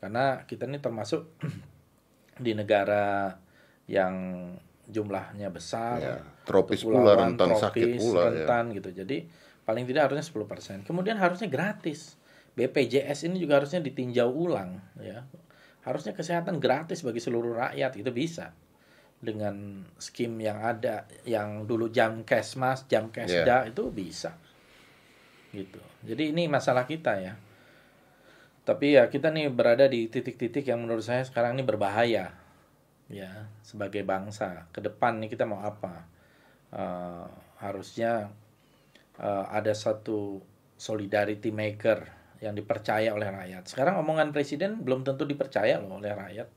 Karena 0.00 0.44
kita 0.44 0.64
ini 0.68 0.78
termasuk 0.80 1.36
di 2.44 2.52
negara 2.56 3.34
yang 3.90 4.14
jumlahnya 4.90 5.48
besar, 5.50 5.98
Ya, 6.02 6.16
tropis 6.44 6.82
pula, 6.82 7.14
rentan 7.14 7.54
sakit 7.54 7.96
tropis, 7.96 8.00
pula, 8.00 8.20
ya. 8.26 8.44
rentan 8.44 8.64
gitu. 8.74 8.90
Jadi 8.90 9.26
paling 9.62 9.84
tidak 9.86 10.10
harusnya 10.10 10.26
10%. 10.26 10.86
Kemudian 10.88 11.16
harusnya 11.16 11.46
gratis. 11.46 12.18
BPJS 12.50 13.30
ini 13.30 13.38
juga 13.38 13.62
harusnya 13.62 13.78
ditinjau 13.78 14.28
ulang 14.28 14.82
ya. 14.98 15.22
Harusnya 15.86 16.12
kesehatan 16.12 16.58
gratis 16.60 17.00
bagi 17.00 17.22
seluruh 17.22 17.56
rakyat 17.56 17.96
itu 17.96 18.10
bisa. 18.12 18.52
Dengan 19.20 19.84
skim 20.00 20.40
yang 20.40 20.64
ada 20.64 21.04
yang 21.28 21.68
dulu 21.68 21.92
jam 21.92 22.24
kesmas, 22.24 22.88
jam 22.88 23.12
kesda 23.12 23.68
itu 23.68 23.92
bisa. 23.92 24.32
Gitu. 25.52 25.80
Jadi 26.08 26.32
ini 26.32 26.48
masalah 26.48 26.88
kita 26.88 27.20
ya. 27.20 27.36
Tapi 28.64 28.96
ya 28.96 29.12
kita 29.12 29.28
nih 29.28 29.52
berada 29.52 29.84
di 29.84 30.08
titik-titik 30.08 30.64
yang 30.64 30.80
menurut 30.80 31.04
saya 31.04 31.20
sekarang 31.24 31.56
ini 31.58 31.64
berbahaya 31.64 32.32
ya 33.10 33.50
sebagai 33.66 34.06
bangsa 34.06 34.70
ke 34.70 34.78
depan 34.78 35.18
nih 35.18 35.34
kita 35.34 35.42
mau 35.42 35.58
apa 35.66 36.06
Eh, 36.70 37.26
harusnya 37.58 38.30
eh, 39.18 39.44
ada 39.50 39.74
satu 39.74 40.38
solidarity 40.78 41.50
maker 41.50 42.06
yang 42.40 42.54
dipercaya 42.54 43.10
oleh 43.10 43.26
rakyat 43.26 43.66
sekarang 43.66 43.98
omongan 43.98 44.30
presiden 44.30 44.78
belum 44.80 45.02
tentu 45.02 45.26
dipercaya 45.26 45.82
loh 45.82 45.98
oleh 45.98 46.14
rakyat 46.14 46.48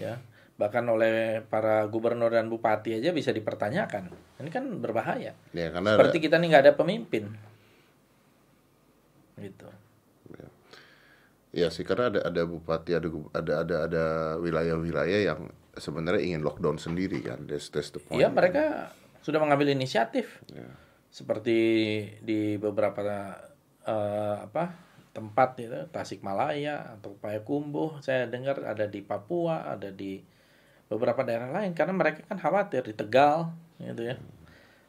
ya 0.00 0.16
bahkan 0.58 0.82
oleh 0.84 1.38
para 1.46 1.86
gubernur 1.86 2.28
dan 2.28 2.50
bupati 2.50 2.98
aja 2.98 3.14
bisa 3.14 3.30
dipertanyakan 3.30 4.10
ini 4.36 4.50
kan 4.50 4.66
berbahaya 4.82 5.32
Ya, 5.54 5.70
karena 5.70 5.94
ada- 5.94 6.02
seperti 6.02 6.18
kita 6.20 6.36
nih 6.36 6.46
nggak 6.50 6.64
ada 6.66 6.74
pemimpin 6.74 7.24
gitu 9.38 9.70
Iya 11.48 11.72
sih 11.72 11.80
karena 11.80 12.12
ada 12.12 12.20
ada 12.28 12.42
bupati 12.44 12.92
ada 12.92 13.08
ada 13.32 13.52
ada 13.64 13.76
ada 13.88 14.04
wilayah-wilayah 14.36 15.32
yang 15.32 15.48
sebenarnya 15.72 16.20
ingin 16.20 16.44
lockdown 16.44 16.76
sendiri 16.76 17.24
kan. 17.24 17.48
That's, 17.48 17.72
that's 17.72 17.88
the 17.88 18.04
point. 18.04 18.20
Iya 18.20 18.28
mereka 18.28 18.92
sudah 19.24 19.40
mengambil 19.40 19.72
inisiatif 19.72 20.44
Ya. 20.52 20.68
seperti 21.08 21.56
di 22.20 22.60
beberapa 22.60 23.00
eh, 23.80 24.36
apa 24.44 24.76
tempat 25.10 25.56
itu 25.56 25.88
Tasikmalaya 25.88 27.00
atau 27.00 27.16
Payakumbuh 27.16 28.04
saya 28.04 28.28
dengar 28.28 28.60
ada 28.60 28.84
di 28.84 29.00
Papua 29.00 29.72
ada 29.72 29.88
di 29.88 30.20
beberapa 30.88 31.20
daerah 31.22 31.52
lain 31.52 31.76
karena 31.76 31.92
mereka 31.92 32.24
kan 32.24 32.40
khawatir 32.40 32.82
di 32.82 32.94
Tegal 32.96 33.52
gitu 33.78 34.02
ya 34.02 34.16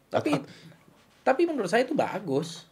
tapi 0.10 0.40
tapi 1.22 1.42
menurut 1.46 1.70
saya 1.70 1.86
itu 1.86 1.94
bagus 1.94 2.66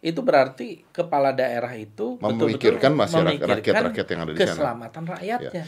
itu 0.00 0.20
berarti 0.20 0.84
kepala 0.92 1.32
daerah 1.32 1.72
itu 1.72 2.20
Memikirkan 2.20 2.92
masyarakat- 2.92 3.60
rakyat-rakyat 3.60 4.06
yang 4.06 4.20
ada 4.22 4.32
di 4.32 4.38
sana. 4.38 4.48
keselamatan 4.52 5.02
rakyatnya 5.08 5.64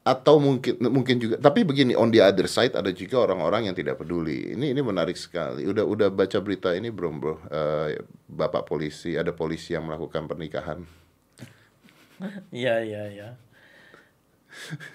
Atau 0.00 0.40
mungkin 0.40 0.80
mungkin 0.80 1.20
juga 1.20 1.36
tapi 1.36 1.60
begini 1.60 1.92
on 1.92 2.08
the 2.08 2.24
other 2.24 2.48
side 2.48 2.72
ada 2.72 2.88
juga 2.88 3.20
orang-orang 3.20 3.68
yang 3.68 3.76
tidak 3.76 4.00
peduli. 4.00 4.56
Ini 4.56 4.72
ini 4.72 4.80
menarik 4.80 5.12
sekali. 5.12 5.68
Udah 5.68 5.84
udah 5.84 6.08
baca 6.08 6.40
berita 6.40 6.72
ini 6.72 6.88
belum 6.88 7.20
bro? 7.20 7.36
Eh, 7.52 8.00
Bapak 8.24 8.64
polisi 8.64 9.12
ada 9.20 9.36
polisi 9.36 9.76
yang 9.76 9.84
melakukan 9.84 10.24
pernikahan. 10.24 10.80
Iya 12.52 12.80
iya 12.80 13.02
iya. 13.12 13.28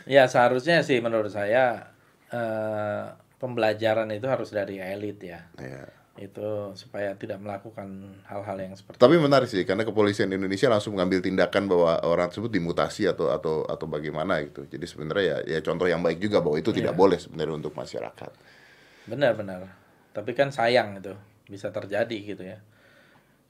Ya 0.05 0.27
seharusnya 0.27 0.83
sih 0.85 0.99
menurut 0.99 1.31
saya 1.31 1.91
eh, 2.29 3.05
pembelajaran 3.41 4.09
itu 4.11 4.27
harus 4.27 4.51
dari 4.51 4.79
elit 4.79 5.19
ya. 5.21 5.41
Ya. 5.59 5.87
Itu 6.15 6.71
supaya 6.79 7.11
tidak 7.19 7.43
melakukan 7.43 8.15
hal-hal 8.23 8.55
yang 8.55 8.73
seperti 8.79 9.03
Tapi 9.03 9.19
menarik 9.19 9.51
sih 9.51 9.67
karena 9.67 9.83
kepolisian 9.83 10.31
Indonesia 10.31 10.71
langsung 10.71 10.95
mengambil 10.95 11.19
tindakan 11.19 11.67
bahwa 11.67 11.99
orang 12.07 12.31
tersebut 12.31 12.55
dimutasi 12.55 13.03
atau 13.11 13.27
atau 13.35 13.67
atau 13.67 13.85
bagaimana 13.87 14.39
gitu. 14.47 14.63
Jadi 14.63 14.85
sebenarnya 14.87 15.43
ya 15.43 15.57
ya 15.57 15.59
contoh 15.59 15.87
yang 15.91 15.99
baik 15.99 16.23
juga 16.23 16.39
bahwa 16.39 16.55
itu 16.55 16.71
tidak 16.71 16.95
boleh 16.95 17.19
sebenarnya 17.19 17.55
untuk 17.59 17.75
masyarakat. 17.75 18.31
benar-benar. 19.05 19.69
Tapi 20.15 20.31
kan 20.33 20.49
sayang 20.49 20.97
itu 20.97 21.13
bisa 21.45 21.69
terjadi 21.69 22.17
gitu 22.23 22.41
ya. 22.41 22.57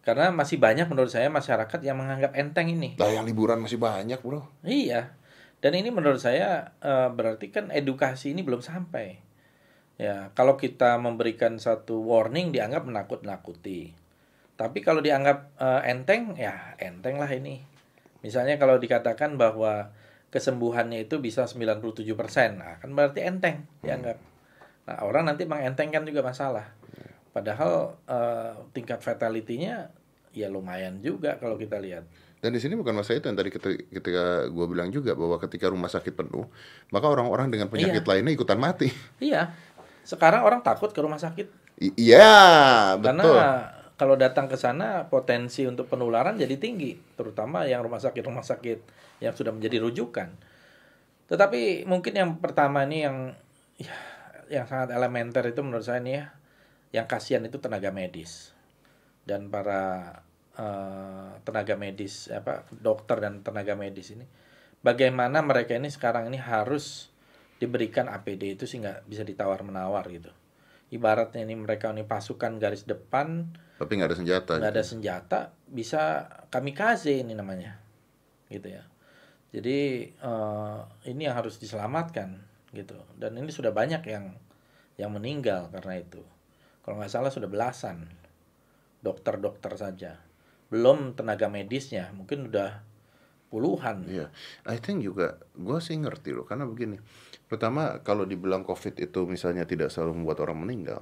Karena 0.06 0.30
masih 0.30 0.62
banyak 0.62 0.86
menurut 0.86 1.10
saya 1.10 1.34
masyarakat 1.34 1.82
yang 1.82 1.97
menganggap 1.97 2.38
enteng 2.38 2.70
ini. 2.70 2.93
Lah 3.01 3.10
yang 3.10 3.26
liburan 3.26 3.58
masih 3.58 3.82
banyak, 3.82 4.22
Bro. 4.22 4.45
Iya. 4.62 5.18
Dan 5.66 5.74
ini 5.74 5.89
menurut 5.89 6.22
saya 6.22 6.78
eh, 6.78 7.09
berarti 7.09 7.49
kan 7.49 7.74
edukasi 7.74 8.38
ini 8.38 8.45
belum 8.45 8.61
sampai. 8.61 9.18
Ya, 9.97 10.30
kalau 10.38 10.61
kita 10.61 11.01
memberikan 11.01 11.57
satu 11.57 12.05
warning 12.05 12.53
dianggap 12.53 12.86
menakut-nakuti. 12.86 13.97
Tapi 14.61 14.86
kalau 14.86 15.01
dianggap 15.01 15.57
eh, 15.57 15.89
enteng, 15.89 16.38
ya 16.38 16.78
enteng 16.78 17.18
lah 17.18 17.34
ini. 17.34 17.66
Misalnya 18.22 18.61
kalau 18.61 18.78
dikatakan 18.78 19.41
bahwa 19.41 19.89
kesembuhannya 20.30 21.09
itu 21.09 21.18
bisa 21.18 21.49
97%, 21.49 22.61
nah, 22.61 22.78
kan 22.78 22.93
berarti 22.93 23.26
enteng 23.26 23.66
dianggap. 23.82 24.22
Nah, 24.86 25.01
orang 25.01 25.34
nanti 25.34 25.49
mengentengkan 25.49 26.05
juga 26.05 26.22
masalah. 26.22 26.78
Padahal 27.34 27.97
eh, 28.05 28.53
tingkat 28.78 29.01
fatality-nya 29.01 29.89
ya 30.30 30.45
lumayan 30.45 31.01
juga 31.01 31.41
kalau 31.41 31.57
kita 31.57 31.82
lihat. 31.82 32.05
Dan 32.46 32.54
di 32.54 32.62
sini 32.62 32.78
bukan 32.78 32.93
masalah 32.93 33.18
itu 33.18 33.26
yang 33.26 33.38
tadi 33.41 33.50
ketika, 33.89 34.46
gue 34.46 34.66
bilang 34.70 34.93
juga 34.93 35.18
bahwa 35.18 35.41
ketika 35.41 35.66
rumah 35.66 35.89
sakit 35.89 36.14
penuh, 36.14 36.46
maka 36.93 37.10
orang-orang 37.10 37.50
dengan 37.50 37.74
penyakit 37.74 38.06
Iya. 38.06 38.10
lainnya 38.14 38.38
ikutan 38.38 38.62
mati. 38.62 38.93
Iya. 39.18 39.50
Sekarang 40.06 40.46
orang 40.46 40.62
takut 40.62 40.93
ke 40.93 41.02
rumah 41.02 41.18
sakit 41.18 41.50
I- 41.82 42.14
Iya, 42.14 42.38
karena 43.02 43.24
betul. 43.26 43.41
kalau 43.98 44.16
datang 44.16 44.46
ke 44.46 44.54
sana 44.56 45.10
potensi 45.10 45.66
untuk 45.66 45.89
penularan 45.89 46.38
jadi 46.38 46.54
tinggi, 46.62 46.93
terutama 47.18 47.66
yang 47.66 47.82
rumah 47.82 47.98
sakit-rumah 47.98 48.46
sakit 48.46 48.80
yang 49.26 49.34
sudah 49.34 49.50
menjadi 49.50 49.82
rujukan. 49.82 50.30
Tetapi 51.26 51.89
mungkin 51.89 52.14
yang 52.14 52.38
pertama 52.38 52.86
ini 52.86 53.10
yang 53.10 53.18
ya, 53.82 53.96
yang 54.54 54.70
sangat 54.70 54.93
elementer 54.93 55.41
itu 55.50 55.66
menurut 55.66 55.82
saya 55.82 55.98
ini 55.98 56.22
ya, 56.22 56.30
yang 56.93 57.10
kasihan 57.10 57.41
itu 57.41 57.58
tenaga 57.58 57.89
medis 57.89 58.54
dan 59.26 59.50
para 59.50 60.14
eh, 60.56 61.32
tenaga 61.43 61.76
medis 61.76 62.28
apa 62.32 62.64
dokter 62.72 63.20
dan 63.22 63.43
tenaga 63.45 63.76
medis 63.76 64.12
ini 64.16 64.26
bagaimana 64.82 65.41
mereka 65.41 65.76
ini 65.76 65.91
sekarang 65.91 66.28
ini 66.32 66.39
harus 66.39 67.12
diberikan 67.60 68.12
APD 68.12 68.60
itu 68.60 68.68
sih 68.68 68.84
nggak 68.84 69.08
bisa 69.08 69.24
ditawar 69.24 69.64
menawar 69.64 70.03
gitu 70.12 70.30
ibaratnya 70.91 71.43
ini 71.47 71.56
mereka 71.56 71.89
ini 71.91 72.03
pasukan 72.06 72.60
garis 72.62 72.86
depan 72.86 73.49
Tapi 73.76 73.91
nggak 73.99 74.10
ada 74.12 74.18
senjata. 74.18 74.51
nggak 74.60 74.72
ada 74.72 74.84
gitu. 74.84 74.91
senjata 74.95 75.39
bisa 75.68 76.01
kamikaze 76.51 77.24
ini 77.24 77.34
namanya 77.36 77.80
gitu 78.51 78.70
ya 78.70 78.84
jadi 79.56 79.78
eh, 80.12 80.80
ini 81.10 81.22
yang 81.28 81.36
harus 81.39 81.58
diselamatkan 81.58 82.43
gitu 82.76 82.99
dan 83.16 83.39
ini 83.39 83.47
sudah 83.49 83.72
banyak 83.72 84.03
yang 84.03 84.36
yang 84.99 85.12
meninggal 85.12 85.72
karena 85.72 85.99
itu 85.99 86.20
kalau 86.84 86.99
nggak 86.99 87.12
salah 87.12 87.32
sudah 87.32 87.47
belasan 87.47 88.06
dokter-dokter 88.99 89.74
saja 89.80 90.20
belum 90.76 91.15
tenaga 91.15 91.47
medisnya 91.47 92.11
mungkin 92.11 92.51
udah 92.51 92.84
puluhan 93.47 94.03
Iya, 94.03 94.28
I 94.67 94.76
think 94.84 95.07
juga 95.07 95.39
gue 95.55 95.80
sih 95.80 95.95
ngerti 95.95 96.36
loh 96.36 96.43
karena 96.43 96.67
begini. 96.67 96.99
Pertama 97.47 98.03
kalau 98.03 98.28
dibilang 98.28 98.67
COVID 98.67 98.99
itu 98.99 99.23
misalnya 99.23 99.63
tidak 99.63 99.88
selalu 99.93 100.19
membuat 100.19 100.43
orang 100.43 100.67
meninggal, 100.67 100.99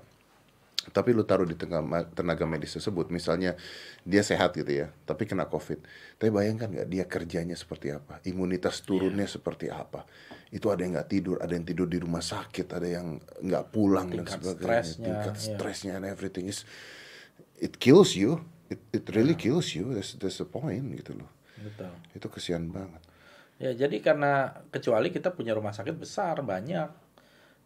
tapi 0.91 1.15
lu 1.15 1.23
taruh 1.23 1.47
di 1.47 1.55
tengah 1.55 1.81
tenaga 2.11 2.43
medis 2.43 2.75
tersebut, 2.75 3.07
misalnya 3.09 3.55
dia 4.03 4.19
sehat 4.19 4.51
gitu 4.53 4.67
ya, 4.67 4.91
tapi 5.07 5.23
kena 5.23 5.47
COVID. 5.47 5.79
Tapi 6.19 6.29
bayangkan 6.29 6.67
nggak 6.67 6.89
dia 6.91 7.07
kerjanya 7.07 7.55
seperti 7.55 7.95
apa, 7.95 8.19
imunitas 8.27 8.83
turunnya 8.83 9.25
seperti 9.25 9.71
apa. 9.71 10.03
Itu 10.51 10.67
ada 10.69 10.83
yang 10.83 10.99
nggak 10.99 11.09
tidur, 11.09 11.39
ada 11.39 11.55
yang 11.55 11.63
tidur 11.63 11.87
di 11.87 11.97
rumah 12.03 12.21
sakit, 12.21 12.67
ada 12.75 12.85
yang 12.85 13.17
nggak 13.17 13.71
pulang 13.71 14.11
dan 14.11 14.27
Tingkat 14.27 14.39
sebagainya. 14.43 14.59
stresnya, 14.59 15.05
Tingkat 15.07 15.33
iya. 15.33 15.43
stresnya 15.47 15.93
and 15.97 16.05
everything 16.05 16.45
is 16.51 16.67
it 17.63 17.79
kills 17.79 18.13
you. 18.19 18.43
It, 18.73 18.81
it 18.89 19.05
really 19.13 19.37
kills 19.37 19.77
you. 19.77 19.93
That's, 19.93 20.17
that's 20.17 20.41
the 20.41 20.49
point 20.49 20.97
gitu 20.97 21.13
loh. 21.13 21.29
betul 21.61 21.93
Itu 22.17 22.27
kesian 22.33 22.73
banget. 22.73 23.01
Ya, 23.61 23.71
jadi 23.77 24.01
karena 24.01 24.65
kecuali 24.73 25.13
kita 25.13 25.31
punya 25.31 25.53
rumah 25.53 25.71
sakit 25.71 25.93
besar 25.93 26.41
banyak 26.41 26.89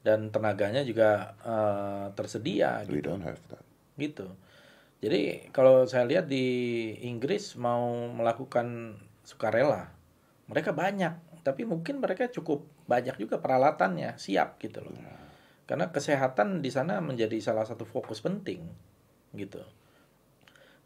dan 0.03 0.29
tenaganya 0.29 0.83
juga 0.83 1.33
eh, 1.41 2.05
tersedia 2.13 2.83
We 2.85 2.99
gitu. 2.99 3.15
don't 3.15 3.23
have 3.23 3.39
that. 3.49 3.63
Gitu. 3.95 4.27
Jadi 4.97 5.49
kalau 5.53 5.85
saya 5.85 6.09
lihat 6.09 6.25
di 6.25 6.45
Inggris 7.05 7.53
mau 7.55 8.09
melakukan 8.11 8.97
sukarela, 9.21 9.93
mereka 10.49 10.73
banyak, 10.73 11.43
tapi 11.45 11.69
mungkin 11.69 12.01
mereka 12.01 12.27
cukup 12.33 12.65
banyak 12.89 13.13
juga 13.21 13.37
peralatannya, 13.37 14.17
siap 14.17 14.57
gitu 14.57 14.81
loh. 14.81 14.95
Karena 15.69 15.91
kesehatan 15.91 16.63
di 16.63 16.71
sana 16.73 16.97
menjadi 17.03 17.37
salah 17.43 17.67
satu 17.67 17.85
fokus 17.85 18.23
penting 18.23 18.65
gitu. 19.37 19.61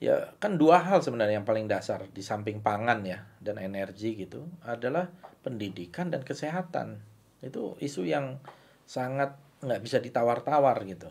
Ya, 0.01 0.33
kan 0.41 0.57
dua 0.57 0.81
hal 0.81 1.05
sebenarnya 1.05 1.37
yang 1.37 1.45
paling 1.45 1.69
dasar 1.69 2.09
di 2.09 2.25
samping 2.25 2.65
pangan 2.65 3.05
ya 3.05 3.21
dan 3.37 3.61
energi 3.61 4.17
gitu 4.17 4.49
adalah 4.65 5.05
pendidikan 5.45 6.09
dan 6.09 6.25
kesehatan. 6.25 6.97
Itu 7.37 7.77
isu 7.77 8.09
yang 8.09 8.41
sangat 8.89 9.37
nggak 9.61 9.81
bisa 9.85 10.01
ditawar-tawar 10.01 10.81
gitu. 10.89 11.05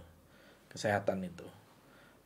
Kesehatan 0.66 1.22
itu. 1.22 1.46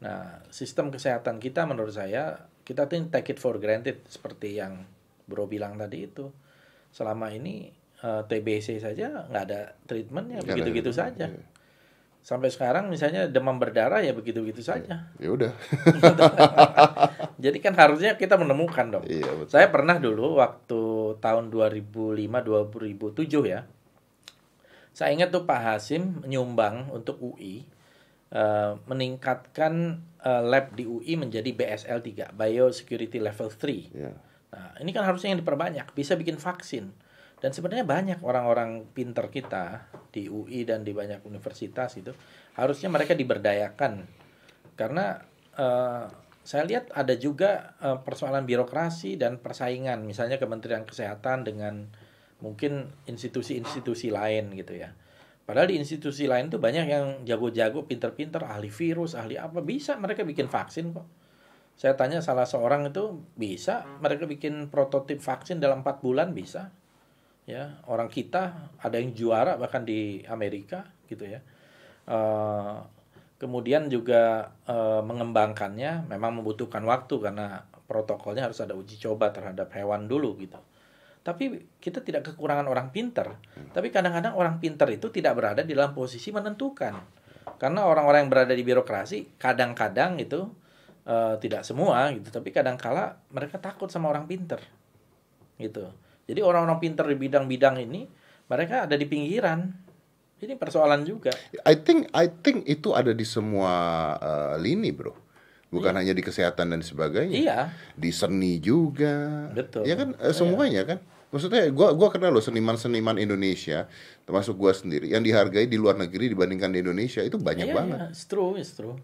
Nah, 0.00 0.40
sistem 0.48 0.88
kesehatan 0.88 1.36
kita 1.36 1.68
menurut 1.68 1.92
saya 1.92 2.48
kita 2.64 2.88
tuh 2.88 3.12
take 3.12 3.36
it 3.36 3.38
for 3.38 3.60
granted 3.60 4.00
seperti 4.08 4.56
yang 4.56 4.88
Bro 5.28 5.52
bilang 5.52 5.76
tadi 5.76 6.08
itu. 6.08 6.32
Selama 6.96 7.28
ini 7.28 7.68
eh, 8.00 8.22
TBC 8.24 8.80
saja 8.80 9.28
nggak 9.28 9.44
ada 9.52 9.76
treatmentnya 9.84 10.40
begitu-gitu 10.40 10.96
saja. 10.96 11.28
iya. 11.28 11.53
Sampai 12.24 12.48
sekarang 12.48 12.88
misalnya 12.88 13.28
demam 13.28 13.60
berdarah 13.60 14.00
ya 14.00 14.16
begitu-gitu 14.16 14.64
saja. 14.64 15.12
Ya 15.20 15.28
udah. 15.28 15.52
Jadi 17.44 17.60
kan 17.60 17.76
harusnya 17.76 18.16
kita 18.16 18.40
menemukan 18.40 18.88
dong. 18.88 19.04
Iya 19.04 19.28
betul. 19.28 19.52
Saya 19.52 19.68
pernah 19.68 20.00
dulu 20.00 20.40
waktu 20.40 20.80
tahun 21.20 21.52
2005 21.52 22.16
2007 22.16 23.28
ya. 23.44 23.68
Saya 24.96 25.12
ingat 25.12 25.36
tuh 25.36 25.44
Pak 25.44 25.60
Hasim 25.68 26.24
menyumbang 26.24 26.88
untuk 26.96 27.20
UI 27.20 27.68
eh, 28.32 28.72
meningkatkan 28.88 30.00
eh, 30.24 30.42
lab 30.48 30.72
di 30.72 30.88
UI 30.88 31.20
menjadi 31.20 31.52
BSL 31.52 32.00
3, 32.00 32.32
Biosecurity 32.32 33.20
Level 33.20 33.52
3. 33.52 33.92
Ya. 33.92 34.16
Nah, 34.48 34.72
ini 34.80 34.96
kan 34.96 35.04
harusnya 35.04 35.36
yang 35.36 35.44
diperbanyak, 35.44 35.92
bisa 35.92 36.16
bikin 36.16 36.40
vaksin. 36.40 36.88
Dan 37.44 37.52
sebenarnya 37.52 37.84
banyak 37.84 38.24
orang-orang 38.24 38.88
pinter 38.96 39.28
kita 39.28 39.92
di 40.08 40.32
UI 40.32 40.64
dan 40.64 40.80
di 40.80 40.96
banyak 40.96 41.20
universitas 41.28 41.92
itu 42.00 42.16
harusnya 42.56 42.88
mereka 42.88 43.12
diberdayakan. 43.12 44.08
Karena 44.72 45.20
eh, 45.52 46.08
saya 46.40 46.64
lihat 46.64 46.88
ada 46.96 47.12
juga 47.20 47.76
eh, 47.84 48.00
persoalan 48.00 48.48
birokrasi 48.48 49.20
dan 49.20 49.44
persaingan, 49.44 50.08
misalnya 50.08 50.40
Kementerian 50.40 50.88
Kesehatan 50.88 51.44
dengan 51.44 51.92
mungkin 52.40 52.88
institusi-institusi 53.04 54.08
lain 54.08 54.56
gitu 54.56 54.80
ya. 54.80 54.96
Padahal 55.44 55.68
di 55.68 55.76
institusi 55.76 56.24
lain 56.24 56.48
tuh 56.48 56.56
banyak 56.56 56.88
yang 56.88 57.28
jago-jago, 57.28 57.84
pinter-pinter, 57.84 58.40
ahli 58.48 58.72
virus, 58.72 59.12
ahli 59.12 59.36
apa 59.36 59.60
bisa 59.60 60.00
mereka 60.00 60.24
bikin 60.24 60.48
vaksin 60.48 60.96
kok. 60.96 61.04
Saya 61.76 61.92
tanya 61.92 62.24
salah 62.24 62.48
seorang 62.48 62.88
itu 62.88 63.20
bisa 63.36 63.84
mereka 64.00 64.24
bikin 64.24 64.72
prototip 64.72 65.20
vaksin 65.20 65.60
dalam 65.60 65.84
empat 65.84 66.00
bulan 66.00 66.32
bisa. 66.32 66.72
Ya, 67.44 67.76
orang 67.84 68.08
kita 68.08 68.72
ada 68.80 68.96
yang 68.96 69.12
juara 69.12 69.60
bahkan 69.60 69.84
di 69.84 70.24
Amerika 70.24 70.88
gitu 71.12 71.28
ya. 71.28 71.44
Eh, 72.08 72.76
kemudian 73.36 73.92
juga 73.92 74.52
eh, 74.64 75.02
mengembangkannya 75.04 76.08
memang 76.08 76.40
membutuhkan 76.40 76.80
waktu 76.88 77.20
karena 77.20 77.68
protokolnya 77.84 78.48
harus 78.48 78.64
ada 78.64 78.72
uji 78.72 78.96
coba 78.96 79.28
terhadap 79.28 79.68
hewan 79.76 80.08
dulu 80.08 80.40
gitu. 80.40 80.56
Tapi 81.24 81.76
kita 81.80 82.04
tidak 82.04 82.32
kekurangan 82.32 82.68
orang 82.68 82.92
pinter. 82.92 83.36
Tapi 83.72 83.88
kadang-kadang 83.88 84.36
orang 84.36 84.60
pinter 84.60 84.88
itu 84.92 85.08
tidak 85.08 85.36
berada 85.36 85.64
di 85.64 85.72
dalam 85.72 85.96
posisi 85.96 86.28
menentukan. 86.32 86.96
Karena 87.60 87.84
orang-orang 87.84 88.28
yang 88.28 88.32
berada 88.32 88.52
di 88.56 88.64
birokrasi 88.64 89.36
kadang-kadang 89.36 90.16
itu 90.16 90.48
eh, 91.04 91.36
tidak 91.44 91.60
semua 91.64 92.08
gitu, 92.16 92.32
tapi 92.32 92.48
kadang-kala 92.52 93.20
mereka 93.28 93.60
takut 93.60 93.92
sama 93.92 94.08
orang 94.08 94.24
pinter. 94.24 94.60
Gitu. 95.60 96.03
Jadi 96.24 96.40
orang-orang 96.40 96.80
pinter 96.80 97.04
di 97.08 97.16
bidang-bidang 97.16 97.80
ini 97.84 98.08
mereka 98.48 98.88
ada 98.88 98.96
di 98.96 99.06
pinggiran. 99.08 99.68
Ini 100.40 100.60
persoalan 100.60 101.08
juga. 101.08 101.32
I 101.64 101.74
think 101.78 102.12
I 102.12 102.28
think 102.28 102.68
itu 102.68 102.92
ada 102.92 103.16
di 103.16 103.24
semua 103.24 103.72
uh, 104.20 104.54
lini, 104.60 104.92
Bro. 104.92 105.16
Bukan 105.72 105.90
hanya 105.96 106.14
di 106.14 106.22
kesehatan 106.22 106.70
dan 106.70 106.86
sebagainya. 106.86 107.34
Iya, 107.34 107.58
Di 107.98 108.14
seni 108.14 108.62
juga. 108.62 109.50
Betul. 109.50 109.90
Ya 109.90 109.98
kan 109.98 110.14
eh, 110.14 110.30
semuanya 110.30 110.86
kan. 110.86 110.98
Maksudnya 111.34 111.66
gua 111.74 111.90
gua 111.98 112.14
kenal 112.14 112.30
loh 112.30 112.44
seniman-seniman 112.44 113.18
Indonesia 113.18 113.90
termasuk 114.22 114.54
gua 114.54 114.70
sendiri 114.70 115.10
yang 115.10 115.26
dihargai 115.26 115.66
di 115.66 115.74
luar 115.74 115.98
negeri 115.98 116.30
dibandingkan 116.30 116.70
di 116.70 116.78
Indonesia 116.78 117.26
itu 117.26 117.42
banyak 117.42 117.66
iya, 117.66 117.74
banget. 117.74 117.98
iya, 117.98 118.06
it's 118.14 118.24
true, 118.30 118.54
it's 118.54 118.70
true. 118.78 118.94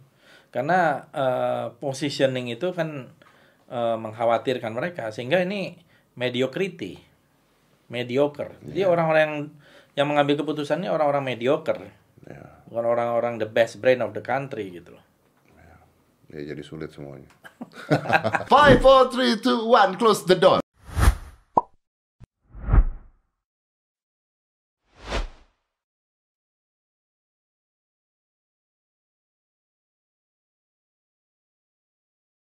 Karena 0.55 1.11
eh, 1.11 1.66
positioning 1.83 2.55
itu 2.55 2.71
kan 2.71 3.11
eh, 3.66 3.97
mengkhawatirkan 3.99 4.71
mereka 4.71 5.11
sehingga 5.11 5.43
ini 5.43 5.75
mediocrity, 6.14 7.03
mediocre. 7.91 8.55
Jadi 8.64 8.80
Iya. 8.80 8.88
orang-orang 8.88 9.20
yang 9.20 9.36
yang 9.99 10.07
mengambil 10.07 10.38
keputusannya 10.41 10.88
orang-orang 10.88 11.34
mediocre, 11.36 11.82
Ya, 12.24 12.62
bukan 12.70 12.86
orang-orang 12.86 13.43
the 13.43 13.49
best 13.49 13.82
brain 13.82 13.99
of 14.01 14.14
the 14.14 14.22
country 14.22 14.70
gitu 14.70 14.95
loh. 14.95 15.05
ya 16.30 16.55
jadi 16.55 16.62
sulit 16.62 16.95
semuanya. 16.95 17.26
Five, 18.55 18.78
four, 18.78 19.11
three, 19.11 19.34
two, 19.43 19.66
one. 19.66 19.99
Close 19.99 20.22
the 20.22 20.38
door. 20.38 20.62